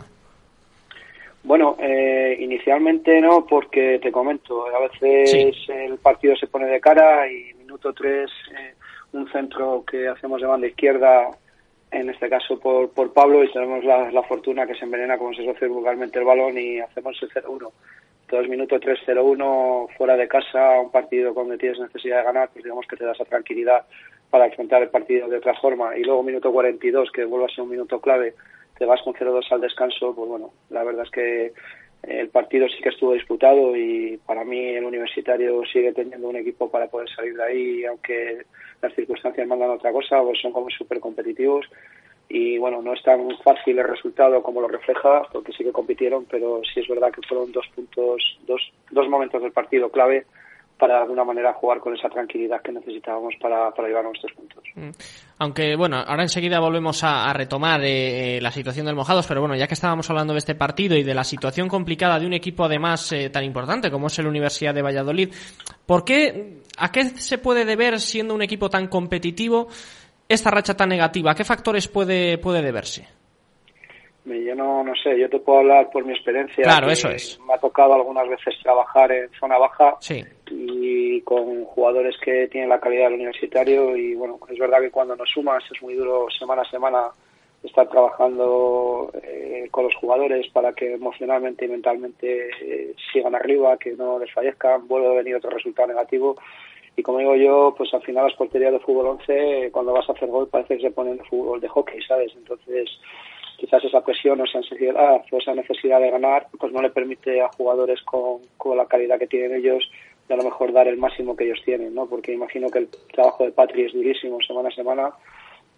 Bueno, 1.43 1.77
eh, 1.81 2.37
inicialmente 2.41 3.21
no, 3.21 3.47
porque 3.47 3.99
te 4.03 4.13
comento, 4.13 4.67
a 4.67 4.81
veces 4.81 5.57
el 5.69 5.97
partido 5.99 6.37
se 6.37 6.49
pone 6.49 6.67
de 6.67 6.81
cara 6.81 7.31
y 7.31 7.55
minuto 7.55 7.93
tres 7.95 8.31
eh, 8.53 8.75
un 9.13 9.31
centro 9.31 9.85
que 9.91 10.09
hacemos 10.09 10.41
de 10.41 10.47
banda 10.47 10.67
izquierda, 10.67 11.31
en 11.91 12.11
este 12.11 12.29
caso 12.29 12.59
por, 12.59 12.91
por 12.91 13.13
Pablo, 13.13 13.43
y 13.43 13.53
tenemos 13.53 13.85
la, 13.85 14.11
la 14.11 14.23
fortuna 14.23 14.67
que 14.67 14.75
se 14.75 14.85
envenena, 14.85 15.19
como 15.19 15.33
se 15.35 15.43
suele 15.43 15.69
vulgarmente, 15.69 16.19
el 16.19 16.25
balón 16.25 16.59
y 16.59 16.81
hacemos 16.81 17.17
el 17.23 17.31
0-1. 17.31 17.71
Entonces, 18.23 18.51
minuto 18.51 18.79
3-0-1, 18.79 19.97
fuera 19.97 20.15
de 20.15 20.29
casa, 20.29 20.81
un 20.81 20.91
partido 20.91 21.33
donde 21.33 21.57
tienes 21.57 21.81
necesidad 21.81 22.19
de 22.19 22.25
ganar, 22.25 22.51
pues 22.53 22.63
digamos 22.63 22.87
que 22.87 22.97
te 22.97 23.05
da 23.05 23.13
esa 23.13 23.25
tranquilidad 23.25 23.87
para 24.29 24.45
enfrentar 24.45 24.83
el 24.83 24.91
partido 24.91 25.29
de 25.29 25.39
otra 25.39 25.55
forma. 25.55 25.97
Y 25.97 26.05
luego, 26.05 26.23
minuto 26.23 26.53
42, 26.53 27.11
que 27.11 27.25
vuelve 27.25 27.47
a 27.47 27.55
ser 27.55 27.65
un 27.65 27.71
minuto 27.71 28.01
clave, 28.03 28.35
te 28.79 28.85
vas 28.85 29.01
con 29.03 29.15
0-2 29.15 29.51
al 29.51 29.63
descanso, 29.63 30.15
pues 30.15 30.29
bueno, 30.29 30.51
la 30.69 30.85
verdad 30.85 31.05
es 31.05 31.11
que 31.11 31.53
el 32.03 32.29
partido 32.29 32.69
sí 32.69 32.83
que 32.83 32.91
estuvo 32.91 33.13
disputado 33.13 33.77
y 33.77 34.19
para 34.27 34.45
mí 34.45 34.69
el 34.69 34.85
universitario 34.85 35.63
sigue 35.67 35.93
teniendo 35.93 36.29
un 36.29 36.37
equipo 36.37 36.71
para 36.71 36.89
poder 36.89 37.09
salir 37.11 37.35
de 37.35 37.45
ahí, 37.45 37.85
aunque 37.85 38.45
las 38.81 38.95
circunstancias 38.95 39.47
mandan 39.47 39.71
otra 39.71 39.93
cosa, 39.93 40.23
pues 40.23 40.41
son 40.41 40.53
como 40.53 40.71
súper 40.71 41.01
competitivos 41.01 41.67
y 42.29 42.59
bueno, 42.59 42.83
no 42.83 42.93
es 42.93 43.03
tan 43.03 43.29
fácil 43.39 43.79
el 43.79 43.89
resultado 43.89 44.43
como 44.43 44.61
lo 44.61 44.69
refleja, 44.69 45.23
porque 45.33 45.53
sí 45.53 45.65
que 45.65 45.73
compitieron, 45.73 46.27
pero 46.27 46.61
sí 46.73 46.81
es 46.81 46.89
verdad 46.89 47.11
que 47.11 47.27
fueron 47.27 47.53
dos 47.53 47.67
puntos, 47.75 48.39
dos, 48.47 48.71
dos 48.91 49.09
momentos 49.09 49.43
del 49.43 49.53
partido 49.53 49.91
clave 49.91 50.27
para 50.79 50.95
de 50.95 51.01
alguna 51.03 51.25
manera 51.25 51.53
jugar 51.55 51.81
con 51.81 51.95
esa 51.95 52.09
tranquilidad 52.09 52.63
que 52.63 52.73
necesitábamos 52.73 53.35
para, 53.41 53.71
para 53.73 53.89
llevar 53.89 54.05
nuestros 54.05 54.33
puntos. 54.33 54.63
Mm. 54.75 54.91
Aunque 55.39 55.77
bueno, 55.77 55.97
ahora 55.99 56.23
enseguida 56.23 56.61
volvemos 56.61 57.03
a, 57.05 57.33
retomar 57.33 57.81
eh, 57.85 58.39
la 58.41 58.51
situación 58.51 58.87
del 58.87 58.95
Mojados, 58.95 59.27
pero 59.27 59.41
bueno, 59.41 59.57
ya 59.57 59.67
que 59.67 59.75
estábamos 59.75 60.09
hablando 60.09 60.33
de 60.33 60.39
este 60.39 60.55
partido 60.55 60.97
y 60.97 61.03
de 61.03 61.15
la 61.15 61.25
situación 61.25 61.69
complicada 61.69 62.19
de 62.19 62.27
un 62.27 62.33
equipo 62.33 62.65
además 62.65 63.13
eh, 63.13 63.31
tan 63.31 63.45
importante 63.45 63.91
como 63.91 64.07
es 64.07 64.19
la 64.19 64.29
Universidad 64.29 64.75
de 64.75 64.83
Valladolid, 64.83 65.35
¿por 65.85 66.05
qué, 66.05 66.63
a 66.77 66.93
qué 66.93 67.05
se 67.05 67.39
puede 67.39 67.65
deber 67.65 68.01
siendo 68.01 68.35
un 68.35 68.43
equipo 68.43 68.71
tan 68.71 68.89
competitivo 68.89 69.69
esta 70.29 70.51
racha 70.51 70.77
tan 70.77 70.89
negativa? 70.89 71.33
¿A 71.33 71.35
qué 71.35 71.45
factores 71.45 71.89
puede, 71.89 72.39
puede 72.39 72.63
deberse? 72.63 73.18
Yo 74.29 74.55
no, 74.55 74.85
no 74.85 74.93
sé, 74.95 75.19
yo 75.19 75.29
te 75.29 75.39
puedo 75.41 75.61
hablar 75.61 75.91
por 75.91 76.05
mi 76.05 76.13
experiencia. 76.13 76.63
Claro, 76.65 76.91
eso 76.91 77.09
es. 77.09 77.39
Me 77.47 77.55
ha 77.55 77.59
tocado 77.59 77.95
algunas 77.95 78.29
veces 78.29 78.55
trabajar 78.63 79.11
en 79.13 79.31
zona 79.39 79.59
baja 79.59 79.97
sí. 80.01 80.25
y 80.51 81.21
con 81.23 81.65
jugadores 81.65 82.17
que 82.23 82.49
tienen 82.49 82.69
la 82.69 82.81
calidad 82.81 83.05
del 83.05 83.15
universitario 83.15 83.97
y 83.97 84.15
bueno, 84.15 84.39
es 84.49 84.59
verdad 84.59 84.81
que 84.81 84.91
cuando 84.91 85.17
nos 85.17 85.31
sumas 85.31 85.65
es 85.73 85.83
muy 85.83 85.95
duro 85.95 86.27
semana 86.39 86.63
a 86.63 86.71
semana 86.71 87.09
estar 87.63 87.89
trabajando 87.89 89.11
eh, 89.23 89.69
con 89.71 89.85
los 89.85 89.95
jugadores 89.97 90.49
para 90.53 90.73
que 90.73 90.95
emocionalmente 90.95 91.65
y 91.65 91.69
mentalmente 91.69 92.51
eh, 92.61 92.95
sigan 93.13 93.35
arriba, 93.35 93.77
que 93.77 93.93
no 93.93 94.19
les 94.19 94.33
fallezcan, 94.33 94.87
vuelve 94.87 95.09
a 95.09 95.17
venir 95.19 95.37
otro 95.37 95.51
resultado 95.51 95.89
negativo 95.89 96.37
y 96.99 97.03
como 97.03 97.19
digo 97.21 97.37
yo, 97.37 97.75
pues 97.79 97.95
al 97.95 98.03
final 98.03 98.25
las 98.25 98.35
porterías 98.35 98.73
de 98.73 98.81
fútbol 98.81 99.07
11 99.21 99.71
cuando 99.71 99.93
vas 99.93 100.09
a 100.09 100.13
hacer 100.13 100.29
gol 100.29 100.49
parece 100.49 100.77
que 100.77 100.83
se 100.83 100.91
ponen 100.91 101.17
de 101.17 101.25
fútbol 101.25 101.61
de 101.61 101.69
hockey, 101.69 102.03
¿sabes? 102.03 102.33
Entonces 102.37 102.91
quizás 103.59 103.85
esa 103.85 104.05
presión 104.05 104.41
o 104.41 104.45
esa 104.45 104.61
necesidad, 104.61 105.25
o 105.31 105.37
esa 105.37 105.55
necesidad 105.55 106.01
de 106.01 106.11
ganar, 106.11 106.47
pues 106.59 106.73
no 106.73 106.81
le 106.81 106.91
permite 106.91 107.43
a 107.43 107.49
jugadores 107.49 108.01
con, 108.03 108.41
con 108.57 108.77
la 108.77 108.87
calidad 108.87 109.19
que 109.19 109.27
tienen 109.27 109.57
ellos 109.57 109.91
de 110.29 110.35
a 110.35 110.37
lo 110.37 110.45
mejor 110.45 110.73
dar 110.73 110.87
el 110.87 110.97
máximo 110.97 111.37
que 111.37 111.45
ellos 111.45 111.61
tienen, 111.65 111.95
¿no? 111.95 112.07
Porque 112.07 112.33
imagino 112.33 112.71
que 112.71 112.79
el 112.79 112.89
trabajo 113.13 113.45
de 113.45 113.51
Patri 113.51 113.85
es 113.85 113.93
durísimo 113.93 114.41
semana 114.43 114.69
a 114.69 114.73
semana 114.73 115.11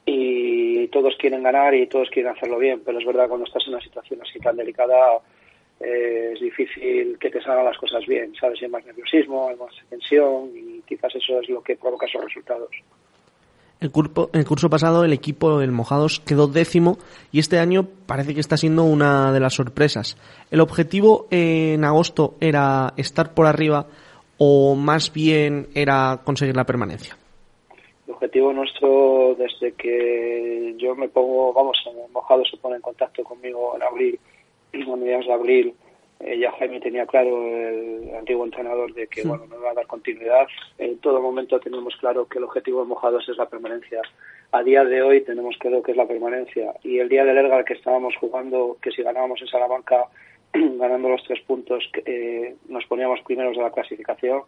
y 0.04 0.88
todos 0.88 1.16
quieren 1.16 1.42
ganar 1.42 1.74
y 1.74 1.86
todos 1.86 2.10
quieren 2.10 2.32
hacerlo 2.32 2.58
bien, 2.58 2.82
pero 2.84 2.98
es 2.98 3.06
verdad 3.06 3.28
cuando 3.28 3.46
estás 3.46 3.62
en 3.66 3.74
una 3.74 3.82
situación 3.82 4.20
así 4.22 4.38
tan 4.40 4.56
delicada 4.56 5.18
eh, 5.80 6.32
es 6.34 6.40
difícil 6.40 7.16
que 7.18 7.30
te 7.30 7.40
salgan 7.40 7.64
las 7.64 7.78
cosas 7.78 8.04
bien, 8.04 8.34
¿sabes? 8.34 8.60
Hay 8.60 8.68
más 8.68 8.84
nerviosismo, 8.84 9.48
hay 9.48 9.56
más 9.56 9.74
tensión 9.88 10.50
y 10.54 10.82
quizás 10.82 11.14
eso 11.14 11.40
es 11.40 11.48
lo 11.48 11.62
que 11.62 11.76
provoca 11.76 12.06
esos 12.06 12.24
resultados. 12.24 12.70
El, 13.80 13.90
el 14.32 14.44
curso 14.44 14.70
pasado 14.70 15.04
el 15.04 15.12
equipo 15.12 15.58
del 15.58 15.72
Mojados 15.72 16.20
quedó 16.20 16.46
décimo 16.46 16.98
y 17.32 17.38
este 17.38 17.58
año 17.58 17.86
parece 18.06 18.34
que 18.34 18.40
está 18.40 18.56
siendo 18.56 18.84
una 18.84 19.32
de 19.32 19.40
las 19.40 19.54
sorpresas. 19.54 20.16
¿El 20.50 20.60
objetivo 20.60 21.26
en 21.30 21.84
agosto 21.84 22.34
era 22.40 22.92
estar 22.96 23.32
por 23.34 23.46
arriba 23.46 23.86
o 24.38 24.74
más 24.74 25.12
bien 25.12 25.68
era 25.74 26.20
conseguir 26.24 26.56
la 26.56 26.64
permanencia? 26.64 27.16
objetivo 28.20 28.52
nuestro, 28.52 29.34
desde 29.36 29.72
que 29.72 30.74
yo 30.76 30.94
me 30.94 31.08
pongo, 31.08 31.54
vamos, 31.54 31.78
mojado 32.12 32.44
se 32.44 32.58
pone 32.58 32.76
en 32.76 32.82
contacto 32.82 33.24
conmigo 33.24 33.74
en 33.76 33.82
abril, 33.82 34.20
a 34.74 34.96
mediados 34.96 35.26
de 35.26 35.32
abril, 35.32 35.74
eh, 36.20 36.38
ya 36.38 36.52
Jaime 36.52 36.80
tenía 36.80 37.06
claro, 37.06 37.46
el 37.48 38.14
antiguo 38.14 38.44
entrenador, 38.44 38.92
de 38.92 39.06
que 39.06 39.22
bueno, 39.22 39.46
no 39.48 39.56
iba 39.58 39.70
a 39.70 39.74
dar 39.74 39.86
continuidad. 39.86 40.46
En 40.78 40.98
todo 40.98 41.20
momento 41.22 41.58
tenemos 41.60 41.96
claro 41.96 42.26
que 42.28 42.38
el 42.38 42.44
objetivo 42.44 42.80
de 42.80 42.88
Mojados 42.88 43.26
es 43.28 43.38
la 43.38 43.48
permanencia. 43.48 44.02
A 44.52 44.62
día 44.62 44.84
de 44.84 45.02
hoy 45.02 45.22
tenemos 45.22 45.56
claro 45.58 45.82
que 45.82 45.92
es 45.92 45.96
la 45.96 46.06
permanencia. 46.06 46.74
Y 46.82 46.98
el 46.98 47.08
día 47.08 47.24
del 47.24 47.38
Ergal 47.38 47.64
que 47.64 47.74
estábamos 47.74 48.14
jugando, 48.16 48.76
que 48.82 48.90
si 48.90 49.02
ganábamos 49.02 49.40
en 49.40 49.48
Salamanca, 49.48 50.08
ganando 50.52 51.08
los 51.08 51.24
tres 51.24 51.40
puntos, 51.40 51.90
eh, 52.04 52.54
nos 52.68 52.84
poníamos 52.84 53.20
primeros 53.22 53.56
de 53.56 53.62
la 53.62 53.70
clasificación, 53.70 54.42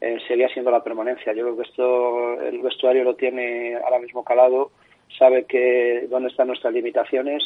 eh, 0.00 0.18
seguía 0.28 0.48
siendo 0.50 0.70
la 0.70 0.84
permanencia. 0.84 1.32
Yo 1.32 1.42
creo 1.42 1.56
que 1.56 1.68
esto 1.68 2.40
el 2.42 2.60
vestuario 2.60 3.02
lo 3.02 3.16
tiene 3.16 3.74
ahora 3.74 3.98
mismo 3.98 4.22
calado, 4.22 4.70
sabe 5.18 5.46
que 5.46 6.06
dónde 6.08 6.28
están 6.28 6.46
nuestras 6.46 6.72
limitaciones 6.72 7.42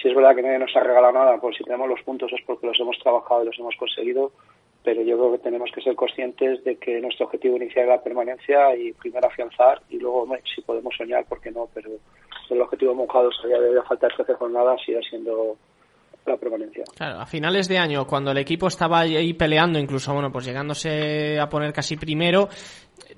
si 0.00 0.08
es 0.08 0.14
verdad 0.14 0.34
que 0.34 0.42
nadie 0.42 0.58
nos 0.58 0.74
ha 0.76 0.80
regalado 0.80 1.12
nada, 1.12 1.40
pues 1.40 1.56
si 1.56 1.64
tenemos 1.64 1.88
los 1.88 2.02
puntos 2.02 2.32
es 2.32 2.40
porque 2.46 2.66
los 2.66 2.78
hemos 2.80 2.98
trabajado 2.98 3.42
y 3.42 3.46
los 3.46 3.58
hemos 3.58 3.76
conseguido, 3.76 4.32
pero 4.84 5.02
yo 5.02 5.16
creo 5.16 5.32
que 5.32 5.38
tenemos 5.38 5.70
que 5.72 5.80
ser 5.80 5.94
conscientes 5.94 6.64
de 6.64 6.76
que 6.76 7.00
nuestro 7.00 7.26
objetivo 7.26 7.56
inicial 7.56 7.84
es 7.84 7.90
la 7.90 8.02
permanencia 8.02 8.74
y 8.74 8.92
primero 8.92 9.28
afianzar 9.28 9.82
y 9.90 9.98
luego 9.98 10.26
si 10.54 10.60
podemos 10.62 10.94
soñar, 10.96 11.24
¿por 11.26 11.40
qué 11.40 11.50
no? 11.50 11.68
Pero 11.72 11.90
el 12.50 12.60
objetivo 12.60 12.94
mojado 12.94 13.30
sería 13.32 13.60
de 13.60 13.82
falta 13.82 14.08
de 14.08 14.14
13 14.14 14.34
jornadas 14.34 14.80
sigue 14.84 15.00
siendo 15.08 15.56
la 16.26 16.36
permanencia. 16.36 16.84
Claro, 16.96 17.20
a 17.20 17.26
finales 17.26 17.68
de 17.68 17.78
año, 17.78 18.06
cuando 18.06 18.30
el 18.30 18.38
equipo 18.38 18.68
estaba 18.68 19.00
ahí 19.00 19.32
peleando, 19.34 19.78
incluso, 19.78 20.12
bueno, 20.12 20.30
pues 20.30 20.44
llegándose 20.44 21.38
a 21.40 21.48
poner 21.48 21.72
casi 21.72 21.96
primero, 21.96 22.48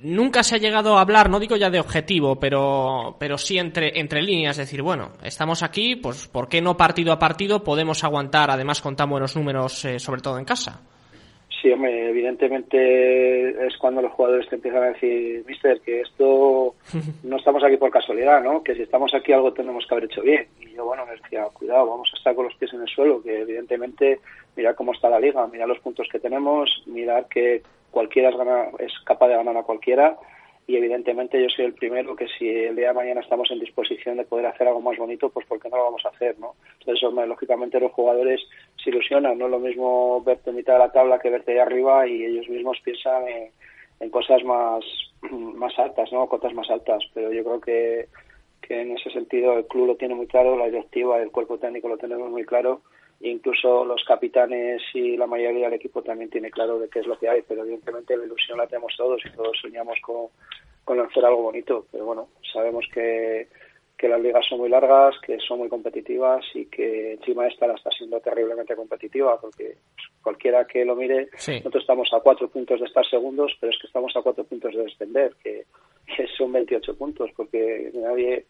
nunca 0.00 0.42
se 0.42 0.57
ha 0.57 0.59
llegado 0.59 0.96
a 0.96 1.00
hablar, 1.00 1.28
no 1.30 1.40
digo 1.40 1.57
ya 1.57 1.70
de 1.70 1.80
objetivo, 1.80 2.38
pero, 2.38 3.16
pero 3.18 3.38
sí 3.38 3.59
entre, 3.59 3.98
entre 3.98 4.22
líneas, 4.22 4.57
decir, 4.57 4.82
bueno, 4.82 5.12
estamos 5.22 5.62
aquí, 5.62 5.96
pues 5.96 6.28
¿por 6.28 6.48
qué 6.48 6.61
no 6.61 6.76
partido 6.76 7.12
a 7.12 7.18
partido 7.18 7.62
podemos 7.62 8.05
aguantar, 8.05 8.50
además 8.50 8.80
con 8.80 8.96
tan 8.96 9.11
buenos 9.11 9.36
números, 9.36 9.84
eh, 9.84 9.98
sobre 9.98 10.20
todo 10.20 10.38
en 10.38 10.44
casa? 10.44 10.80
Sí, 11.64 11.72
hombre, 11.72 12.10
evidentemente 12.10 13.66
es 13.66 13.74
cuando 13.78 14.02
los 14.02 14.12
jugadores 14.12 14.46
te 14.50 14.56
empiezan 14.56 14.82
a 14.82 14.88
decir, 14.88 15.42
mister, 15.46 15.80
que 15.80 16.02
esto 16.02 16.74
no 17.22 17.36
estamos 17.38 17.64
aquí 17.64 17.78
por 17.78 17.90
casualidad, 17.90 18.42
¿no? 18.42 18.62
Que 18.62 18.74
si 18.74 18.82
estamos 18.82 19.14
aquí 19.14 19.32
algo 19.32 19.54
tenemos 19.54 19.86
que 19.86 19.94
haber 19.94 20.04
hecho 20.04 20.20
bien. 20.20 20.46
Y 20.60 20.74
yo, 20.74 20.84
bueno, 20.84 21.06
me 21.06 21.12
decía, 21.12 21.44
cuidado, 21.54 21.88
vamos 21.88 22.10
a 22.12 22.18
estar 22.18 22.34
con 22.34 22.44
los 22.44 22.54
pies 22.56 22.74
en 22.74 22.82
el 22.82 22.88
suelo, 22.88 23.22
que 23.22 23.40
evidentemente 23.40 24.20
mirar 24.54 24.74
cómo 24.74 24.92
está 24.92 25.08
la 25.08 25.18
liga, 25.18 25.46
mirar 25.46 25.66
los 25.66 25.78
puntos 25.78 26.06
que 26.12 26.18
tenemos, 26.18 26.82
mirar 26.84 27.28
que 27.28 27.62
cualquiera 27.90 28.28
es, 28.28 28.36
es 28.80 28.92
capaz 29.06 29.28
de 29.28 29.36
ganar 29.36 29.56
a 29.56 29.62
cualquiera 29.62 30.18
y 30.66 30.76
evidentemente 30.76 31.40
yo 31.40 31.48
soy 31.50 31.66
el 31.66 31.74
primero 31.74 32.16
que 32.16 32.26
si 32.38 32.48
el 32.48 32.76
día 32.76 32.88
de 32.88 32.94
mañana 32.94 33.20
estamos 33.20 33.50
en 33.50 33.60
disposición 33.60 34.16
de 34.16 34.24
poder 34.24 34.46
hacer 34.46 34.66
algo 34.66 34.80
más 34.80 34.96
bonito, 34.96 35.28
pues 35.28 35.46
¿por 35.46 35.60
qué 35.60 35.68
no 35.68 35.76
lo 35.76 35.84
vamos 35.84 36.04
a 36.06 36.08
hacer? 36.08 36.38
¿no? 36.38 36.54
Entonces, 36.80 37.28
lógicamente 37.28 37.80
los 37.80 37.92
jugadores 37.92 38.40
se 38.82 38.90
ilusionan, 38.90 39.38
no 39.38 39.46
es 39.46 39.50
lo 39.50 39.58
mismo 39.58 40.22
verte 40.22 40.50
en 40.50 40.56
mitad 40.56 40.74
de 40.74 40.78
la 40.78 40.92
tabla 40.92 41.18
que 41.18 41.30
verte 41.30 41.52
ahí 41.52 41.58
arriba 41.58 42.06
y 42.06 42.24
ellos 42.24 42.48
mismos 42.48 42.78
piensan 42.82 43.28
en, 43.28 43.50
en 44.00 44.10
cosas 44.10 44.42
más, 44.44 44.84
más 45.30 45.78
altas, 45.78 46.10
¿no? 46.12 46.28
cotas 46.28 46.54
más 46.54 46.70
altas, 46.70 47.02
pero 47.12 47.30
yo 47.30 47.44
creo 47.44 47.60
que, 47.60 48.08
que 48.62 48.80
en 48.80 48.96
ese 48.96 49.10
sentido 49.10 49.58
el 49.58 49.66
club 49.66 49.88
lo 49.88 49.96
tiene 49.96 50.14
muy 50.14 50.26
claro, 50.26 50.56
la 50.56 50.66
directiva, 50.66 51.20
el 51.20 51.30
cuerpo 51.30 51.58
técnico 51.58 51.88
lo 51.88 51.98
tenemos 51.98 52.30
muy 52.30 52.44
claro 52.44 52.80
incluso 53.30 53.84
los 53.84 54.04
capitanes 54.04 54.82
y 54.92 55.16
la 55.16 55.26
mayoría 55.26 55.64
del 55.64 55.74
equipo 55.74 56.02
también 56.02 56.30
tiene 56.30 56.50
claro 56.50 56.78
de 56.78 56.88
qué 56.88 57.00
es 57.00 57.06
lo 57.06 57.18
que 57.18 57.28
hay, 57.28 57.42
pero 57.42 57.62
evidentemente 57.62 58.16
la 58.16 58.24
ilusión 58.24 58.58
la 58.58 58.66
tenemos 58.66 58.94
todos 58.96 59.22
y 59.24 59.30
todos 59.30 59.58
soñamos 59.60 59.98
con, 60.02 60.26
con 60.84 61.00
hacer 61.00 61.24
algo 61.24 61.42
bonito, 61.42 61.86
pero 61.90 62.04
bueno, 62.04 62.28
sabemos 62.52 62.86
que, 62.92 63.48
que 63.96 64.08
las 64.08 64.20
ligas 64.20 64.44
son 64.46 64.58
muy 64.58 64.68
largas, 64.68 65.14
que 65.20 65.38
son 65.38 65.58
muy 65.60 65.68
competitivas 65.68 66.44
y 66.54 66.66
que 66.66 67.14
encima 67.14 67.46
esta 67.46 67.66
la 67.66 67.74
está 67.74 67.90
siendo 67.90 68.20
terriblemente 68.20 68.76
competitiva, 68.76 69.40
porque 69.40 69.76
cualquiera 70.22 70.66
que 70.66 70.84
lo 70.84 70.94
mire, 70.94 71.28
nosotros 71.32 71.82
estamos 71.82 72.08
a 72.12 72.20
cuatro 72.20 72.48
puntos 72.48 72.80
de 72.80 72.86
estar 72.86 73.06
segundos, 73.06 73.56
pero 73.58 73.72
es 73.72 73.78
que 73.80 73.86
estamos 73.86 74.14
a 74.16 74.22
cuatro 74.22 74.44
puntos 74.44 74.74
de 74.74 74.82
descender, 74.82 75.34
que, 75.42 75.64
que 76.14 76.26
son 76.36 76.52
28 76.52 76.96
puntos, 76.98 77.30
porque 77.34 77.90
nadie 77.94 78.44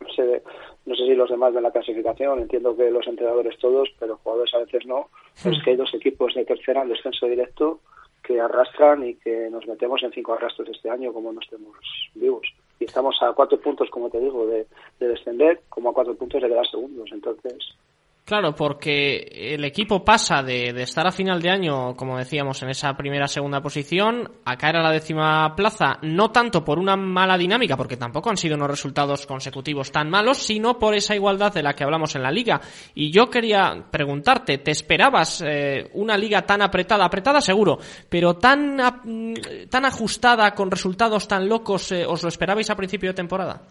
no 0.00 0.08
sé, 0.12 0.42
no 0.84 0.94
sé 0.94 1.04
si 1.04 1.14
los 1.14 1.30
demás 1.30 1.54
de 1.54 1.60
la 1.60 1.70
clasificación, 1.70 2.40
entiendo 2.40 2.76
que 2.76 2.90
los 2.90 3.06
entrenadores 3.06 3.58
todos, 3.58 3.88
pero 3.98 4.18
jugadores 4.22 4.54
a 4.54 4.58
veces 4.58 4.86
no. 4.86 5.08
Es 5.44 5.62
que 5.62 5.70
hay 5.70 5.76
dos 5.76 5.92
equipos 5.94 6.34
de 6.34 6.44
tercera 6.44 6.82
en 6.82 6.88
descenso 6.88 7.26
directo 7.26 7.80
que 8.22 8.40
arrastran 8.40 9.06
y 9.06 9.14
que 9.14 9.48
nos 9.50 9.66
metemos 9.66 10.02
en 10.02 10.12
cinco 10.12 10.34
arrastros 10.34 10.68
este 10.68 10.90
año 10.90 11.12
como 11.12 11.32
no 11.32 11.40
estemos 11.40 11.76
vivos. 12.14 12.46
Y 12.80 12.84
estamos 12.84 13.16
a 13.22 13.32
cuatro 13.32 13.58
puntos, 13.60 13.88
como 13.90 14.10
te 14.10 14.20
digo, 14.20 14.46
de, 14.46 14.66
de 14.98 15.08
descender, 15.08 15.60
como 15.68 15.90
a 15.90 15.94
cuatro 15.94 16.14
puntos 16.14 16.42
de 16.42 16.48
quedar 16.48 16.66
segundos. 16.66 17.08
Entonces, 17.12 17.76
Claro, 18.26 18.56
porque 18.56 19.18
el 19.54 19.64
equipo 19.64 20.04
pasa 20.04 20.42
de, 20.42 20.70
estar 20.82 21.06
a 21.06 21.12
final 21.12 21.40
de 21.40 21.48
año, 21.48 21.94
como 21.94 22.18
decíamos, 22.18 22.60
en 22.60 22.70
esa 22.70 22.96
primera 22.96 23.28
segunda 23.28 23.62
posición, 23.62 24.28
a 24.44 24.56
caer 24.56 24.78
a 24.78 24.82
la 24.82 24.90
décima 24.90 25.54
plaza, 25.54 25.98
no 26.02 26.32
tanto 26.32 26.64
por 26.64 26.80
una 26.80 26.96
mala 26.96 27.38
dinámica, 27.38 27.76
porque 27.76 27.96
tampoco 27.96 28.28
han 28.28 28.36
sido 28.36 28.56
unos 28.56 28.68
resultados 28.68 29.28
consecutivos 29.28 29.92
tan 29.92 30.10
malos, 30.10 30.38
sino 30.38 30.76
por 30.76 30.96
esa 30.96 31.14
igualdad 31.14 31.54
de 31.54 31.62
la 31.62 31.74
que 31.74 31.84
hablamos 31.84 32.16
en 32.16 32.24
la 32.24 32.32
liga. 32.32 32.60
Y 32.96 33.12
yo 33.12 33.30
quería 33.30 33.86
preguntarte, 33.92 34.58
¿te 34.58 34.72
esperabas 34.72 35.44
eh, 35.46 35.88
una 35.94 36.18
liga 36.18 36.42
tan 36.42 36.62
apretada, 36.62 37.04
apretada 37.04 37.40
seguro, 37.40 37.78
pero 38.08 38.34
tan, 38.38 38.76
tan 39.70 39.84
ajustada, 39.84 40.52
con 40.52 40.68
resultados 40.68 41.28
tan 41.28 41.48
locos, 41.48 41.92
eh, 41.92 42.04
os 42.04 42.24
lo 42.24 42.28
esperabais 42.28 42.68
a 42.70 42.74
principio 42.74 43.10
de 43.10 43.14
temporada? 43.14 43.62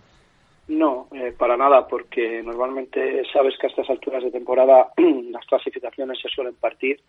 No, 0.68 1.08
eh, 1.14 1.32
para 1.38 1.58
nada, 1.58 1.88
porque 1.88 2.42
normalmente 2.42 3.24
sabes 3.32 3.56
que 3.58 3.68
a 3.68 3.70
estas 3.70 3.90
alturas 3.90 4.24
de 4.24 4.32
temporada 4.32 4.92
las 4.98 5.46
clasificaciones 5.46 6.20
se 6.20 6.30
suelen 6.30 6.56
partir, 6.56 7.00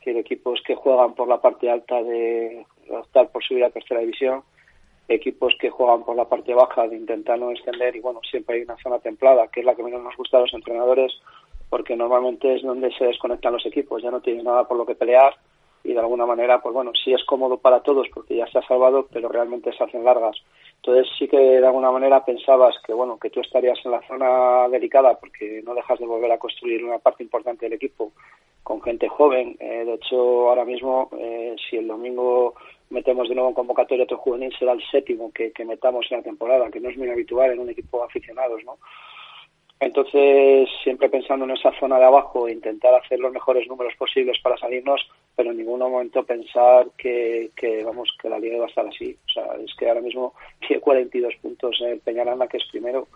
que 0.00 0.18
equipos 0.18 0.60
que 0.66 0.74
juegan 0.74 1.14
por 1.14 1.26
la 1.26 1.40
parte 1.40 1.70
alta 1.70 2.02
de 2.02 2.66
optar 2.90 3.30
por 3.30 3.42
subir 3.42 3.64
a 3.64 3.70
tercera 3.70 4.00
división, 4.00 4.42
equipos 5.08 5.56
que 5.58 5.70
juegan 5.70 6.04
por 6.04 6.16
la 6.16 6.26
parte 6.26 6.52
baja 6.52 6.86
de 6.86 6.96
intentar 6.96 7.38
no 7.38 7.50
extender 7.50 7.96
y 7.96 8.00
bueno, 8.00 8.20
siempre 8.30 8.56
hay 8.56 8.62
una 8.62 8.76
zona 8.76 8.98
templada, 8.98 9.48
que 9.48 9.60
es 9.60 9.66
la 9.66 9.74
que 9.74 9.82
menos 9.82 10.02
nos 10.02 10.16
gusta 10.16 10.36
a 10.36 10.40
los 10.40 10.52
entrenadores, 10.52 11.12
porque 11.70 11.96
normalmente 11.96 12.56
es 12.56 12.62
donde 12.62 12.92
se 12.92 13.06
desconectan 13.06 13.54
los 13.54 13.64
equipos, 13.64 14.02
ya 14.02 14.10
no 14.10 14.20
tienen 14.20 14.44
nada 14.44 14.68
por 14.68 14.76
lo 14.76 14.84
que 14.84 14.94
pelear 14.94 15.34
y 15.84 15.92
de 15.92 16.00
alguna 16.00 16.26
manera, 16.26 16.60
pues 16.60 16.74
bueno, 16.74 16.92
sí 17.02 17.12
es 17.12 17.24
cómodo 17.24 17.58
para 17.58 17.80
todos 17.80 18.08
porque 18.12 18.36
ya 18.36 18.46
se 18.46 18.58
ha 18.58 18.62
salvado, 18.62 19.06
pero 19.12 19.28
realmente 19.28 19.72
se 19.72 19.84
hacen 19.84 20.04
largas. 20.04 20.36
Entonces 20.76 21.06
sí 21.18 21.26
que 21.28 21.36
de 21.36 21.66
alguna 21.66 21.90
manera 21.90 22.24
pensabas 22.24 22.76
que 22.86 22.92
bueno 22.92 23.18
que 23.18 23.30
tú 23.30 23.40
estarías 23.40 23.78
en 23.84 23.90
la 23.90 24.02
zona 24.06 24.68
delicada 24.68 25.18
porque 25.18 25.62
no 25.64 25.74
dejas 25.74 25.98
de 25.98 26.06
volver 26.06 26.30
a 26.30 26.38
construir 26.38 26.84
una 26.84 26.98
parte 26.98 27.22
importante 27.22 27.66
del 27.66 27.74
equipo 27.74 28.12
con 28.62 28.80
gente 28.82 29.08
joven. 29.08 29.56
Eh, 29.58 29.84
de 29.84 29.94
hecho 29.94 30.48
ahora 30.48 30.64
mismo 30.64 31.10
eh, 31.18 31.56
si 31.68 31.76
el 31.78 31.88
domingo 31.88 32.54
metemos 32.90 33.28
de 33.28 33.34
nuevo 33.34 33.50
en 33.50 33.54
convocatoria 33.54 34.04
otro 34.04 34.18
juvenil 34.18 34.54
será 34.56 34.72
el 34.72 34.82
séptimo 34.90 35.32
que, 35.32 35.50
que 35.52 35.64
metamos 35.64 36.06
en 36.10 36.18
la 36.18 36.22
temporada, 36.22 36.70
que 36.70 36.80
no 36.80 36.88
es 36.88 36.96
muy 36.96 37.10
habitual 37.10 37.50
en 37.50 37.58
un 37.58 37.70
equipo 37.70 38.04
aficionados, 38.04 38.64
¿no? 38.64 38.78
Entonces, 39.80 40.68
siempre 40.82 41.08
pensando 41.08 41.44
en 41.44 41.52
esa 41.52 41.72
zona 41.78 41.98
de 41.98 42.04
abajo, 42.04 42.48
intentar 42.48 42.94
hacer 42.94 43.20
los 43.20 43.32
mejores 43.32 43.68
números 43.68 43.94
posibles 43.96 44.38
para 44.42 44.56
salirnos, 44.56 45.08
pero 45.36 45.52
en 45.52 45.58
ningún 45.58 45.78
momento 45.78 46.24
pensar 46.24 46.88
que, 46.96 47.50
que 47.54 47.84
vamos 47.84 48.10
que 48.20 48.28
la 48.28 48.40
liga 48.40 48.56
iba 48.56 48.64
a 48.64 48.68
estar 48.68 48.86
así. 48.86 49.16
O 49.28 49.32
sea, 49.32 49.44
es 49.64 49.72
que 49.76 49.88
ahora 49.88 50.00
mismo 50.00 50.34
tiene 50.66 50.80
42 50.80 51.34
puntos 51.40 51.76
en 51.80 51.90
el 51.90 52.00
Peñaranda, 52.00 52.48
que 52.48 52.56
es 52.56 52.64
primero, 52.70 53.06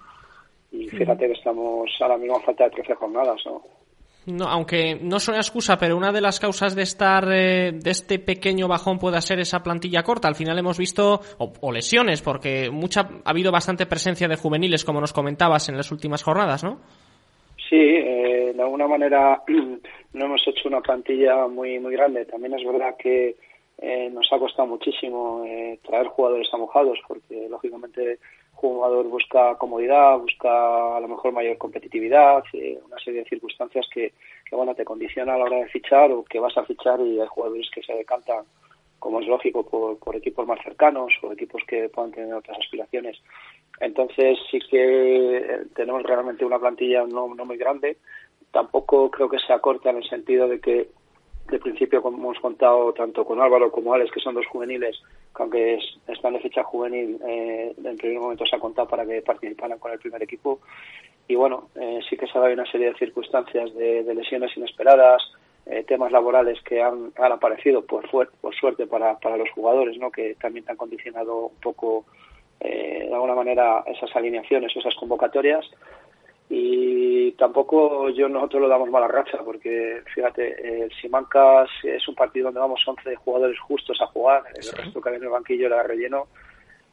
y 0.70 0.88
fíjate 0.88 1.26
que 1.26 1.34
estamos 1.34 1.90
ahora 2.00 2.16
mismo 2.16 2.36
a 2.36 2.40
falta 2.40 2.64
de 2.64 2.70
13 2.70 2.94
jornadas, 2.94 3.44
¿no? 3.44 3.62
No, 4.26 4.44
aunque 4.44 4.94
no 4.94 5.16
una 5.28 5.38
excusa, 5.38 5.76
pero 5.76 5.96
una 5.96 6.12
de 6.12 6.20
las 6.20 6.38
causas 6.38 6.76
de 6.76 6.82
estar 6.82 7.24
eh, 7.32 7.72
de 7.72 7.90
este 7.90 8.20
pequeño 8.20 8.68
bajón 8.68 8.98
puede 8.98 9.20
ser 9.20 9.40
esa 9.40 9.64
plantilla 9.64 10.04
corta. 10.04 10.28
Al 10.28 10.36
final 10.36 10.56
hemos 10.58 10.78
visto 10.78 11.20
o, 11.38 11.72
lesiones, 11.72 12.22
porque 12.22 12.70
mucha 12.70 13.00
ha 13.24 13.30
habido 13.30 13.50
bastante 13.50 13.86
presencia 13.86 14.28
de 14.28 14.36
juveniles, 14.36 14.84
como 14.84 15.00
nos 15.00 15.12
comentabas 15.12 15.68
en 15.68 15.76
las 15.76 15.90
últimas 15.90 16.22
jornadas, 16.22 16.62
¿no? 16.62 16.78
Sí, 17.68 17.80
eh, 17.80 18.52
de 18.54 18.62
alguna 18.62 18.86
manera 18.86 19.42
no 20.12 20.24
hemos 20.24 20.46
hecho 20.46 20.68
una 20.68 20.80
plantilla 20.80 21.48
muy 21.48 21.80
muy 21.80 21.92
grande. 21.92 22.24
También 22.24 22.54
es 22.54 22.64
verdad 22.64 22.94
que 22.96 23.34
eh, 23.78 24.10
nos 24.10 24.32
ha 24.32 24.38
costado 24.38 24.68
muchísimo 24.68 25.44
traer 25.82 26.06
jugadores 26.06 26.48
a 26.52 26.58
mojados, 26.58 26.98
porque 27.08 27.48
lógicamente 27.50 28.18
jugador 28.70 29.08
busca 29.08 29.56
comodidad, 29.56 30.18
busca 30.18 30.96
a 30.96 31.00
lo 31.00 31.08
mejor 31.08 31.32
mayor 31.32 31.58
competitividad, 31.58 32.44
eh, 32.52 32.78
una 32.86 32.98
serie 32.98 33.22
de 33.22 33.28
circunstancias 33.28 33.86
que, 33.92 34.12
que, 34.48 34.56
bueno, 34.56 34.74
te 34.74 34.84
condiciona 34.84 35.34
a 35.34 35.38
la 35.38 35.44
hora 35.44 35.56
de 35.58 35.68
fichar 35.68 36.12
o 36.12 36.24
que 36.24 36.38
vas 36.38 36.56
a 36.56 36.64
fichar 36.64 37.00
y 37.00 37.20
hay 37.20 37.26
jugadores 37.26 37.68
que 37.74 37.82
se 37.82 37.92
decantan, 37.92 38.44
como 38.98 39.20
es 39.20 39.26
lógico, 39.26 39.64
por, 39.64 40.16
equipos 40.16 40.46
más 40.46 40.62
cercanos 40.62 41.12
o 41.22 41.32
equipos 41.32 41.62
que 41.66 41.88
puedan 41.88 42.12
tener 42.12 42.34
otras 42.34 42.58
aspiraciones. 42.58 43.20
Entonces 43.80 44.38
sí 44.50 44.60
que 44.70 45.38
eh, 45.38 45.64
tenemos 45.74 46.02
realmente 46.04 46.44
una 46.44 46.60
plantilla 46.60 47.04
no, 47.04 47.34
no 47.34 47.44
muy 47.44 47.56
grande, 47.56 47.96
tampoco 48.52 49.10
creo 49.10 49.28
que 49.28 49.38
se 49.38 49.52
acorta 49.52 49.90
en 49.90 49.96
el 49.96 50.08
sentido 50.08 50.46
de 50.46 50.60
que 50.60 50.88
de 51.50 51.58
principio, 51.58 52.02
como 52.02 52.18
hemos 52.18 52.40
contado 52.40 52.92
tanto 52.92 53.24
con 53.24 53.40
Álvaro 53.40 53.70
como 53.70 53.92
Alex, 53.92 54.10
que 54.12 54.20
son 54.20 54.34
dos 54.34 54.46
juveniles, 54.46 55.00
aunque 55.34 55.74
es, 55.74 55.98
están 56.08 56.32
de 56.34 56.40
fecha 56.40 56.62
juvenil, 56.62 57.18
eh, 57.26 57.74
en 57.84 57.96
primer 57.96 58.20
momento 58.20 58.46
se 58.46 58.56
ha 58.56 58.60
contado 58.60 58.88
para 58.88 59.04
que 59.04 59.22
participaran 59.22 59.78
con 59.78 59.92
el 59.92 59.98
primer 59.98 60.22
equipo. 60.22 60.60
Y 61.28 61.34
bueno, 61.34 61.68
eh, 61.74 62.00
sí 62.08 62.16
que 62.16 62.26
se 62.26 62.38
ha 62.38 62.42
una 62.42 62.66
serie 62.66 62.88
de 62.88 62.98
circunstancias 62.98 63.74
de, 63.74 64.14
lesiones 64.14 64.56
inesperadas, 64.56 65.22
eh, 65.66 65.84
temas 65.86 66.10
laborales 66.10 66.60
que 66.62 66.82
han, 66.82 67.12
han 67.16 67.32
aparecido 67.32 67.84
por, 67.84 68.08
por 68.08 68.54
suerte 68.54 68.86
para, 68.86 69.18
para 69.18 69.36
los 69.36 69.50
jugadores, 69.50 69.96
¿no? 69.98 70.10
que 70.10 70.34
también 70.40 70.64
han 70.68 70.76
condicionado 70.76 71.46
un 71.46 71.60
poco 71.60 72.04
eh, 72.64 73.06
de 73.08 73.12
alguna 73.14 73.34
manera 73.34 73.82
esas 73.86 74.14
alineaciones, 74.14 74.76
esas 74.76 74.94
convocatorias 74.94 75.68
y 76.48 77.32
tampoco 77.32 78.10
yo 78.10 78.28
nosotros 78.28 78.62
lo 78.62 78.68
damos 78.68 78.90
mala 78.90 79.08
racha 79.08 79.38
porque 79.44 80.02
fíjate 80.14 80.84
el 80.84 80.92
Simancas 81.00 81.70
es 81.82 82.06
un 82.08 82.14
partido 82.14 82.46
donde 82.46 82.60
vamos 82.60 82.82
11 82.86 83.16
jugadores 83.16 83.58
justos 83.60 84.00
a 84.00 84.06
jugar 84.06 84.42
el 84.54 84.72
resto 84.72 85.00
que 85.00 85.08
hay 85.08 85.16
en 85.16 85.22
el 85.22 85.28
banquillo 85.28 85.66
era 85.66 85.82
relleno 85.82 86.26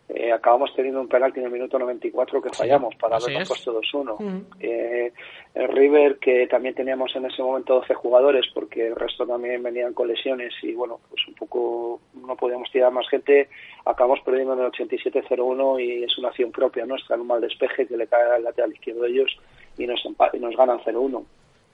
eh, 0.10 0.32
acabamos 0.32 0.74
teniendo 0.76 1.00
un 1.00 1.08
penalti 1.08 1.40
en 1.40 1.46
el 1.46 1.52
minuto 1.52 1.78
94 1.78 2.42
que 2.42 2.50
fallamos 2.50 2.96
para 2.96 3.18
habernos 3.18 3.48
puesto 3.48 3.80
2-1. 3.80 4.44
Eh, 4.60 5.14
el 5.54 5.68
River, 5.68 6.18
que 6.18 6.48
también 6.48 6.74
teníamos 6.74 7.16
en 7.16 7.26
ese 7.26 7.44
momento 7.44 7.76
12 7.76 7.94
jugadores, 7.94 8.46
porque 8.52 8.88
el 8.88 8.96
resto 8.96 9.28
también 9.28 9.62
venían 9.62 9.94
con 9.94 10.08
lesiones 10.08 10.52
y 10.64 10.74
bueno, 10.74 11.00
pues 11.10 11.28
un 11.28 11.36
poco 11.36 12.02
no 12.16 12.36
podíamos 12.36 12.72
tirar 12.72 12.92
más 12.92 13.08
gente, 13.08 13.50
acabamos 13.86 14.20
perdiendo 14.22 14.54
en 14.54 14.62
el 14.62 14.72
87-0-1 14.72 15.80
y 15.80 16.04
es 16.04 16.18
una 16.18 16.30
acción 16.30 16.52
propia 16.52 16.88
nuestra, 16.88 17.16
en 17.16 17.22
un 17.22 17.28
mal 17.28 17.42
despeje 17.42 17.86
que 17.86 17.96
le 17.96 18.08
cae 18.08 18.32
al 18.32 18.44
lateral 18.44 18.74
izquierdo 18.74 19.04
de 19.04 19.10
ellos 19.10 19.38
y 19.78 19.86
nos, 19.86 20.04
y 20.34 20.40
nos 20.40 20.58
ganan 20.58 20.80
0-1. 20.80 21.24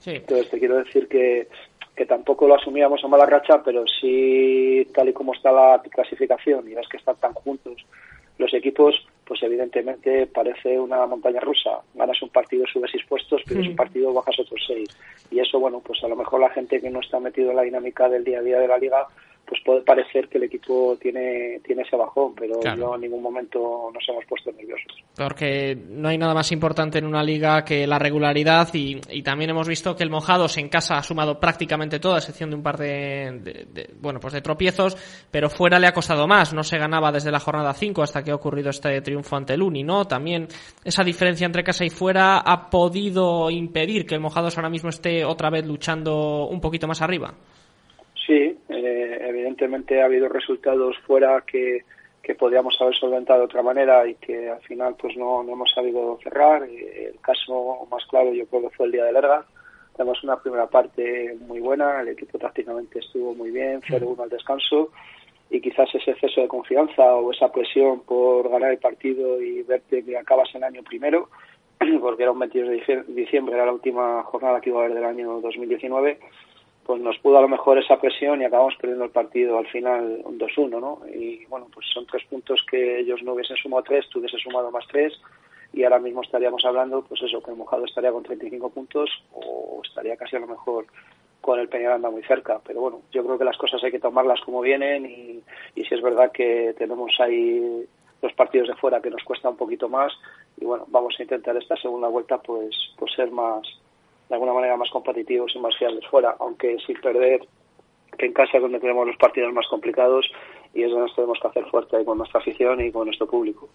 Entonces 0.07 0.49
te 0.49 0.59
quiero 0.59 0.77
decir 0.77 1.07
que 1.07 1.47
que 1.95 2.05
tampoco 2.05 2.45
lo 2.45 2.55
asumíamos 2.55 3.01
a 3.03 3.07
mala 3.07 3.25
racha, 3.25 3.63
pero 3.63 3.85
sí 4.01 4.85
tal 4.93 5.07
y 5.07 5.13
como 5.13 5.33
está 5.33 5.51
la 5.51 5.81
clasificación 5.89 6.69
y 6.69 6.73
ves 6.73 6.87
que 6.89 6.97
están 6.97 7.15
tan 7.15 7.33
juntos 7.33 7.85
los 8.37 8.53
equipos, 8.53 8.95
pues 9.25 9.41
evidentemente 9.43 10.27
parece 10.27 10.79
una 10.79 11.05
montaña 11.05 11.39
rusa. 11.39 11.79
Ganas 11.93 12.21
un 12.21 12.29
partido, 12.29 12.65
subes 12.67 12.91
seis 12.91 13.03
puestos, 13.07 13.43
pierdes 13.43 13.69
un 13.69 13.75
partido, 13.75 14.13
bajas 14.13 14.39
otros 14.39 14.61
seis. 14.67 14.89
Y 15.31 15.39
eso, 15.39 15.59
bueno, 15.59 15.81
pues 15.85 16.03
a 16.03 16.07
lo 16.07 16.15
mejor 16.15 16.41
la 16.41 16.49
gente 16.49 16.81
que 16.81 16.89
no 16.89 16.99
está 16.99 17.19
metido 17.19 17.51
en 17.51 17.55
la 17.55 17.63
dinámica 17.63 18.09
del 18.09 18.23
día 18.23 18.39
a 18.39 18.43
día 18.43 18.59
de 18.59 18.67
la 18.67 18.77
liga, 18.77 19.07
pues 19.47 19.61
puede 19.63 19.81
parecer 19.81 20.27
que 20.27 20.37
el 20.37 20.45
equipo 20.45 20.97
tiene, 20.99 21.59
tiene 21.63 21.83
ese 21.83 21.95
bajón, 21.95 22.33
pero 22.35 22.59
no 22.75 22.95
en 22.95 23.01
ningún 23.01 23.21
momento 23.21 23.91
nos 23.93 24.03
hemos 24.09 24.25
puesto 24.25 24.51
nerviosos. 24.51 24.91
Porque 25.15 25.75
no 25.75 26.09
hay 26.09 26.17
nada 26.17 26.33
más 26.33 26.51
importante 26.51 26.97
en 26.97 27.05
una 27.05 27.23
liga 27.23 27.63
que 27.63 27.85
la 27.85 27.99
regularidad 27.99 28.67
y, 28.73 28.99
también 29.21 29.49
hemos 29.49 29.67
visto 29.67 29.95
que 29.95 30.03
el 30.03 30.09
Mojados 30.09 30.57
en 30.57 30.69
casa 30.69 30.97
ha 30.97 31.03
sumado 31.03 31.39
prácticamente 31.39 31.99
todo, 31.99 32.15
a 32.15 32.17
excepción 32.17 32.49
de 32.49 32.55
un 32.55 32.63
par 32.63 32.77
de, 32.77 33.89
bueno, 33.99 34.19
pues 34.19 34.33
de 34.33 34.41
tropiezos, 34.41 34.95
pero 35.31 35.49
fuera 35.49 35.79
le 35.79 35.87
ha 35.87 35.93
costado 35.93 36.27
más, 36.27 36.53
no 36.53 36.63
se 36.63 36.77
ganaba 36.77 37.11
desde 37.11 37.31
la 37.31 37.39
jornada 37.39 37.73
5 37.73 38.01
hasta 38.01 38.23
que 38.23 38.31
ha 38.31 38.35
ocurrido 38.35 38.69
este 38.69 39.01
triunfo 39.01 39.35
ante 39.35 39.53
el 39.53 39.61
Uni, 39.61 39.83
¿no? 39.83 40.05
También 40.05 40.47
esa 40.83 41.03
diferencia 41.03 41.45
entre 41.45 41.63
casa 41.63 41.85
y 41.85 41.89
fuera 41.89 42.39
ha 42.39 42.69
podido 42.69 43.49
impedir 43.49 44.05
que 44.05 44.15
el 44.15 44.21
Mojados 44.21 44.57
ahora 44.57 44.69
mismo 44.69 44.89
esté 44.89 45.25
otra 45.25 45.49
vez 45.49 45.65
luchando 45.65 46.47
un 46.47 46.61
poquito 46.61 46.87
más 46.87 47.01
arriba. 47.01 47.33
Sí, 48.25 48.57
evidentemente 48.85 50.01
ha 50.01 50.05
habido 50.05 50.29
resultados 50.29 50.97
fuera 51.05 51.43
que, 51.45 51.83
que 52.21 52.35
podíamos 52.35 52.75
haber 52.81 52.95
solventado 52.95 53.39
de 53.39 53.45
otra 53.45 53.61
manera 53.61 54.07
y 54.07 54.15
que 54.15 54.49
al 54.49 54.61
final 54.61 54.95
pues 54.99 55.15
no, 55.15 55.43
no 55.43 55.53
hemos 55.53 55.71
sabido 55.71 56.17
cerrar. 56.23 56.63
Eh, 56.63 57.11
el 57.13 57.19
caso 57.21 57.87
más 57.89 58.03
claro 58.05 58.33
yo 58.33 58.47
creo 58.47 58.63
que 58.63 58.75
fue 58.75 58.87
el 58.87 58.93
día 58.93 59.05
de 59.05 59.13
Lerga. 59.13 59.45
Tenemos 59.95 60.23
una 60.23 60.41
primera 60.41 60.67
parte 60.67 61.37
muy 61.47 61.59
buena, 61.59 62.01
el 62.01 62.09
equipo 62.09 62.37
tácticamente 62.37 62.99
estuvo 62.99 63.33
muy 63.33 63.51
bien, 63.51 63.81
0-1 63.81 64.23
al 64.23 64.29
descanso 64.29 64.91
y 65.49 65.61
quizás 65.61 65.93
ese 65.93 66.11
exceso 66.11 66.41
de 66.41 66.47
confianza 66.47 67.15
o 67.15 67.31
esa 67.31 67.51
presión 67.51 68.01
por 68.01 68.49
ganar 68.49 68.71
el 68.71 68.79
partido 68.79 69.41
y 69.41 69.61
verte 69.63 70.03
que 70.03 70.17
acabas 70.17 70.53
el 70.55 70.63
año 70.63 70.83
primero, 70.83 71.29
porque 72.01 72.23
era 72.23 72.31
un 72.31 72.39
22 72.39 72.69
de 72.69 73.03
diciembre, 73.13 73.55
era 73.55 73.65
la 73.65 73.73
última 73.73 74.23
jornada 74.23 74.59
que 74.59 74.69
iba 74.69 74.81
a 74.81 74.85
haber 74.85 74.95
del 74.95 75.05
año 75.05 75.39
2019, 75.41 76.19
pues 76.85 77.01
nos 77.01 77.17
pudo 77.17 77.39
a 77.39 77.41
lo 77.41 77.47
mejor 77.47 77.79
esa 77.79 77.99
presión 77.99 78.41
y 78.41 78.45
acabamos 78.45 78.75
perdiendo 78.75 79.05
el 79.05 79.11
partido 79.11 79.57
al 79.57 79.67
final 79.67 80.21
un 80.23 80.37
2-1, 80.37 80.79
¿no? 80.79 80.99
Y 81.07 81.45
bueno, 81.45 81.67
pues 81.73 81.87
son 81.91 82.05
tres 82.05 82.23
puntos 82.29 82.63
que 82.69 82.99
ellos 82.99 83.23
no 83.23 83.33
hubiesen 83.33 83.57
sumado 83.57 83.83
tres, 83.83 84.07
tú 84.09 84.19
hubieses 84.19 84.41
sumado 84.41 84.69
más 84.69 84.85
tres 84.87 85.13
y 85.73 85.83
ahora 85.83 85.99
mismo 85.99 86.21
estaríamos 86.21 86.63
hablando, 86.63 87.03
pues 87.03 87.21
eso, 87.23 87.41
que 87.41 87.51
el 87.51 87.57
Mojado 87.57 87.85
estaría 87.85 88.11
con 88.11 88.23
35 88.23 88.69
puntos 88.69 89.09
o 89.33 89.81
estaría 89.83 90.15
casi 90.15 90.35
a 90.35 90.39
lo 90.39 90.47
mejor 90.47 90.85
con 91.41 91.59
el 91.59 91.67
Peñaranda 91.67 92.09
muy 92.09 92.23
cerca. 92.23 92.61
Pero 92.65 92.81
bueno, 92.81 93.01
yo 93.11 93.25
creo 93.25 93.37
que 93.37 93.45
las 93.45 93.57
cosas 93.57 93.83
hay 93.83 93.91
que 93.91 93.99
tomarlas 93.99 94.39
como 94.41 94.61
vienen 94.61 95.05
y, 95.05 95.43
y 95.75 95.85
si 95.85 95.95
es 95.95 96.01
verdad 96.01 96.31
que 96.31 96.75
tenemos 96.77 97.11
ahí 97.19 97.85
los 98.21 98.33
partidos 98.33 98.67
de 98.67 98.75
fuera 98.75 99.01
que 99.01 99.09
nos 99.09 99.23
cuesta 99.23 99.49
un 99.49 99.57
poquito 99.57 99.89
más 99.89 100.13
y 100.57 100.65
bueno, 100.65 100.85
vamos 100.87 101.15
a 101.19 101.23
intentar 101.23 101.57
esta 101.57 101.75
segunda 101.75 102.07
vuelta 102.07 102.37
pues, 102.37 102.75
pues 102.97 103.11
ser 103.13 103.31
más 103.31 103.67
de 104.29 104.35
alguna 104.35 104.53
manera 104.53 104.77
más 104.77 104.89
competitivos 104.89 105.51
y 105.55 105.59
más 105.59 105.75
fiables 105.77 106.05
fuera, 106.09 106.35
aunque 106.39 106.77
sin 106.85 106.99
perder 106.99 107.41
que 108.17 108.25
en 108.25 108.33
casa 108.33 108.57
es 108.57 108.61
donde 108.61 108.79
tenemos 108.79 109.05
los 109.05 109.17
partidos 109.17 109.53
más 109.53 109.67
complicados 109.67 110.25
y 110.73 110.83
es 110.83 110.89
donde 110.89 111.07
nos 111.07 111.15
tenemos 111.15 111.39
que 111.41 111.47
hacer 111.47 111.65
fuerte 111.65 112.03
con 112.05 112.17
nuestra 112.17 112.39
afición 112.39 112.81
y 112.81 112.91
con 112.91 113.05
nuestro 113.05 113.27
público. 113.27 113.69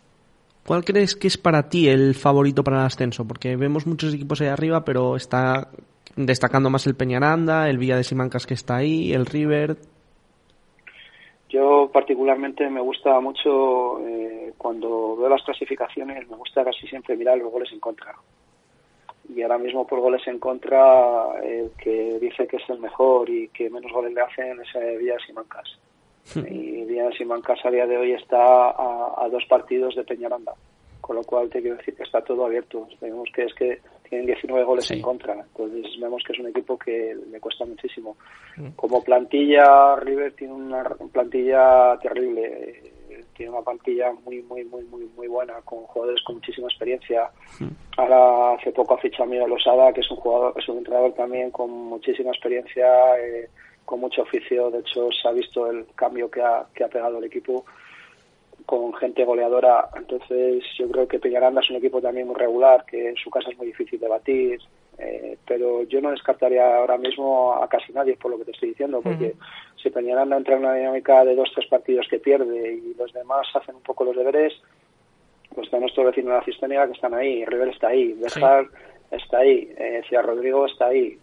¿Cuál 0.67 0.85
crees 0.85 1.17
que 1.17 1.27
es 1.27 1.39
para 1.39 1.69
ti 1.69 1.89
el 1.89 2.15
favorito 2.15 2.63
para 2.63 2.81
el 2.81 2.87
ascenso? 2.87 3.27
Porque 3.27 3.57
vemos 3.57 3.87
muchos 3.87 4.15
equipos 4.15 4.41
ahí 4.41 4.49
arriba, 4.49 4.85
pero 4.85 5.17
está 5.17 5.69
destacando 6.17 6.71
más 6.71 6.87
el 6.87 6.95
Peñaranda, 6.95 7.69
el 7.69 7.79
Villa 7.79 7.97
de 7.97 8.05
Simancas 8.05 8.47
que 8.47 8.55
está 8.55 8.77
ahí, 8.77 9.13
el 9.13 9.27
River. 9.27 9.77
Yo 11.49 11.91
particularmente 11.93 12.69
me 12.71 12.81
gusta 12.81 13.19
mucho 13.21 14.01
eh, 14.07 14.53
cuando 14.57 15.17
veo 15.17 15.29
las 15.29 15.43
clasificaciones, 15.43 16.29
me 16.29 16.37
gusta 16.37 16.65
casi 16.65 16.87
siempre 16.87 17.17
mirar 17.17 17.39
los 17.39 17.51
goles 17.51 17.73
en 17.73 17.81
contra 17.81 18.15
y 19.35 19.43
ahora 19.43 19.59
mismo 19.59 19.87
por 19.87 20.01
goles 20.01 20.27
en 20.27 20.39
contra 20.39 21.41
el 21.43 21.71
que 21.83 22.19
dice 22.21 22.47
que 22.47 22.57
es 22.57 22.69
el 22.69 22.81
mejor 22.81 23.29
y 23.29 23.49
que 23.49 23.71
menos 23.71 23.93
goles 23.93 24.13
le 24.13 24.21
hacen 24.21 24.61
es 24.61 24.75
eh, 24.75 24.97
Villas 24.99 25.23
y 25.29 25.33
Mancas. 25.33 25.79
y 26.35 26.85
Villas 26.85 27.15
y 27.21 27.25
Mancas 27.25 27.59
a 27.65 27.71
día 27.71 27.87
de 27.87 27.97
hoy 27.97 28.13
está 28.13 28.71
a, 28.71 29.29
dos 29.31 29.45
partidos 29.49 29.95
de 29.95 30.05
Peñaranda, 30.05 30.53
con 31.01 31.17
lo 31.17 31.23
cual 31.23 31.49
te 31.49 31.61
quiero 31.61 31.77
decir 31.77 31.95
que 31.95 32.03
está 32.03 32.21
todo 32.23 32.47
abierto. 32.47 32.89
Vemos 33.01 33.29
que 33.35 33.45
es 33.45 33.55
que 33.55 33.81
tienen 34.09 34.27
19 34.27 34.65
goles 34.65 34.91
en 34.91 35.03
contra, 35.03 35.35
entonces 35.35 35.87
vemos 36.01 36.23
que 36.27 36.33
es 36.33 36.39
un 36.41 36.49
equipo 36.49 36.77
que 36.77 37.17
le 37.31 37.41
cuesta 37.41 37.65
muchísimo. 37.65 38.17
Mm. 38.57 38.71
Como 38.77 39.03
plantilla, 39.05 39.97
River 39.97 40.33
tiene 40.33 40.55
una 40.55 40.83
plantilla 41.13 41.97
terrible 41.99 43.00
tiene 43.37 43.53
una 43.53 43.63
plantilla 43.63 44.13
muy, 44.25 44.43
muy, 44.43 44.65
muy, 44.65 44.85
muy, 44.85 45.05
muy 45.17 45.29
buena, 45.29 45.55
con 45.63 45.81
jugadores 45.85 46.23
con 46.25 46.37
muchísima 46.37 46.69
experiencia. 46.69 47.31
Ahora 47.97 48.55
hace 48.55 48.73
poco 48.73 48.95
ha 48.95 48.99
fichado 48.99 49.25
a 49.25 49.27
Miguel 49.27 49.51
Losada, 49.51 49.93
que 49.93 50.01
es 50.01 50.11
un 50.11 50.17
jugador, 50.17 50.55
es 50.57 50.69
un 50.69 50.79
entrenador 50.79 51.13
también 51.15 51.51
con 51.51 51.71
muchísima 51.71 52.31
experiencia, 52.31 53.19
eh, 53.19 53.49
con 53.85 54.01
mucho 54.01 54.23
oficio. 54.23 54.71
De 54.71 54.81
hecho, 54.81 55.09
se 55.13 55.29
ha 55.29 55.33
visto 55.33 55.71
el 55.71 55.87
cambio 55.95 56.31
que 56.31 56.43
ha, 56.43 56.67
que 56.75 56.85
ha 56.85 56.89
pegado 56.89 57.19
el 57.19 57.25
equipo 57.25 57.65
con 58.67 58.95
gente 58.95 59.25
goleadora. 59.25 59.89
Entonces, 59.97 60.65
yo 60.79 60.89
creo 60.91 61.09
que 61.09 61.19
Peñaranda 61.19 61.61
es 61.61 61.71
un 61.71 61.77
equipo 61.77 62.01
también 62.01 62.27
muy 62.27 62.37
regular, 62.37 62.85
que 62.87 63.09
en 63.09 63.17
su 63.17 63.31
casa 63.31 63.51
es 63.51 63.59
muy 63.59 63.67
difícil 63.67 63.99
de 63.99 64.09
batir. 64.09 64.61
Eh, 65.03 65.39
pero 65.47 65.83
yo 65.85 66.01
no 66.03 66.11
descartaría 66.11 66.77
ahora 66.77 66.99
mismo 66.99 67.55
a 67.55 67.67
casi 67.69 67.91
nadie 67.93 68.17
por 68.17 68.31
lo 68.31 68.39
que 68.39 68.45
te 68.45 68.51
estoy 68.51 68.71
diciendo, 68.71 69.01
porque 69.01 69.35
si 69.83 69.89
Peñaranda 69.89 70.37
entra 70.37 70.57
en 70.57 70.61
una 70.61 70.75
dinámica 70.75 71.25
de 71.25 71.35
dos 71.35 71.51
tres 71.55 71.67
partidos 71.69 72.07
que 72.11 72.19
pierde 72.19 72.75
y 72.75 72.95
los 72.95 73.11
demás 73.15 73.47
hacen 73.55 73.77
un 73.77 73.83
poco 73.83 74.05
los 74.05 74.15
deberes, 74.15 74.53
pues 75.55 75.71
tenemos 75.71 75.95
todo 75.95 76.07
vecino 76.07 76.31
de 76.31 76.37
la 76.37 76.45
Cisternia 76.45 76.87
que 76.87 76.93
están 76.93 77.15
ahí, 77.15 77.45
River 77.47 77.69
está 77.69 77.89
ahí, 77.89 78.13
Bejar 78.13 78.67
está 79.11 79.39
ahí, 79.39 79.73
eh, 79.79 80.03
Ciudad 80.07 80.25
Rodrigo 80.25 80.67
está 80.67 80.89
ahí. 80.89 81.19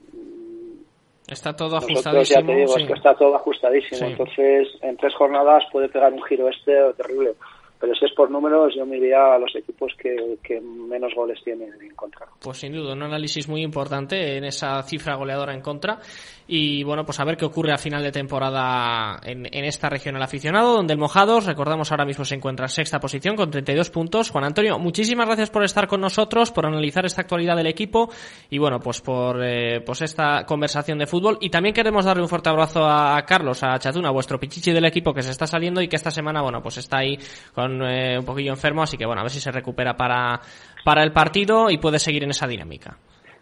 Está 1.28 1.56
todo 1.56 1.78
ajustadísimo. 1.78 2.40
Ya 2.42 2.46
te 2.46 2.56
digo, 2.56 2.78
es 2.78 2.88
que 2.88 2.94
está 2.94 3.14
todo 3.16 3.36
ajustadísimo. 3.36 4.08
Entonces, 4.08 4.70
en 4.82 4.96
tres 4.98 5.14
jornadas 5.14 5.64
puede 5.72 5.90
pegar 5.90 6.14
un 6.14 6.24
giro 6.24 6.48
este 6.48 6.74
terrible. 6.94 7.34
Pero 7.80 7.94
si 7.96 8.06
es 8.06 8.14
por 8.14 8.32
números, 8.32 8.74
yo 8.76 8.86
me 8.86 8.98
iría 8.98 9.36
a 9.36 9.40
los 9.40 9.56
equipos 9.56 9.94
que, 9.98 10.60
menos 10.62 11.14
goles 11.16 11.40
tienen 11.44 11.74
en 11.82 11.96
contra. 11.96 12.28
Pues 12.42 12.58
sin 12.58 12.74
duda, 12.74 12.94
un 12.94 13.04
análisis 13.04 13.48
muy 13.48 13.62
importante 13.62 14.38
en 14.38 14.46
esa 14.46 14.82
cifra 14.84 15.16
goleadora 15.16 15.54
en 15.54 15.62
contra. 15.62 16.00
Y 16.48 16.84
bueno, 16.84 17.06
pues 17.06 17.20
a 17.20 17.26
ver 17.26 17.36
qué 17.36 17.46
ocurre 17.46 17.74
a 17.74 17.78
final 17.78 18.02
de 18.02 18.12
temporada 18.12 19.20
en, 19.24 19.46
esta 19.66 19.90
región 19.90 20.16
el 20.16 20.24
aficionado, 20.24 20.74
donde 20.74 20.94
el 20.94 21.00
Mojados, 21.00 21.46
recordamos 21.46 21.92
ahora 21.92 22.06
mismo 22.06 22.24
se 22.26 22.36
encuentra 22.36 22.66
en 22.66 22.70
sexta 22.70 23.00
posición 23.00 23.36
con 23.36 23.52
32 23.52 23.90
puntos. 23.90 24.32
Juan 24.32 24.46
Antonio, 24.46 24.80
muchísimas 24.80 25.28
gracias 25.28 25.50
por 25.50 25.64
estar 25.64 25.88
con 25.88 26.00
nosotros, 26.00 26.52
por 26.52 26.66
analizar 26.66 27.06
esta 27.06 27.22
actualidad 27.22 27.58
del 27.58 27.68
equipo 27.68 28.10
y 28.50 28.58
bueno, 28.58 28.80
pues 28.80 29.02
por 29.02 29.44
eh, 29.44 29.82
pues 29.82 30.02
esta 30.02 30.46
conversación 30.46 30.98
de 30.98 31.06
fútbol. 31.06 31.38
Y 31.42 31.50
también 31.50 31.76
queremos 31.76 32.06
darle 32.06 32.24
un 32.24 32.30
fuerte 32.30 32.50
abrazo 32.50 32.86
a 32.86 33.22
Carlos, 33.26 33.62
a 33.64 33.78
Chatuna, 33.78 34.10
vuestro 34.12 34.40
pichichi 34.40 34.72
del 34.72 34.86
equipo 34.86 35.14
que 35.14 35.22
se 35.22 35.32
está 35.32 35.48
saliendo 35.48 35.82
y 35.82 35.90
que 35.90 35.98
esta 35.98 36.12
semana, 36.12 36.42
bueno, 36.42 36.62
pues 36.62 36.78
está 36.78 37.00
ahí 37.00 37.20
con 37.54 37.67
eh, 37.84 38.18
un 38.20 38.26
poquillo 38.26 38.52
enfermo, 38.52 38.84
así 38.84 38.98
que 38.98 39.06
bueno, 39.06 39.22
a 39.22 39.24
ver 39.24 39.32
si 39.32 39.40
se 39.40 39.52
recupera 39.52 39.96
para, 39.96 40.40
para 40.84 41.04
el 41.04 41.12
partido 41.12 41.70
y 41.70 41.78
puede 41.78 42.00
seguir 42.00 42.24
en 42.24 42.32
esa 42.32 42.48
dinámica. 42.48 42.98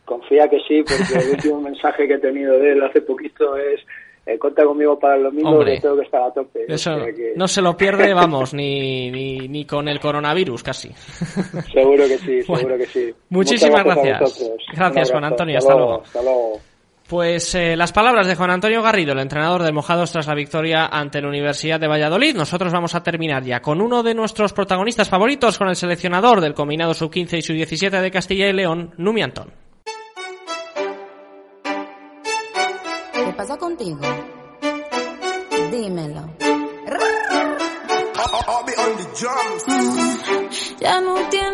Confía 0.05 0.47
que 0.47 0.59
sí, 0.67 0.83
porque 0.83 1.25
el 1.25 1.31
último 1.35 1.61
mensaje 1.61 2.07
que 2.07 2.15
he 2.15 2.19
tenido 2.19 2.57
de 2.59 2.73
él 2.73 2.83
hace 2.83 3.01
poquito 3.01 3.57
es 3.57 3.81
eh, 4.25 4.39
cuenta 4.39 4.63
conmigo 4.63 4.97
para 4.97 5.17
el 5.17 5.23
domingo, 5.23 5.63
que 5.63 5.79
tengo 5.79 5.97
que 5.97 6.03
estar 6.03 6.23
a 6.23 6.31
tope. 6.31 6.65
Eso 6.67 6.97
no 7.35 7.47
se 7.47 7.61
lo 7.61 7.77
pierde, 7.77 8.11
vamos, 8.15 8.55
ni, 8.55 9.11
ni, 9.11 9.47
ni 9.47 9.65
con 9.65 9.87
el 9.87 9.99
coronavirus 9.99 10.63
casi. 10.63 10.89
Seguro 11.71 12.07
que 12.07 12.17
sí, 12.17 12.41
seguro 12.41 12.77
que 12.77 12.85
sí. 12.87 13.13
Muchísimas 13.29 13.83
gracias. 13.83 14.51
Gracias, 14.75 15.11
Juan 15.11 15.25
Antonio. 15.25 15.57
Hasta, 15.59 15.75
luego. 15.75 16.01
Hasta 16.01 16.21
luego. 16.23 16.59
Pues 17.07 17.53
eh, 17.53 17.75
las 17.75 17.91
palabras 17.91 18.25
de 18.25 18.35
Juan 18.35 18.49
Antonio 18.49 18.81
Garrido, 18.81 19.13
el 19.13 19.19
entrenador 19.19 19.61
de 19.61 19.71
Mojados 19.71 20.11
tras 20.11 20.25
la 20.25 20.33
victoria 20.33 20.87
ante 20.87 21.21
la 21.21 21.27
Universidad 21.27 21.79
de 21.79 21.87
Valladolid. 21.87 22.35
Nosotros 22.35 22.73
vamos 22.73 22.95
a 22.95 23.03
terminar 23.03 23.43
ya 23.43 23.61
con 23.61 23.79
uno 23.79 24.01
de 24.01 24.15
nuestros 24.15 24.53
protagonistas 24.53 25.07
favoritos, 25.07 25.59
con 25.59 25.69
el 25.69 25.75
seleccionador 25.75 26.41
del 26.41 26.55
combinado 26.55 26.95
sub-15 26.95 27.37
y 27.37 27.41
sub-17 27.43 28.01
de 28.01 28.09
Castilla 28.09 28.47
y 28.47 28.53
León, 28.53 28.91
Numi 28.97 29.21
Antón. 29.21 29.51
¿Qué 33.13 33.33
pasa 33.37 33.55
contigo? 33.55 33.99
Dímelo. 35.71 36.44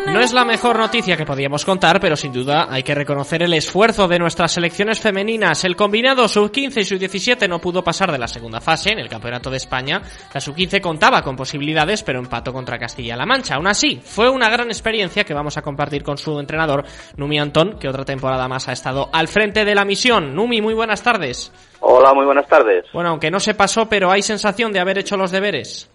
No 0.06 0.20
es 0.20 0.32
la 0.32 0.44
mejor 0.44 0.78
noticia 0.78 1.16
que 1.16 1.24
podíamos 1.24 1.64
contar, 1.64 2.00
pero 2.00 2.16
sin 2.16 2.32
duda 2.32 2.66
hay 2.70 2.82
que 2.82 2.94
reconocer 2.94 3.42
el 3.42 3.54
esfuerzo 3.54 4.06
de 4.08 4.18
nuestras 4.18 4.52
selecciones 4.52 5.00
femeninas. 5.00 5.64
El 5.64 5.76
combinado 5.76 6.28
sub-15 6.28 6.80
y 6.80 6.84
sub-17 6.84 7.48
no 7.48 7.60
pudo 7.60 7.82
pasar 7.82 8.12
de 8.12 8.18
la 8.18 8.28
segunda 8.28 8.60
fase 8.60 8.92
en 8.92 8.98
el 8.98 9.08
Campeonato 9.08 9.50
de 9.50 9.56
España. 9.56 10.02
La 10.32 10.40
sub-15 10.40 10.80
contaba 10.80 11.22
con 11.22 11.36
posibilidades, 11.36 12.02
pero 12.02 12.18
empató 12.18 12.52
contra 12.52 12.78
Castilla-La 12.78 13.26
Mancha. 13.26 13.56
Aún 13.56 13.66
así, 13.66 14.00
fue 14.02 14.28
una 14.28 14.48
gran 14.48 14.68
experiencia 14.68 15.24
que 15.24 15.34
vamos 15.34 15.56
a 15.56 15.62
compartir 15.62 16.02
con 16.02 16.18
su 16.18 16.38
entrenador, 16.38 16.84
Numi 17.16 17.38
Antón, 17.38 17.78
que 17.78 17.88
otra 17.88 18.04
temporada 18.04 18.46
más 18.48 18.68
ha 18.68 18.72
estado 18.72 19.08
al 19.12 19.28
frente 19.28 19.64
de 19.64 19.74
la 19.74 19.84
misión. 19.84 20.34
Numi, 20.34 20.60
muy 20.60 20.74
buenas 20.74 21.02
tardes. 21.02 21.52
Hola, 21.80 22.14
muy 22.14 22.24
buenas 22.24 22.46
tardes. 22.46 22.84
Bueno, 22.92 23.10
aunque 23.10 23.30
no 23.30 23.40
se 23.40 23.54
pasó, 23.54 23.88
pero 23.88 24.10
hay 24.10 24.22
sensación 24.22 24.72
de 24.72 24.80
haber 24.80 24.98
hecho 24.98 25.16
los 25.16 25.32
deberes. 25.32 25.90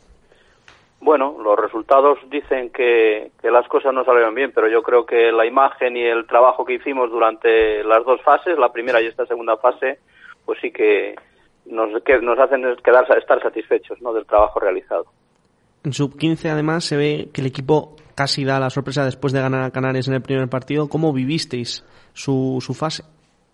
Bueno, 1.08 1.38
los 1.42 1.58
resultados 1.58 2.20
dicen 2.30 2.70
que, 2.70 3.32
las 3.42 3.66
cosas 3.70 3.94
no 3.94 4.04
salieron 4.04 4.36
bien, 4.36 4.52
pero 4.54 4.68
yo 4.68 4.84
creo 4.84 5.06
que 5.06 5.32
la 5.32 5.46
imagen 5.46 5.96
y 5.96 6.04
el 6.04 6.28
trabajo 6.28 6.66
que 6.66 6.74
hicimos 6.74 7.10
durante 7.10 7.82
las 7.86 8.04
dos 8.04 8.22
fases, 8.24 8.60
la 8.60 8.74
primera 8.74 9.02
y 9.02 9.06
esta 9.06 9.26
segunda 9.26 9.56
fase, 9.56 10.00
pues 10.44 10.60
sí 10.60 10.70
que 10.70 11.16
nos, 11.66 12.04
que 12.04 12.20
nos 12.20 12.38
hacen 12.38 12.62
quedar, 12.84 13.06
estar 13.18 13.42
satisfechos 13.42 14.02
¿no? 14.02 14.12
del 14.12 14.26
trabajo 14.26 14.60
realizado. 14.60 15.06
En 15.86 15.94
sub-15 15.94 16.50
además 16.50 16.84
se 16.84 16.98
ve 16.98 17.30
que 17.34 17.40
el 17.40 17.48
equipo 17.48 17.96
casi 18.14 18.44
da 18.44 18.60
la 18.60 18.70
sorpresa 18.70 19.06
después 19.06 19.32
de 19.32 19.40
ganar 19.40 19.64
a 19.64 19.72
Canarias 19.72 20.10
en 20.10 20.16
el 20.16 20.22
primer 20.22 20.50
partido. 20.50 20.90
¿Cómo 20.90 21.14
vivisteis 21.14 21.86
su, 22.12 22.58
su 22.60 22.74
fase? 22.74 23.04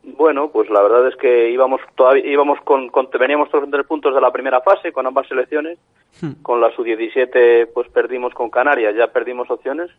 Bueno, 0.04 0.50
pues 0.52 0.70
la 0.70 0.82
verdad 0.82 1.08
es 1.08 1.16
que 1.16 1.52
íbamos 1.52 1.80
todavía 1.96 2.26
íbamos 2.26 2.60
con, 2.66 2.90
veníamos 3.20 3.50
todos 3.50 3.70
tres 3.70 3.86
puntos 3.86 4.14
de 4.14 4.22
la 4.22 4.32
primera 4.32 4.60
fase 4.62 4.92
con 4.92 5.06
ambas 5.06 5.28
selecciones. 5.28 5.78
Hmm. 6.22 6.42
Con 6.42 6.62
la 6.62 6.72
sub-17 6.76 7.70
pues 7.74 7.90
perdimos 7.90 8.34
con 8.34 8.50
Canarias, 8.50 8.96
ya 8.96 9.08
perdimos 9.08 9.50
opciones. 9.50 9.90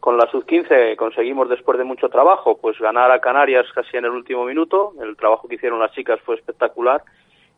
Con 0.00 0.18
la 0.18 0.30
sub-15 0.30 0.96
conseguimos 0.96 1.48
después 1.48 1.78
de 1.78 1.84
mucho 1.84 2.08
trabajo 2.08 2.58
pues 2.58 2.78
ganar 2.78 3.10
a 3.10 3.20
Canarias 3.20 3.66
casi 3.74 3.96
en 3.96 4.04
el 4.04 4.10
último 4.10 4.44
minuto. 4.44 4.92
El 5.02 5.16
trabajo 5.16 5.48
que 5.48 5.54
hicieron 5.54 5.80
las 5.80 5.92
chicas 5.92 6.20
fue 6.20 6.36
espectacular 6.36 7.02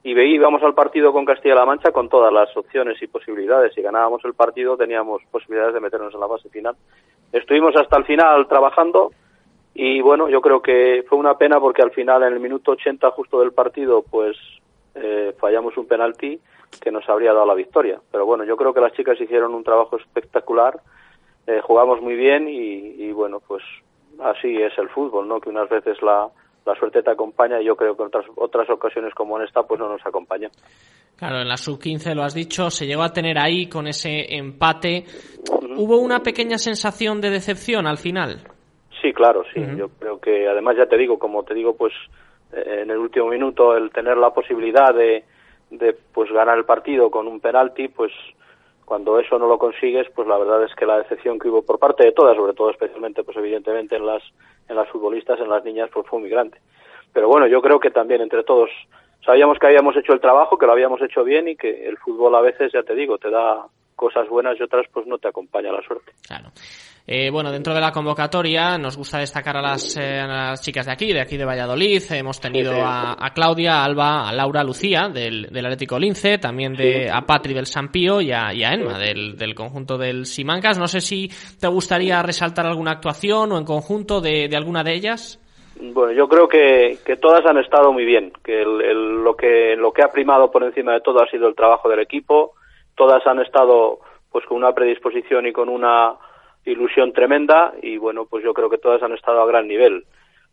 y 0.05 0.13
íbamos 0.21 0.63
al 0.63 0.75
partido 0.75 1.13
con 1.13 1.25
Castilla-La 1.25 1.67
Mancha 1.67 1.91
con 1.91 2.09
todas 2.09 2.33
las 2.33 2.57
opciones 2.57 3.03
y 3.03 3.09
posibilidades. 3.09 3.75
Si 3.75 3.83
ganábamos 3.83 4.25
el 4.25 4.35
partido 4.35 4.77
teníamos 4.77 5.21
posibilidades 5.33 5.75
de 5.75 5.81
meternos 5.81 6.15
en 6.15 6.21
la 6.21 6.29
fase 6.29 6.49
final. 6.49 6.77
Estuvimos 7.33 7.75
hasta 7.75 7.97
el 7.97 8.05
final 8.05 8.47
trabajando 8.47 9.11
y 9.75 10.01
bueno, 10.01 10.29
yo 10.29 10.41
creo 10.41 10.63
que 10.63 11.05
fue 11.09 11.19
una 11.19 11.37
pena 11.37 11.59
porque 11.59 11.83
al 11.83 11.91
final, 11.91 12.23
en 12.23 12.33
el 12.33 12.41
minuto 12.41 12.71
80 12.71 13.11
justo 13.11 13.41
del 13.41 13.53
partido, 13.53 14.05
pues 14.09 14.37
eh, 14.95 15.35
fallamos 15.39 15.77
un 15.77 15.87
penalti 15.87 16.41
que 16.81 16.91
nos 16.91 17.09
habría 17.09 17.33
dado 17.33 17.47
la 17.47 17.55
victoria. 17.55 18.01
Pero 18.11 18.27
bueno, 18.27 18.45
yo 18.45 18.57
creo 18.57 18.73
que 18.73 18.81
las 18.81 18.93
chicas 18.93 19.21
hicieron 19.21 19.55
un 19.55 19.65
trabajo 19.65 19.97
espectacular, 19.97 20.81
eh, 21.47 21.61
jugamos 21.63 22.01
muy 22.01 22.15
bien 22.15 22.49
y, 22.49 23.11
bueno, 23.13 23.41
pues 23.47 23.63
así 24.21 24.57
es 24.57 24.77
el 24.79 24.89
fútbol, 24.89 25.29
¿no? 25.29 25.41
Que 25.41 25.49
unas 25.49 25.69
veces 25.69 26.01
la, 26.03 26.29
la 26.65 26.75
suerte 26.75 27.03
te 27.03 27.11
acompaña 27.11 27.61
y 27.61 27.65
yo 27.65 27.77
creo 27.77 27.97
que 27.97 28.03
en 28.03 28.09
otras, 28.09 28.27
otras 28.35 28.69
ocasiones 28.71 29.15
como 29.15 29.39
en 29.39 29.47
esta 29.47 29.63
pues 29.63 29.79
no 29.79 29.89
nos 29.89 30.05
acompaña. 30.05 30.49
Claro, 31.17 31.41
en 31.41 31.49
la 31.49 31.57
sub-15 31.57 32.15
lo 32.15 32.23
has 32.23 32.35
dicho, 32.35 32.69
se 32.71 32.87
llegó 32.87 33.03
a 33.03 33.13
tener 33.13 33.39
ahí 33.39 33.69
con 33.69 33.87
ese 33.87 34.37
empate. 34.37 35.05
¿Hubo 35.77 35.99
una 35.99 36.21
pequeña 36.21 36.59
sensación 36.59 37.21
de 37.21 37.31
decepción 37.31 37.87
al 37.87 37.97
final? 37.97 38.41
Sí, 39.01 39.13
claro, 39.13 39.43
sí. 39.55 39.61
Yo 39.77 39.89
creo 39.99 40.21
que 40.21 40.49
además 40.49 40.77
ya 40.77 40.87
te 40.87 40.99
digo, 40.99 41.19
como 41.19 41.43
te 41.45 41.55
digo, 41.55 41.77
pues 41.77 41.93
eh, 42.53 42.83
en 42.83 42.91
el 42.91 42.99
último 42.99 43.29
minuto 43.29 43.77
el 43.77 43.91
tener 43.91 44.17
la 44.19 44.31
posibilidad 44.31 44.95
de, 44.95 45.25
de 45.71 45.97
pues 46.13 46.31
ganar 46.31 46.59
el 46.59 46.65
partido 46.65 47.11
con 47.11 47.27
un 47.27 47.41
penalti, 47.41 47.89
pues 47.89 48.13
cuando 48.85 49.19
eso 49.19 49.39
no 49.39 49.49
lo 49.49 49.59
consigues, 49.59 50.07
pues 50.15 50.29
la 50.29 50.39
verdad 50.39 50.63
es 50.65 50.75
que 50.75 50.87
la 50.87 50.99
decepción 50.99 51.39
que 51.39 51.49
hubo 51.49 51.63
por 51.63 51.79
parte 51.79 52.05
de 52.05 52.13
todas, 52.13 52.37
sobre 52.37 52.55
todo 52.55 52.71
especialmente, 52.71 53.25
pues 53.25 53.37
evidentemente 53.37 53.97
en 53.97 54.07
las 54.07 54.23
en 54.69 54.77
las 54.77 54.89
futbolistas, 54.89 55.41
en 55.41 55.49
las 55.49 55.65
niñas, 55.65 55.91
pues 55.93 56.07
fue 56.07 56.21
muy 56.21 56.29
grande. 56.29 56.59
Pero 57.13 57.29
bueno, 57.29 57.47
yo 57.47 57.63
creo 57.63 57.81
que 57.81 57.91
también 57.91 58.21
entre 58.21 58.45
todos 58.45 58.71
sabíamos 59.25 59.59
que 59.59 59.67
habíamos 59.67 59.97
hecho 59.97 60.13
el 60.13 60.21
trabajo, 60.21 60.59
que 60.59 60.67
lo 60.67 60.73
habíamos 60.73 61.01
hecho 61.03 61.25
bien 61.25 61.49
y 61.49 61.57
que 61.57 61.89
el 61.89 61.99
fútbol 61.99 62.35
a 62.35 62.41
veces, 62.41 62.73
ya 62.73 62.83
te 62.83 62.95
digo, 62.95 63.19
te 63.19 63.31
da 63.31 63.67
cosas 63.95 64.29
buenas 64.29 64.59
y 64.59 64.63
otras 64.63 64.87
pues 64.93 65.07
no 65.07 65.19
te 65.19 65.29
acompaña 65.29 65.73
la 65.73 65.83
suerte. 65.83 66.13
Claro. 66.27 66.49
Eh, 67.09 67.31
bueno, 67.31 67.53
dentro 67.53 67.73
de 67.73 67.81
la 67.81 67.93
convocatoria 67.93 68.77
nos 68.79 68.97
gusta 68.97 69.19
destacar 69.19 69.57
a 69.57 69.63
las, 69.63 69.97
eh, 69.97 70.25
las, 70.27 70.61
chicas 70.61 70.87
de 70.87 70.93
aquí, 70.93 71.13
de 71.13 71.21
aquí 71.21 71.37
de 71.37 71.45
Valladolid. 71.45 72.03
Hemos 72.11 72.41
tenido 72.41 72.73
A, 72.85 73.31
Claudia, 73.33 73.75
a 73.75 73.85
Alba, 73.85 74.29
a 74.29 74.33
Laura, 74.33 74.65
Lucía 74.65 75.09
del, 75.09 75.47
del 75.47 75.67
Atlético 75.67 76.01
Lince, 76.01 76.39
también 76.39 76.75
de, 76.75 77.09
a 77.09 77.21
Patri 77.21 77.55
del 77.55 77.67
Sampío 77.67 78.21
y 78.21 78.33
a, 78.33 78.53
y 78.53 78.65
a 78.65 78.73
Enma 78.73 78.99
del, 78.99 79.37
del, 79.37 79.55
conjunto 79.55 79.97
del 79.97 80.27
Simancas. 80.27 80.81
No 80.81 80.89
sé 80.89 81.01
si 81.01 81.31
te 81.61 81.69
gustaría 81.69 82.21
resaltar 82.23 82.67
alguna 82.67 82.91
actuación 82.91 83.53
o 83.53 83.59
en 83.59 83.65
conjunto 83.65 84.21
de, 84.21 84.49
de 84.49 84.57
alguna 84.57 84.83
de 84.83 84.95
ellas. 84.95 85.41
Bueno, 85.81 86.13
yo 86.13 86.27
creo 86.27 86.49
que, 86.49 86.99
que 87.05 87.17
todas 87.17 87.47
han 87.47 87.59
estado 87.59 87.93
muy 87.93 88.05
bien, 88.05 88.33
que 88.43 88.65
lo 88.65 89.37
que 89.37 89.77
lo 89.77 89.93
que 89.93 90.03
ha 90.03 90.11
primado 90.11 90.51
por 90.51 90.65
encima 90.65 90.95
de 90.95 91.03
todo 91.03 91.23
ha 91.23 91.31
sido 91.31 91.47
el 91.47 91.55
trabajo 91.55 91.89
del 91.89 92.01
equipo. 92.01 92.55
Todas 92.97 93.25
han 93.27 93.41
estado 93.41 94.01
pues 94.33 94.45
con 94.47 94.57
una 94.57 94.73
predisposición 94.73 95.47
y 95.47 95.53
con 95.53 95.69
una 95.69 96.17
ilusión 96.67 97.13
tremenda 97.13 97.73
y 97.81 97.97
bueno, 97.97 98.27
pues 98.27 98.45
yo 98.45 98.53
creo 98.53 98.69
que 98.69 98.79
todas 98.79 99.03
han 99.03 99.13
estado 99.13 99.41
a 99.41 99.47
gran 99.47 99.67
nivel. 99.67 100.05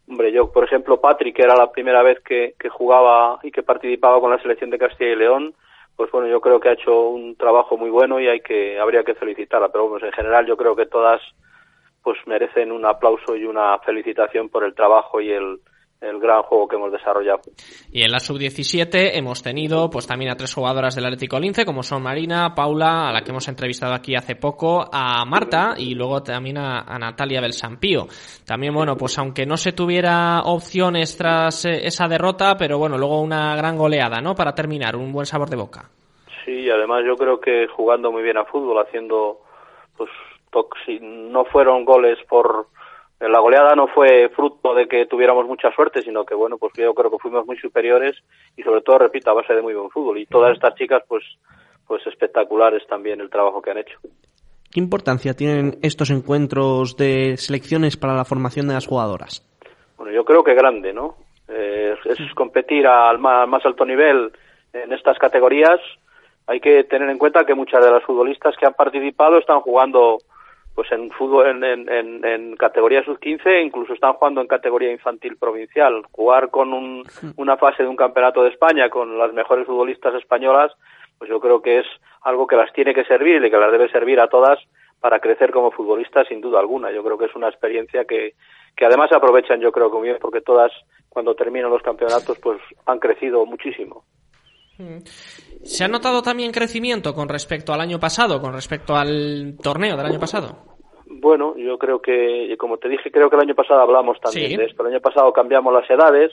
Hombre, 0.08 0.32
yo, 0.32 0.52
por 0.52 0.64
ejemplo, 0.64 1.02
Patrick, 1.02 1.36
que 1.36 1.44
era 1.44 1.56
la 1.56 1.72
primera 1.72 2.02
vez 2.04 2.20
que, 2.22 2.56
que 2.60 2.70
jugaba 2.70 3.40
y 3.44 3.52
que 3.52 3.64
participaba 3.64 4.20
con 4.20 4.32
la 4.32 4.42
selección 4.42 4.70
de 4.70 4.78
Castilla 4.78 5.12
y 5.12 5.16
León, 5.16 5.54
pues 5.96 6.12
bueno, 6.12 6.28
yo 6.28 6.42
creo 6.42 6.60
que 6.60 6.70
ha 6.70 6.74
hecho 6.74 7.10
un 7.10 7.36
trabajo 7.36 7.78
muy 7.78 7.90
bueno 7.90 8.20
y 8.20 8.28
hay 8.28 8.42
que, 8.42 8.80
habría 8.80 9.04
que 9.04 9.16
felicitarla. 9.16 9.70
Pero 9.70 9.88
bueno, 9.88 10.06
en 10.06 10.14
general 10.14 10.46
yo 10.46 10.58
creo 10.58 10.76
que 10.76 10.86
todas 10.86 11.22
pues 12.04 12.18
merecen 12.26 12.72
un 12.72 12.86
aplauso 12.86 13.36
y 13.36 13.46
una 13.46 13.78
felicitación 13.80 14.50
por 14.50 14.66
el 14.66 14.76
trabajo 14.76 15.22
y 15.22 15.32
el, 15.32 15.60
el 16.04 16.20
gran 16.20 16.44
juego 16.44 16.68
que 16.68 16.76
hemos 16.76 16.92
desarrollado. 16.92 17.42
Y 17.92 18.04
en 18.04 18.12
la 18.12 18.20
sub-17 18.20 19.12
hemos 19.14 19.42
tenido 19.42 19.90
pues 19.90 20.08
también 20.08 20.32
a 20.32 20.36
tres 20.36 20.54
jugadoras 20.54 20.96
del 20.96 21.06
Atlético 21.06 21.40
Lince, 21.40 21.66
como 21.66 21.84
son 21.84 22.04
Marina, 22.04 22.54
Paula, 22.56 23.10
a 23.10 23.14
la 23.14 23.22
que 23.22 23.32
hemos 23.32 23.48
entrevistado 23.48 23.94
aquí 23.94 24.16
hace 24.16 24.36
poco, 24.36 24.84
a 24.92 25.24
Marta 25.26 25.76
y 25.78 25.96
luego 25.96 26.22
también 26.22 26.58
a, 26.58 26.84
Natalia 27.00 27.42
Belsampío. 27.42 28.08
También, 28.46 28.74
bueno, 28.74 28.96
pues 28.96 29.18
aunque 29.18 29.46
no 29.46 29.58
se 29.58 29.72
tuviera 29.72 30.42
opciones 30.44 31.18
tras 31.18 31.66
eh, 31.66 31.86
esa 31.86 32.08
derrota, 32.08 32.56
pero 32.58 32.78
bueno, 32.78 32.98
luego 32.98 33.22
una 33.22 33.56
gran 33.56 33.78
goleada, 33.78 34.22
¿no? 34.22 34.36
Para 34.36 34.54
terminar, 34.54 34.96
un 34.96 35.12
buen 35.12 35.26
sabor 35.26 35.50
de 35.50 35.58
boca. 35.58 35.90
Sí, 36.46 36.70
además 36.70 37.04
yo 37.06 37.16
creo 37.16 37.40
que 37.40 37.68
jugando 37.68 38.12
muy 38.12 38.22
bien 38.22 38.38
a 38.38 38.46
fútbol, 38.46 38.84
haciendo, 38.86 39.40
pues, 39.98 40.10
no 41.02 41.46
fueron 41.46 41.84
goles 41.84 42.20
por 42.30 42.68
la 43.30 43.40
goleada 43.40 43.76
no 43.76 43.88
fue 43.88 44.30
fruto 44.30 44.74
de 44.74 44.88
que 44.88 45.06
tuviéramos 45.06 45.46
mucha 45.48 45.72
suerte, 45.72 46.02
sino 46.02 46.26
que 46.26 46.36
bueno, 46.36 46.58
pues 46.58 46.74
yo 46.76 46.94
creo 46.94 47.12
que 47.12 47.20
fuimos 47.20 47.46
muy 47.46 47.58
superiores 47.58 48.16
y 48.58 48.64
sobre 48.64 48.82
todo, 48.82 49.00
repito, 49.00 49.32
a 49.32 49.34
base 49.34 49.54
de 49.54 49.62
muy 49.62 49.74
buen 49.74 49.90
fútbol. 49.90 50.18
Y 50.18 50.26
todas 50.26 50.54
estas 50.54 50.76
chicas, 50.76 51.04
pues, 51.08 51.24
pues 51.88 52.06
espectaculares 52.08 52.86
también 52.88 53.22
el 53.22 53.30
trabajo 53.30 53.62
que 53.62 53.72
han 53.72 53.78
hecho. 53.78 53.98
¿Qué 54.72 54.80
importancia 54.80 55.34
tienen 55.36 55.78
estos 55.84 56.10
encuentros 56.10 56.98
de 56.98 57.38
selecciones 57.38 57.96
para 57.96 58.16
la 58.16 58.26
formación 58.26 58.68
de 58.68 58.74
las 58.74 58.88
jugadoras? 58.88 59.48
Bueno, 59.98 60.12
yo 60.12 60.26
creo 60.26 60.44
que 60.44 60.56
grande, 60.56 60.92
¿no? 60.92 61.16
Eh, 61.48 61.96
es 62.06 62.34
competir 62.34 62.88
al 62.88 63.20
más, 63.20 63.48
más 63.48 63.64
alto 63.66 63.86
nivel 63.86 64.32
en 64.74 64.92
estas 64.92 65.18
categorías. 65.20 65.80
Hay 66.48 66.60
que 66.60 66.84
tener 66.86 67.10
en 67.10 67.18
cuenta 67.18 67.46
que 67.46 67.54
muchas 67.54 67.86
de 67.86 67.92
las 67.92 68.04
futbolistas 68.04 68.56
que 68.58 68.66
han 68.66 68.74
participado 68.74 69.38
están 69.38 69.62
jugando 69.62 70.18
pues 70.76 70.92
en 70.92 71.12
fútbol 71.12 71.64
en, 71.64 71.64
en, 71.90 72.26
en, 72.26 72.56
categoría 72.56 73.04
sub-15 73.04 73.64
incluso 73.64 73.94
están 73.94 74.14
jugando 74.14 74.42
en 74.42 74.48
categoría 74.48 74.92
infantil 74.92 75.38
provincial. 75.38 76.04
Jugar 76.12 76.50
con 76.50 76.74
un, 76.74 77.04
una 77.38 77.58
fase 77.58 77.84
de 77.84 77.90
un 77.90 77.96
campeonato 77.96 78.44
de 78.44 78.50
España 78.50 78.90
con 78.90 79.18
las 79.18 79.34
mejores 79.34 79.68
futbolistas 79.68 80.16
españolas, 80.16 80.72
pues 81.18 81.30
yo 81.30 81.40
creo 81.40 81.62
que 81.62 81.80
es 81.80 81.86
algo 82.22 82.48
que 82.48 82.56
las 82.56 82.74
tiene 82.74 82.94
que 82.94 83.06
servir 83.06 83.44
y 83.44 83.52
que 83.52 83.58
las 83.58 83.72
debe 83.72 83.90
servir 83.90 84.20
a 84.20 84.28
todas 84.28 84.60
para 85.00 85.20
crecer 85.20 85.52
como 85.52 85.72
futbolistas 85.72 86.28
sin 86.28 86.42
duda 86.42 86.60
alguna. 86.60 86.92
Yo 86.92 87.04
creo 87.04 87.18
que 87.18 87.26
es 87.26 87.36
una 87.36 87.50
experiencia 87.50 88.06
que, 88.06 88.34
que 88.76 88.86
además 88.86 89.12
aprovechan 89.12 89.60
yo 89.60 89.72
creo 89.72 89.92
que 89.92 89.98
muy 89.98 90.08
bien 90.08 90.18
porque 90.20 90.42
todas 90.42 90.72
cuando 91.10 91.36
terminan 91.36 91.70
los 91.70 91.84
campeonatos 91.84 92.40
pues 92.40 92.60
han 92.86 93.00
crecido 93.00 93.46
muchísimo. 93.46 94.06
¿Se 95.64 95.84
ha 95.84 95.88
notado 95.88 96.22
también 96.22 96.52
crecimiento 96.52 97.14
con 97.14 97.30
respecto 97.30 97.74
al 97.74 97.82
año 97.82 98.00
pasado, 98.00 98.42
con 98.42 98.54
respecto 98.54 98.96
al 98.96 99.56
torneo 99.62 99.96
del 99.96 100.06
año 100.06 100.20
pasado? 100.20 100.74
Bueno, 101.06 101.56
yo 101.58 101.78
creo 101.78 102.02
que, 102.02 102.56
como 102.58 102.78
te 102.78 102.90
dije, 102.90 103.12
creo 103.12 103.30
que 103.30 103.36
el 103.36 103.44
año 103.44 103.56
pasado 103.56 103.82
hablamos 103.82 104.20
también 104.20 104.58
de 104.58 104.66
esto. 104.66 104.82
El 104.84 104.94
año 104.94 105.02
pasado 105.02 105.32
cambiamos 105.32 105.74
las 105.74 105.90
edades. 105.90 106.32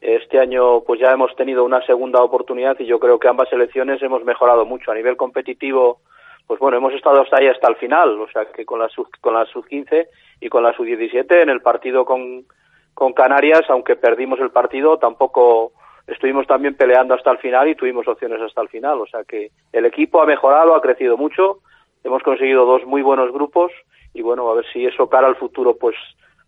Este 0.00 0.38
año, 0.38 0.80
pues 0.80 0.98
ya 0.98 1.12
hemos 1.12 1.34
tenido 1.36 1.62
una 1.62 1.84
segunda 1.84 2.22
oportunidad 2.22 2.78
y 2.80 2.86
yo 2.86 2.98
creo 2.98 3.18
que 3.18 3.28
ambas 3.28 3.50
selecciones 3.50 4.02
hemos 4.02 4.24
mejorado 4.24 4.64
mucho. 4.64 4.90
A 4.90 4.94
nivel 4.94 5.16
competitivo, 5.16 6.00
pues 6.46 6.58
bueno, 6.58 6.78
hemos 6.78 6.94
estado 6.94 7.20
hasta 7.20 7.36
ahí 7.36 7.46
hasta 7.46 7.68
el 7.68 7.76
final. 7.76 8.18
O 8.18 8.28
sea, 8.30 8.46
que 8.46 8.64
con 8.64 8.78
la 8.80 8.88
sub, 8.88 9.08
con 9.20 9.34
la 9.34 9.44
sub 9.44 9.66
15 9.66 10.08
y 10.40 10.48
con 10.48 10.62
la 10.62 10.72
sub 10.72 10.86
17 10.86 11.42
en 11.42 11.50
el 11.50 11.60
partido 11.60 12.06
con, 12.06 12.46
con 12.94 13.12
Canarias, 13.12 13.62
aunque 13.68 13.96
perdimos 13.96 14.40
el 14.40 14.50
partido, 14.50 14.96
tampoco 14.96 15.72
estuvimos 16.06 16.46
también 16.46 16.74
peleando 16.74 17.14
hasta 17.14 17.30
el 17.30 17.38
final 17.38 17.68
y 17.68 17.74
tuvimos 17.74 18.06
opciones 18.08 18.40
hasta 18.40 18.62
el 18.62 18.68
final. 18.68 19.00
O 19.00 19.06
sea 19.06 19.24
que 19.24 19.50
el 19.72 19.84
equipo 19.86 20.20
ha 20.22 20.26
mejorado, 20.26 20.74
ha 20.74 20.82
crecido 20.82 21.16
mucho, 21.16 21.58
hemos 22.04 22.22
conseguido 22.22 22.64
dos 22.64 22.84
muy 22.86 23.02
buenos 23.02 23.32
grupos 23.32 23.72
y 24.12 24.22
bueno, 24.22 24.50
a 24.50 24.54
ver 24.54 24.64
si 24.72 24.84
eso 24.84 25.08
cara 25.08 25.28
al 25.28 25.36
futuro, 25.36 25.76
pues, 25.76 25.96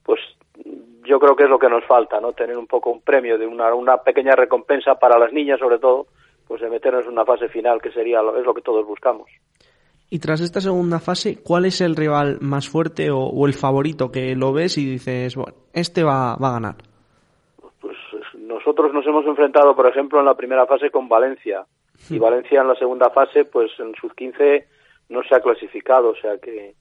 pues 0.03 0.21
yo 1.05 1.19
creo 1.21 1.37
que 1.37 1.45
es 1.45 1.51
lo 1.51 1.59
que 1.59 1.69
nos 1.69 1.85
falta, 1.85 2.21
¿no? 2.21 2.33
Tener 2.33 2.57
un 2.57 2.67
poco 2.67 2.91
un 2.91 3.01
premio 3.01 3.39
de 3.39 3.47
una, 3.47 3.73
una 3.75 3.99
pequeña 3.99 4.35
recompensa 4.35 4.97
para 4.97 5.19
las 5.19 5.33
niñas, 5.33 5.61
sobre 5.61 5.79
todo, 5.79 6.07
pues 6.47 6.61
de 6.61 6.71
meternos 6.71 7.05
en 7.05 7.13
una 7.13 7.25
fase 7.25 7.49
final, 7.49 7.81
que 7.81 7.93
sería 7.93 8.21
es 8.39 8.45
lo 8.45 8.55
que 8.55 8.63
todos 8.63 8.87
buscamos. 8.87 9.29
Y 10.11 10.19
tras 10.19 10.43
esta 10.43 10.61
segunda 10.61 11.01
fase, 11.01 11.39
¿cuál 11.43 11.65
es 11.65 11.81
el 11.81 11.97
rival 11.97 12.39
más 12.41 12.69
fuerte 12.69 13.11
o, 13.11 13.47
el 13.47 13.55
favorito 13.55 14.13
que 14.13 14.37
lo 14.37 14.53
ves 14.53 14.77
y 14.77 14.85
dices, 14.85 15.37
bueno, 15.37 15.55
este 15.73 16.03
va, 16.03 16.37
va 16.37 16.49
a 16.49 16.53
ganar? 16.53 16.92
Nosotros 18.65 18.95
nos 18.95 19.05
hemos 19.07 19.27
enfrentado, 19.27 19.75
por 19.75 19.89
ejemplo, 19.89 20.21
en 20.21 20.27
la 20.27 20.37
primera 20.37 20.67
fase 20.67 20.91
con 20.91 21.09
Valencia. 21.09 21.67
Y 22.09 22.19
hmm. 22.19 22.23
Valencia 22.23 22.61
en 22.61 22.69
la 22.69 22.77
segunda 22.77 23.11
fase, 23.11 23.45
pues 23.45 23.73
en 23.81 23.93
sus 23.97 24.15
15 24.15 24.67
no 25.09 25.23
se 25.25 25.35
ha 25.35 25.41
clasificado. 25.41 26.11
O 26.11 26.15
sea 26.15 26.39
que 26.39 26.75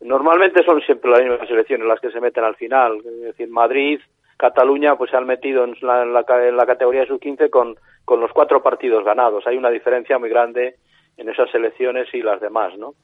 normalmente 0.00 0.64
son 0.64 0.80
siempre 0.80 1.10
las 1.10 1.20
mismas 1.20 1.46
selecciones 1.46 1.86
las 1.86 2.00
que 2.00 2.10
se 2.10 2.20
meten 2.20 2.44
al 2.44 2.56
final. 2.56 2.96
Es 3.04 3.20
decir, 3.20 3.50
Madrid, 3.50 4.00
Cataluña, 4.38 4.96
pues 4.96 5.10
se 5.10 5.18
han 5.18 5.26
metido 5.26 5.64
en 5.64 5.76
la, 5.82 6.02
en 6.02 6.14
la, 6.14 6.24
en 6.48 6.56
la 6.56 6.64
categoría 6.64 7.02
de 7.02 7.08
sub 7.08 7.20
15 7.20 7.50
con, 7.50 7.76
con 8.06 8.20
los 8.20 8.32
cuatro 8.32 8.62
partidos 8.62 9.04
ganados. 9.04 9.46
Hay 9.46 9.58
una 9.58 9.68
diferencia 9.68 10.18
muy 10.18 10.30
grande 10.30 10.76
en 11.16 11.28
esas 11.28 11.50
selecciones 11.50 12.12
y 12.14 12.22
las 12.22 12.40
demás, 12.40 12.76
¿no? 12.78 12.94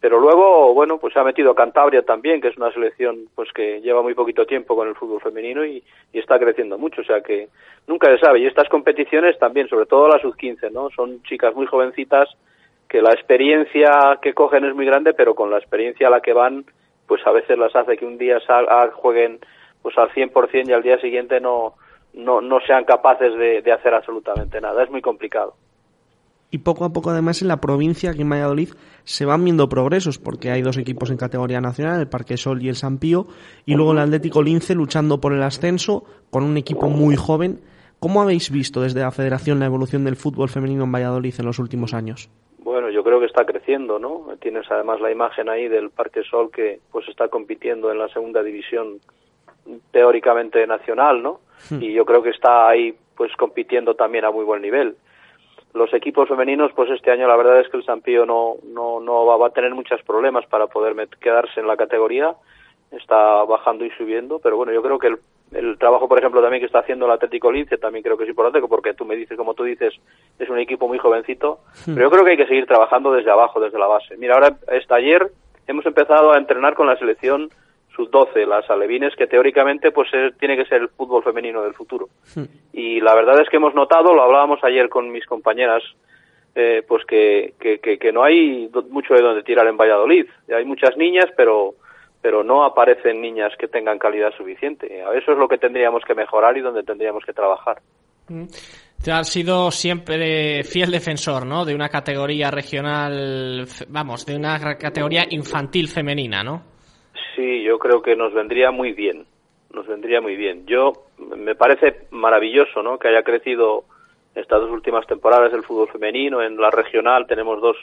Pero 0.00 0.20
luego, 0.20 0.74
bueno, 0.74 0.98
pues 0.98 1.14
se 1.14 1.20
ha 1.20 1.24
metido 1.24 1.54
Cantabria 1.54 2.02
también, 2.02 2.40
que 2.40 2.48
es 2.48 2.56
una 2.56 2.72
selección 2.72 3.28
pues 3.34 3.52
que 3.52 3.80
lleva 3.80 4.02
muy 4.02 4.14
poquito 4.14 4.46
tiempo 4.46 4.76
con 4.76 4.88
el 4.88 4.94
fútbol 4.94 5.20
femenino 5.20 5.64
y, 5.64 5.82
está 6.12 6.38
creciendo 6.38 6.78
mucho, 6.78 7.02
o 7.02 7.04
sea 7.04 7.20
que 7.20 7.48
nunca 7.86 8.08
se 8.08 8.18
sabe. 8.18 8.40
Y 8.40 8.46
estas 8.46 8.68
competiciones 8.68 9.38
también, 9.38 9.68
sobre 9.68 9.86
todo 9.86 10.08
las 10.08 10.22
sub-15, 10.22 10.70
¿no? 10.72 10.88
Son 10.90 11.22
chicas 11.24 11.54
muy 11.54 11.66
jovencitas 11.66 12.28
que 12.88 13.02
la 13.02 13.10
experiencia 13.10 14.18
que 14.22 14.32
cogen 14.32 14.64
es 14.64 14.74
muy 14.74 14.86
grande, 14.86 15.12
pero 15.12 15.34
con 15.34 15.50
la 15.50 15.58
experiencia 15.58 16.08
a 16.08 16.10
la 16.10 16.20
que 16.20 16.32
van, 16.32 16.64
pues 17.06 17.26
a 17.26 17.32
veces 17.32 17.58
las 17.58 17.76
hace 17.76 17.96
que 17.96 18.06
un 18.06 18.16
día 18.16 18.40
sal, 18.40 18.66
jueguen 18.92 19.40
pues 19.82 19.96
al 19.98 20.10
100% 20.10 20.68
y 20.68 20.72
al 20.72 20.82
día 20.82 20.98
siguiente 21.00 21.40
no, 21.40 21.74
no, 22.14 22.40
no 22.40 22.60
sean 22.60 22.84
capaces 22.84 23.34
de 23.36 23.72
hacer 23.72 23.92
absolutamente 23.92 24.60
nada. 24.60 24.82
Es 24.82 24.90
muy 24.90 25.02
complicado 25.02 25.54
y 26.50 26.58
poco 26.58 26.84
a 26.84 26.92
poco 26.92 27.10
además 27.10 27.42
en 27.42 27.48
la 27.48 27.60
provincia, 27.60 28.10
aquí 28.10 28.22
en 28.22 28.30
Valladolid, 28.30 28.70
se 29.04 29.24
van 29.24 29.44
viendo 29.44 29.68
progresos, 29.68 30.18
porque 30.18 30.50
hay 30.50 30.62
dos 30.62 30.76
equipos 30.76 31.10
en 31.10 31.16
categoría 31.16 31.60
nacional, 31.60 32.00
el 32.00 32.08
Parque 32.08 32.36
Sol 32.36 32.62
y 32.62 32.68
el 32.68 32.76
San 32.76 32.98
Pío, 32.98 33.26
y 33.64 33.74
luego 33.74 33.92
el 33.92 33.98
Atlético 33.98 34.42
Lince 34.42 34.74
luchando 34.74 35.20
por 35.20 35.32
el 35.32 35.42
ascenso 35.42 36.04
con 36.30 36.44
un 36.44 36.56
equipo 36.56 36.88
muy 36.88 37.16
joven. 37.16 37.60
¿Cómo 37.98 38.20
habéis 38.20 38.50
visto 38.50 38.82
desde 38.82 39.00
la 39.00 39.10
Federación 39.10 39.58
la 39.58 39.66
evolución 39.66 40.04
del 40.04 40.16
fútbol 40.16 40.48
femenino 40.48 40.84
en 40.84 40.92
Valladolid 40.92 41.34
en 41.38 41.46
los 41.46 41.58
últimos 41.58 41.94
años? 41.94 42.28
Bueno, 42.58 42.90
yo 42.90 43.02
creo 43.02 43.20
que 43.20 43.26
está 43.26 43.44
creciendo, 43.44 43.98
¿no? 43.98 44.26
Tienes 44.40 44.70
además 44.70 45.00
la 45.00 45.10
imagen 45.10 45.48
ahí 45.48 45.68
del 45.68 45.90
Parque 45.90 46.22
Sol 46.24 46.50
que 46.52 46.80
pues 46.90 47.08
está 47.08 47.28
compitiendo 47.28 47.90
en 47.90 47.98
la 47.98 48.08
segunda 48.08 48.42
división 48.42 48.98
teóricamente 49.90 50.66
nacional, 50.66 51.22
¿no? 51.22 51.40
Hmm. 51.70 51.82
Y 51.82 51.92
yo 51.92 52.04
creo 52.04 52.22
que 52.22 52.30
está 52.30 52.68
ahí 52.68 52.94
pues 53.16 53.32
compitiendo 53.36 53.94
también 53.94 54.24
a 54.24 54.30
muy 54.30 54.44
buen 54.44 54.60
nivel 54.60 54.96
los 55.76 55.92
equipos 55.92 56.28
femeninos, 56.28 56.72
pues 56.74 56.90
este 56.90 57.10
año 57.10 57.28
la 57.28 57.36
verdad 57.36 57.60
es 57.60 57.68
que 57.68 57.76
el 57.76 57.84
Sampío 57.84 58.24
no, 58.24 58.54
no, 58.64 58.98
no 59.00 59.26
va, 59.26 59.46
a 59.46 59.50
tener 59.50 59.74
muchos 59.74 60.02
problemas 60.02 60.46
para 60.46 60.66
poder 60.66 60.94
quedarse 61.20 61.60
en 61.60 61.66
la 61.66 61.76
categoría. 61.76 62.34
Está 62.90 63.44
bajando 63.44 63.84
y 63.84 63.90
subiendo, 63.90 64.38
pero 64.38 64.56
bueno, 64.56 64.72
yo 64.72 64.82
creo 64.82 64.98
que 64.98 65.08
el, 65.08 65.18
el 65.52 65.78
trabajo, 65.78 66.08
por 66.08 66.18
ejemplo, 66.18 66.40
también 66.40 66.60
que 66.60 66.66
está 66.66 66.78
haciendo 66.78 67.06
el 67.06 67.12
Atlético 67.12 67.52
Lince 67.52 67.78
también 67.78 68.02
creo 68.02 68.16
que 68.16 68.24
es 68.24 68.30
importante, 68.30 68.66
porque 68.66 68.94
tú 68.94 69.04
me 69.04 69.16
dices, 69.16 69.36
como 69.36 69.54
tú 69.54 69.64
dices, 69.64 69.92
es 70.38 70.48
un 70.48 70.58
equipo 70.58 70.88
muy 70.88 70.98
jovencito, 70.98 71.60
hmm. 71.86 71.94
pero 71.94 72.06
yo 72.06 72.10
creo 72.10 72.24
que 72.24 72.30
hay 72.32 72.36
que 72.36 72.46
seguir 72.46 72.66
trabajando 72.66 73.12
desde 73.12 73.30
abajo, 73.30 73.60
desde 73.60 73.78
la 73.78 73.86
base. 73.86 74.16
Mira, 74.16 74.34
ahora, 74.34 74.56
hasta 74.68 74.94
ayer 74.94 75.30
hemos 75.66 75.84
empezado 75.84 76.32
a 76.32 76.38
entrenar 76.38 76.74
con 76.74 76.86
la 76.86 76.96
selección 76.96 77.50
sus 77.96 78.10
12, 78.10 78.46
las 78.46 78.68
alevines, 78.70 79.16
que 79.16 79.26
teóricamente 79.26 79.90
pues 79.90 80.08
tiene 80.38 80.56
que 80.56 80.66
ser 80.66 80.82
el 80.82 80.88
fútbol 80.90 81.24
femenino 81.24 81.62
del 81.62 81.74
futuro. 81.74 82.08
Hmm. 82.34 82.44
Y 82.72 83.00
la 83.00 83.14
verdad 83.14 83.40
es 83.40 83.48
que 83.48 83.56
hemos 83.56 83.74
notado, 83.74 84.14
lo 84.14 84.22
hablábamos 84.22 84.62
ayer 84.62 84.88
con 84.90 85.10
mis 85.10 85.24
compañeras, 85.24 85.82
eh, 86.54 86.82
pues 86.86 87.04
que, 87.06 87.54
que, 87.58 87.78
que, 87.80 88.12
no 88.12 88.22
hay 88.22 88.70
mucho 88.90 89.14
de 89.14 89.22
donde 89.22 89.42
tirar 89.42 89.66
en 89.66 89.76
Valladolid. 89.76 90.26
Hay 90.54 90.64
muchas 90.64 90.96
niñas, 90.96 91.26
pero 91.36 91.74
pero 92.22 92.42
no 92.42 92.64
aparecen 92.64 93.20
niñas 93.20 93.52
que 93.56 93.68
tengan 93.68 94.00
calidad 94.00 94.32
suficiente. 94.36 94.86
Eso 95.16 95.32
es 95.32 95.38
lo 95.38 95.46
que 95.46 95.58
tendríamos 95.58 96.02
que 96.04 96.14
mejorar 96.14 96.56
y 96.56 96.60
donde 96.60 96.82
tendríamos 96.82 97.24
que 97.24 97.32
trabajar. 97.32 97.80
Hmm. 98.26 98.46
Te 99.00 99.12
has 99.12 99.28
sido 99.28 99.70
siempre 99.70 100.64
fiel 100.64 100.90
defensor, 100.90 101.46
¿no? 101.46 101.64
De 101.64 101.74
una 101.74 101.88
categoría 101.88 102.50
regional, 102.50 103.68
vamos, 103.88 104.26
de 104.26 104.34
una 104.34 104.58
categoría 104.76 105.26
infantil 105.30 105.86
femenina, 105.86 106.42
¿no? 106.42 106.75
Sí, 107.36 107.62
yo 107.62 107.78
creo 107.78 108.00
que 108.02 108.16
nos 108.16 108.32
vendría 108.32 108.70
muy 108.70 108.92
bien, 108.92 109.26
nos 109.72 109.86
vendría 109.86 110.20
muy 110.22 110.36
bien. 110.36 110.66
Yo 110.66 110.94
me 111.18 111.54
parece 111.54 112.06
maravilloso, 112.10 112.82
¿no? 112.82 112.98
Que 112.98 113.08
haya 113.08 113.22
crecido 113.22 113.84
estas 114.34 114.60
dos 114.60 114.70
últimas 114.70 115.06
temporadas 115.06 115.52
el 115.52 115.62
fútbol 115.62 115.88
femenino 115.88 116.42
en 116.42 116.56
la 116.58 116.70
regional 116.70 117.26
tenemos 117.26 117.60
dos 117.60 117.76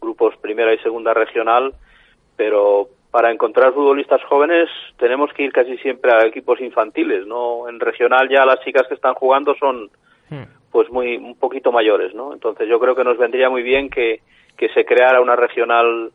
grupos, 0.00 0.36
primera 0.36 0.72
y 0.72 0.78
segunda 0.78 1.12
regional, 1.12 1.74
pero 2.36 2.88
para 3.10 3.32
encontrar 3.32 3.72
futbolistas 3.72 4.22
jóvenes 4.24 4.68
tenemos 4.96 5.32
que 5.32 5.44
ir 5.44 5.52
casi 5.52 5.76
siempre 5.78 6.12
a 6.12 6.26
equipos 6.26 6.60
infantiles, 6.60 7.26
¿no? 7.26 7.68
En 7.68 7.80
regional 7.80 8.28
ya 8.28 8.44
las 8.44 8.60
chicas 8.60 8.86
que 8.88 8.94
están 8.94 9.14
jugando 9.14 9.54
son 9.56 9.90
hmm. 10.30 10.70
pues 10.70 10.90
muy 10.90 11.16
un 11.16 11.36
poquito 11.36 11.72
mayores, 11.72 12.14
¿no? 12.14 12.32
Entonces 12.32 12.68
yo 12.68 12.78
creo 12.78 12.94
que 12.94 13.04
nos 13.04 13.18
vendría 13.18 13.48
muy 13.48 13.62
bien 13.62 13.90
que, 13.90 14.20
que 14.56 14.68
se 14.70 14.84
creara 14.84 15.20
una 15.20 15.36
regional 15.36 16.12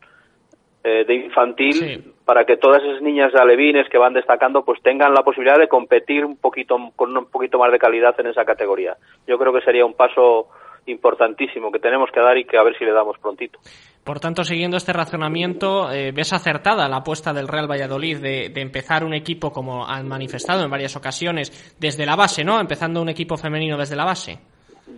eh, 0.86 1.06
de 1.06 1.14
infantil 1.14 2.12
para 2.26 2.44
que 2.44 2.58
todas 2.58 2.82
esas 2.82 3.00
niñas 3.00 3.32
de 3.32 3.40
alevines 3.40 3.88
que 3.88 3.96
van 3.96 4.12
destacando 4.12 4.66
pues 4.66 4.82
tengan 4.82 5.14
la 5.14 5.22
posibilidad 5.22 5.58
de 5.58 5.66
competir 5.66 6.26
un 6.26 6.36
poquito 6.36 6.76
con 6.94 7.16
un 7.16 7.24
poquito 7.30 7.58
más 7.58 7.72
de 7.72 7.78
calidad 7.78 8.14
en 8.20 8.26
esa 8.26 8.44
categoría. 8.44 8.94
Yo 9.26 9.38
creo 9.38 9.50
que 9.50 9.62
sería 9.62 9.86
un 9.86 9.94
paso 9.94 10.48
importantísimo 10.86 11.72
que 11.72 11.78
tenemos 11.78 12.10
que 12.12 12.20
dar 12.20 12.36
y 12.36 12.44
que 12.44 12.58
a 12.58 12.62
ver 12.62 12.76
si 12.76 12.84
le 12.84 12.92
damos 12.92 13.16
prontito. 13.18 13.58
Por 14.04 14.20
tanto, 14.20 14.44
siguiendo 14.44 14.76
este 14.76 14.92
razonamiento, 14.92 15.90
eh, 15.90 16.12
¿ves 16.12 16.34
acertada 16.34 16.86
la 16.86 16.98
apuesta 16.98 17.32
del 17.32 17.48
Real 17.48 17.70
Valladolid 17.70 18.18
de, 18.18 18.50
de, 18.50 18.60
empezar 18.60 19.04
un 19.04 19.14
equipo, 19.14 19.50
como 19.50 19.86
han 19.86 20.06
manifestado 20.06 20.62
en 20.64 20.70
varias 20.70 20.96
ocasiones, 20.96 21.74
desde 21.80 22.04
la 22.04 22.14
base, 22.14 22.44
¿no? 22.44 22.60
Empezando 22.60 23.00
un 23.00 23.08
equipo 23.08 23.38
femenino 23.38 23.78
desde 23.78 23.96
la 23.96 24.04
base. 24.04 24.38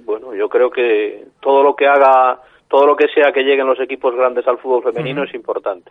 Bueno, 0.04 0.34
yo 0.34 0.48
creo 0.48 0.68
que 0.68 1.26
todo 1.40 1.62
lo 1.62 1.76
que 1.76 1.86
haga 1.86 2.40
todo 2.68 2.86
lo 2.86 2.96
que 2.96 3.08
sea 3.08 3.32
que 3.32 3.42
lleguen 3.42 3.66
los 3.66 3.80
equipos 3.80 4.14
grandes 4.14 4.46
al 4.48 4.58
fútbol 4.58 4.82
femenino 4.82 5.24
es 5.24 5.34
importante. 5.34 5.90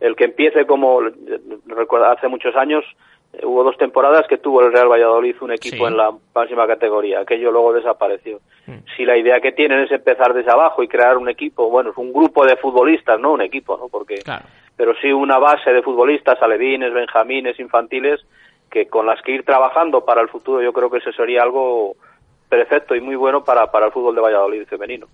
El 0.00 0.14
que 0.14 0.24
empiece 0.24 0.66
como 0.66 1.00
recuerda 1.66 2.12
hace 2.12 2.28
muchos 2.28 2.54
años 2.54 2.84
eh, 3.32 3.44
hubo 3.44 3.64
dos 3.64 3.76
temporadas 3.76 4.26
que 4.28 4.38
tuvo 4.38 4.62
el 4.62 4.72
Real 4.72 4.88
Valladolid 4.88 5.34
un 5.40 5.52
equipo 5.52 5.88
en 5.88 5.96
la 5.96 6.12
máxima 6.34 6.66
categoría, 6.66 7.20
aquello 7.20 7.50
luego 7.50 7.72
desapareció. 7.72 8.40
Mm. 8.66 8.78
Si 8.96 9.04
la 9.04 9.16
idea 9.16 9.40
que 9.40 9.52
tienen 9.52 9.80
es 9.80 9.90
empezar 9.90 10.34
desde 10.34 10.52
abajo 10.52 10.82
y 10.82 10.88
crear 10.88 11.16
un 11.16 11.28
equipo, 11.28 11.68
bueno, 11.68 11.90
es 11.90 11.96
un 11.96 12.12
grupo 12.12 12.46
de 12.46 12.56
futbolistas, 12.56 13.18
no 13.18 13.32
un 13.32 13.42
equipo, 13.42 13.76
¿no? 13.76 13.88
Porque 13.88 14.22
pero 14.76 14.94
sí 15.00 15.12
una 15.12 15.38
base 15.38 15.72
de 15.72 15.82
futbolistas, 15.82 16.40
alevines, 16.42 16.92
benjamines, 16.92 17.58
infantiles 17.60 18.20
que 18.70 18.86
con 18.86 19.06
las 19.06 19.22
que 19.22 19.32
ir 19.32 19.44
trabajando 19.44 20.04
para 20.04 20.20
el 20.20 20.28
futuro, 20.28 20.60
yo 20.60 20.72
creo 20.72 20.90
que 20.90 20.98
eso 20.98 21.12
sería 21.12 21.42
algo 21.42 21.94
perfecto 22.48 22.94
y 22.94 23.00
muy 23.00 23.14
bueno 23.14 23.44
para, 23.44 23.70
para 23.70 23.86
el 23.86 23.92
fútbol 23.92 24.14
de 24.16 24.20
Valladolid 24.20 24.66
femenino. 24.66 25.06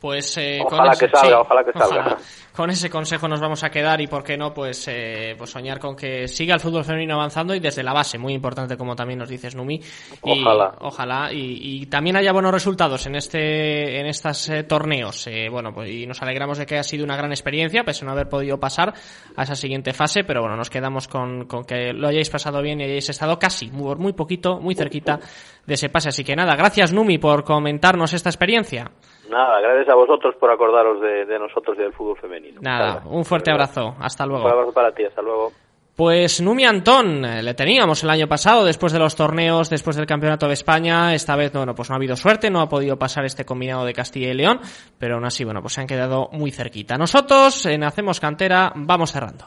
Pues 0.00 0.34
eh, 0.38 0.60
ojalá, 0.64 0.92
que 0.92 1.08
salga, 1.10 1.42
ojalá 1.42 1.62
que 1.62 1.78
salga, 1.78 2.16
Con 2.56 2.70
ese 2.70 2.88
consejo 2.88 3.28
nos 3.28 3.38
vamos 3.38 3.62
a 3.64 3.70
quedar 3.70 4.00
y 4.00 4.06
por 4.06 4.24
qué 4.24 4.34
no, 4.38 4.54
pues, 4.54 4.88
eh, 4.88 5.34
pues 5.36 5.50
soñar 5.50 5.78
con 5.78 5.94
que 5.94 6.26
siga 6.26 6.54
el 6.54 6.60
fútbol 6.60 6.86
femenino 6.86 7.16
avanzando 7.16 7.54
y 7.54 7.60
desde 7.60 7.82
la 7.82 7.92
base, 7.92 8.16
muy 8.16 8.32
importante 8.32 8.78
como 8.78 8.96
también 8.96 9.18
nos 9.18 9.28
dices 9.28 9.54
Numi. 9.54 9.78
ojalá. 10.22 10.74
Ojalá 10.80 11.28
y, 11.30 11.84
también 11.86 12.16
haya 12.16 12.32
buenos 12.32 12.50
resultados 12.50 13.06
en 13.06 13.16
este 13.16 14.00
en 14.00 14.06
estos 14.06 14.48
eh, 14.48 14.62
torneos. 14.62 15.28
bueno, 15.50 15.74
pues 15.74 15.90
y 15.90 16.06
nos 16.06 16.22
alegramos 16.22 16.56
de 16.56 16.64
que 16.64 16.76
haya 16.76 16.82
sido 16.82 17.04
una 17.04 17.16
gran 17.16 17.30
experiencia, 17.30 17.84
pese 17.84 18.04
a 18.04 18.06
no 18.06 18.12
haber 18.12 18.30
podido 18.30 18.58
pasar 18.58 18.94
a 19.36 19.42
esa 19.42 19.54
siguiente 19.54 19.92
fase, 19.92 20.24
pero 20.24 20.40
bueno, 20.40 20.56
nos 20.56 20.70
quedamos 20.70 21.08
con, 21.08 21.44
con 21.44 21.64
que 21.64 21.92
lo 21.92 22.08
hayáis 22.08 22.30
pasado 22.30 22.62
bien 22.62 22.80
y 22.80 22.84
hayáis 22.84 23.10
estado 23.10 23.38
casi, 23.38 23.70
muy, 23.70 23.96
muy 23.96 24.14
poquito, 24.14 24.60
muy 24.60 24.74
cerquita 24.74 25.20
de 25.66 25.74
ese 25.74 25.88
pase. 25.88 26.08
Así 26.08 26.24
que 26.24 26.36
nada, 26.36 26.56
gracias 26.56 26.92
Numi 26.92 27.18
por 27.18 27.44
comentarnos 27.44 28.12
esta 28.12 28.28
experiencia. 28.28 28.90
Nada, 29.30 29.60
gracias 29.60 29.88
a 29.88 29.94
vosotros 29.94 30.34
por 30.40 30.50
acordaros 30.50 31.00
de, 31.00 31.38
nosotros 31.38 31.76
y 31.78 31.82
del 31.82 31.92
fútbol 31.92 32.18
femenino. 32.18 32.60
Nada, 32.60 33.02
un 33.06 33.24
fuerte 33.24 33.50
abrazo. 33.50 33.94
Hasta 34.00 34.26
luego. 34.26 34.44
Un 34.44 34.50
abrazo 34.50 34.72
para 34.72 34.92
ti, 34.92 35.04
hasta 35.04 35.22
luego. 35.22 35.52
Pues 36.00 36.40
Numi 36.40 36.64
Antón, 36.64 37.24
eh, 37.24 37.42
le 37.42 37.52
teníamos 37.52 38.02
el 38.02 38.10
año 38.10 38.26
pasado, 38.26 38.64
después 38.64 38.92
de 38.92 38.98
los 38.98 39.14
torneos, 39.14 39.68
después 39.68 39.96
del 39.96 40.06
Campeonato 40.06 40.46
de 40.46 40.54
España. 40.54 41.14
Esta 41.14 41.36
vez, 41.36 41.52
bueno, 41.52 41.74
pues 41.74 41.90
no 41.90 41.94
ha 41.94 41.98
habido 41.98 42.16
suerte, 42.16 42.50
no 42.50 42.60
ha 42.60 42.68
podido 42.68 42.98
pasar 42.98 43.24
este 43.26 43.44
combinado 43.44 43.84
de 43.84 43.92
Castilla 43.92 44.30
y 44.30 44.34
León, 44.34 44.60
pero 44.98 45.16
aún 45.16 45.26
así, 45.26 45.44
bueno, 45.44 45.60
pues 45.60 45.74
se 45.74 45.82
han 45.82 45.86
quedado 45.86 46.30
muy 46.32 46.52
cerquita. 46.52 46.96
Nosotros, 46.96 47.66
en 47.66 47.84
Hacemos 47.84 48.18
Cantera, 48.18 48.72
vamos 48.74 49.12
cerrando. 49.12 49.44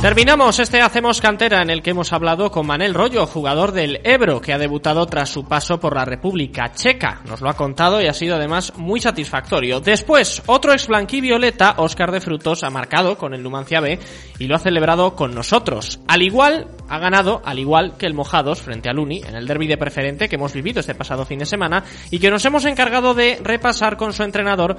Terminamos 0.00 0.58
este 0.58 0.80
Hacemos 0.80 1.20
Cantera 1.20 1.60
en 1.60 1.68
el 1.68 1.82
que 1.82 1.90
hemos 1.90 2.14
hablado 2.14 2.50
con 2.50 2.66
Manel 2.66 2.94
Rollo, 2.94 3.26
jugador 3.26 3.72
del 3.72 4.00
Ebro, 4.02 4.40
que 4.40 4.54
ha 4.54 4.58
debutado 4.58 5.04
tras 5.04 5.28
su 5.28 5.44
paso 5.44 5.78
por 5.78 5.94
la 5.94 6.06
República 6.06 6.72
Checa. 6.72 7.20
Nos 7.26 7.42
lo 7.42 7.50
ha 7.50 7.54
contado 7.54 8.00
y 8.00 8.06
ha 8.06 8.14
sido 8.14 8.36
además 8.36 8.72
muy 8.78 8.98
satisfactorio. 8.98 9.80
Después, 9.80 10.42
otro 10.46 10.72
ex 10.72 10.88
violeta, 11.20 11.74
Óscar 11.76 12.12
de 12.12 12.22
Frutos, 12.22 12.64
ha 12.64 12.70
marcado 12.70 13.18
con 13.18 13.34
el 13.34 13.42
Numancia 13.42 13.80
B 13.80 13.98
y 14.38 14.46
lo 14.46 14.56
ha 14.56 14.58
celebrado 14.58 15.14
con 15.14 15.34
nosotros. 15.34 16.00
Al 16.08 16.22
igual, 16.22 16.68
ha 16.88 16.98
ganado, 16.98 17.42
al 17.44 17.58
igual 17.58 17.98
que 17.98 18.06
el 18.06 18.14
Mojados 18.14 18.62
frente 18.62 18.88
al 18.88 18.98
Uni, 18.98 19.20
en 19.20 19.34
el 19.34 19.46
derby 19.46 19.66
de 19.66 19.76
preferente 19.76 20.30
que 20.30 20.36
hemos 20.36 20.54
vivido 20.54 20.80
este 20.80 20.94
pasado 20.94 21.26
fin 21.26 21.40
de 21.40 21.46
semana 21.46 21.84
y 22.10 22.18
que 22.18 22.30
nos 22.30 22.44
hemos 22.46 22.64
encargado 22.64 23.12
de 23.12 23.38
repasar 23.42 23.98
con 23.98 24.14
su 24.14 24.22
entrenador 24.22 24.78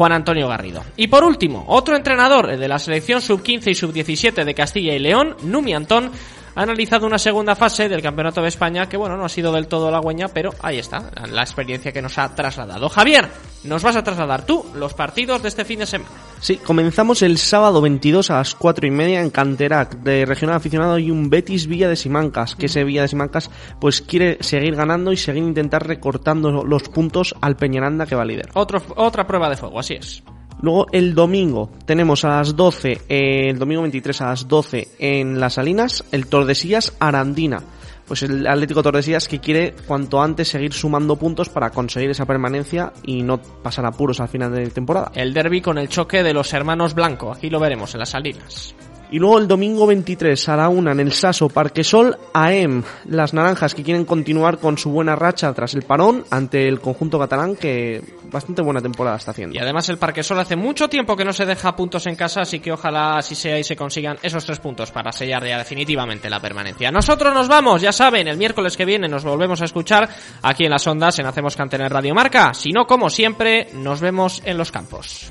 Juan 0.00 0.12
Antonio 0.12 0.48
Garrido. 0.48 0.82
Y 0.96 1.08
por 1.08 1.24
último, 1.24 1.62
otro 1.68 1.94
entrenador 1.94 2.56
de 2.56 2.68
la 2.68 2.78
selección 2.78 3.20
sub-15 3.20 3.70
y 3.70 3.74
sub-17 3.74 4.46
de 4.46 4.54
Castilla 4.54 4.94
y 4.94 4.98
León, 4.98 5.36
Numi 5.42 5.74
Antón, 5.74 6.10
ha 6.54 6.62
analizado 6.62 7.06
una 7.06 7.18
segunda 7.18 7.54
fase 7.54 7.86
del 7.86 8.00
Campeonato 8.00 8.40
de 8.40 8.48
España 8.48 8.88
que, 8.88 8.96
bueno, 8.96 9.18
no 9.18 9.26
ha 9.26 9.28
sido 9.28 9.52
del 9.52 9.66
todo 9.66 9.88
halagüeña, 9.88 10.28
pero 10.28 10.54
ahí 10.62 10.78
está, 10.78 11.10
la 11.30 11.42
experiencia 11.42 11.92
que 11.92 12.00
nos 12.00 12.16
ha 12.16 12.34
trasladado. 12.34 12.88
Javier, 12.88 13.28
nos 13.64 13.82
vas 13.82 13.96
a 13.96 14.02
trasladar 14.02 14.46
tú 14.46 14.64
los 14.74 14.94
partidos 14.94 15.42
de 15.42 15.48
este 15.48 15.66
fin 15.66 15.80
de 15.80 15.86
semana. 15.86 16.10
Sí, 16.40 16.56
comenzamos 16.56 17.20
el 17.20 17.36
sábado 17.36 17.82
22 17.82 18.30
a 18.30 18.36
las 18.36 18.54
4 18.54 18.86
y 18.86 18.90
media 18.90 19.20
en 19.20 19.28
Canterac, 19.28 19.98
de 19.98 20.24
Regional 20.24 20.56
Aficionado 20.56 20.98
y 20.98 21.10
un 21.10 21.28
Betis 21.28 21.66
Villa 21.66 21.86
de 21.86 21.96
Simancas, 21.96 22.56
que 22.56 22.66
ese 22.66 22.82
Villa 22.82 23.02
de 23.02 23.08
Simancas 23.08 23.50
pues 23.78 24.00
quiere 24.00 24.38
seguir 24.40 24.74
ganando 24.74 25.12
y 25.12 25.18
seguir 25.18 25.42
intentar 25.42 25.86
recortando 25.86 26.64
los 26.64 26.84
puntos 26.84 27.34
al 27.42 27.56
Peñaranda 27.56 28.06
que 28.06 28.14
va 28.14 28.22
a 28.22 28.24
líder. 28.24 28.48
otra 28.54 29.26
prueba 29.26 29.50
de 29.50 29.56
fuego, 29.56 29.78
así 29.78 29.94
es. 29.94 30.22
Luego 30.62 30.86
el 30.92 31.14
domingo 31.14 31.70
tenemos 31.84 32.24
a 32.24 32.28
las 32.28 32.56
12, 32.56 33.02
eh, 33.08 33.50
el 33.50 33.58
domingo 33.58 33.82
23 33.82 34.20
a 34.22 34.26
las 34.26 34.48
12 34.48 34.88
en 34.98 35.40
Las 35.40 35.54
Salinas, 35.54 36.04
el 36.10 36.26
Tordesillas 36.26 36.94
Arandina. 37.00 37.62
Pues 38.10 38.24
el 38.24 38.44
Atlético 38.44 38.82
Tordesillas 38.82 39.28
que 39.28 39.38
quiere 39.38 39.72
cuanto 39.86 40.20
antes 40.20 40.48
seguir 40.48 40.72
sumando 40.72 41.14
puntos 41.14 41.48
para 41.48 41.70
conseguir 41.70 42.10
esa 42.10 42.26
permanencia 42.26 42.92
y 43.04 43.22
no 43.22 43.40
pasar 43.40 43.86
apuros 43.86 44.18
al 44.18 44.28
final 44.28 44.50
de 44.50 44.66
temporada. 44.70 45.12
El 45.14 45.32
derby 45.32 45.60
con 45.60 45.78
el 45.78 45.88
choque 45.88 46.24
de 46.24 46.34
los 46.34 46.52
hermanos 46.52 46.94
Blanco, 46.94 47.30
aquí 47.30 47.48
lo 47.48 47.60
veremos 47.60 47.94
en 47.94 48.00
Las 48.00 48.08
Salinas. 48.08 48.74
Y 49.10 49.18
luego 49.18 49.38
el 49.38 49.48
domingo 49.48 49.86
23 49.86 50.48
a 50.48 50.56
la 50.56 50.68
una 50.68 50.92
en 50.92 51.00
el 51.00 51.12
Saso 51.12 51.48
Parquesol 51.48 52.16
AM, 52.32 52.82
las 53.06 53.34
naranjas 53.34 53.74
que 53.74 53.82
quieren 53.82 54.04
continuar 54.04 54.58
con 54.58 54.78
su 54.78 54.90
buena 54.90 55.16
racha 55.16 55.52
tras 55.52 55.74
el 55.74 55.82
parón 55.82 56.24
ante 56.30 56.68
el 56.68 56.80
conjunto 56.80 57.18
catalán 57.18 57.56
que 57.56 58.02
bastante 58.30 58.62
buena 58.62 58.80
temporada 58.80 59.16
está 59.16 59.32
haciendo. 59.32 59.56
Y 59.56 59.58
además 59.58 59.88
el 59.88 59.98
Parquesol 59.98 60.38
hace 60.38 60.54
mucho 60.54 60.88
tiempo 60.88 61.16
que 61.16 61.24
no 61.24 61.32
se 61.32 61.44
deja 61.44 61.74
puntos 61.74 62.06
en 62.06 62.14
casa, 62.14 62.42
así 62.42 62.60
que 62.60 62.72
ojalá 62.72 63.16
así 63.16 63.34
sea 63.34 63.58
y 63.58 63.64
se 63.64 63.74
consigan 63.76 64.16
esos 64.22 64.44
tres 64.44 64.60
puntos 64.60 64.92
para 64.92 65.10
sellar 65.10 65.44
ya 65.44 65.58
definitivamente 65.58 66.30
la 66.30 66.40
permanencia. 66.40 66.92
Nosotros 66.92 67.34
nos 67.34 67.48
vamos, 67.48 67.82
ya 67.82 67.92
saben, 67.92 68.28
el 68.28 68.36
miércoles 68.36 68.76
que 68.76 68.84
viene 68.84 69.08
nos 69.08 69.24
volvemos 69.24 69.60
a 69.62 69.64
escuchar 69.64 70.08
aquí 70.42 70.64
en 70.64 70.70
las 70.70 70.86
ondas 70.86 71.18
en 71.18 71.26
Hacemos 71.26 71.56
Cantena 71.56 71.88
Radio 71.88 72.14
Marca. 72.14 72.54
Si 72.54 72.70
no, 72.70 72.86
como 72.86 73.10
siempre, 73.10 73.68
nos 73.74 74.00
vemos 74.00 74.42
en 74.44 74.56
los 74.56 74.70
campos. 74.70 75.30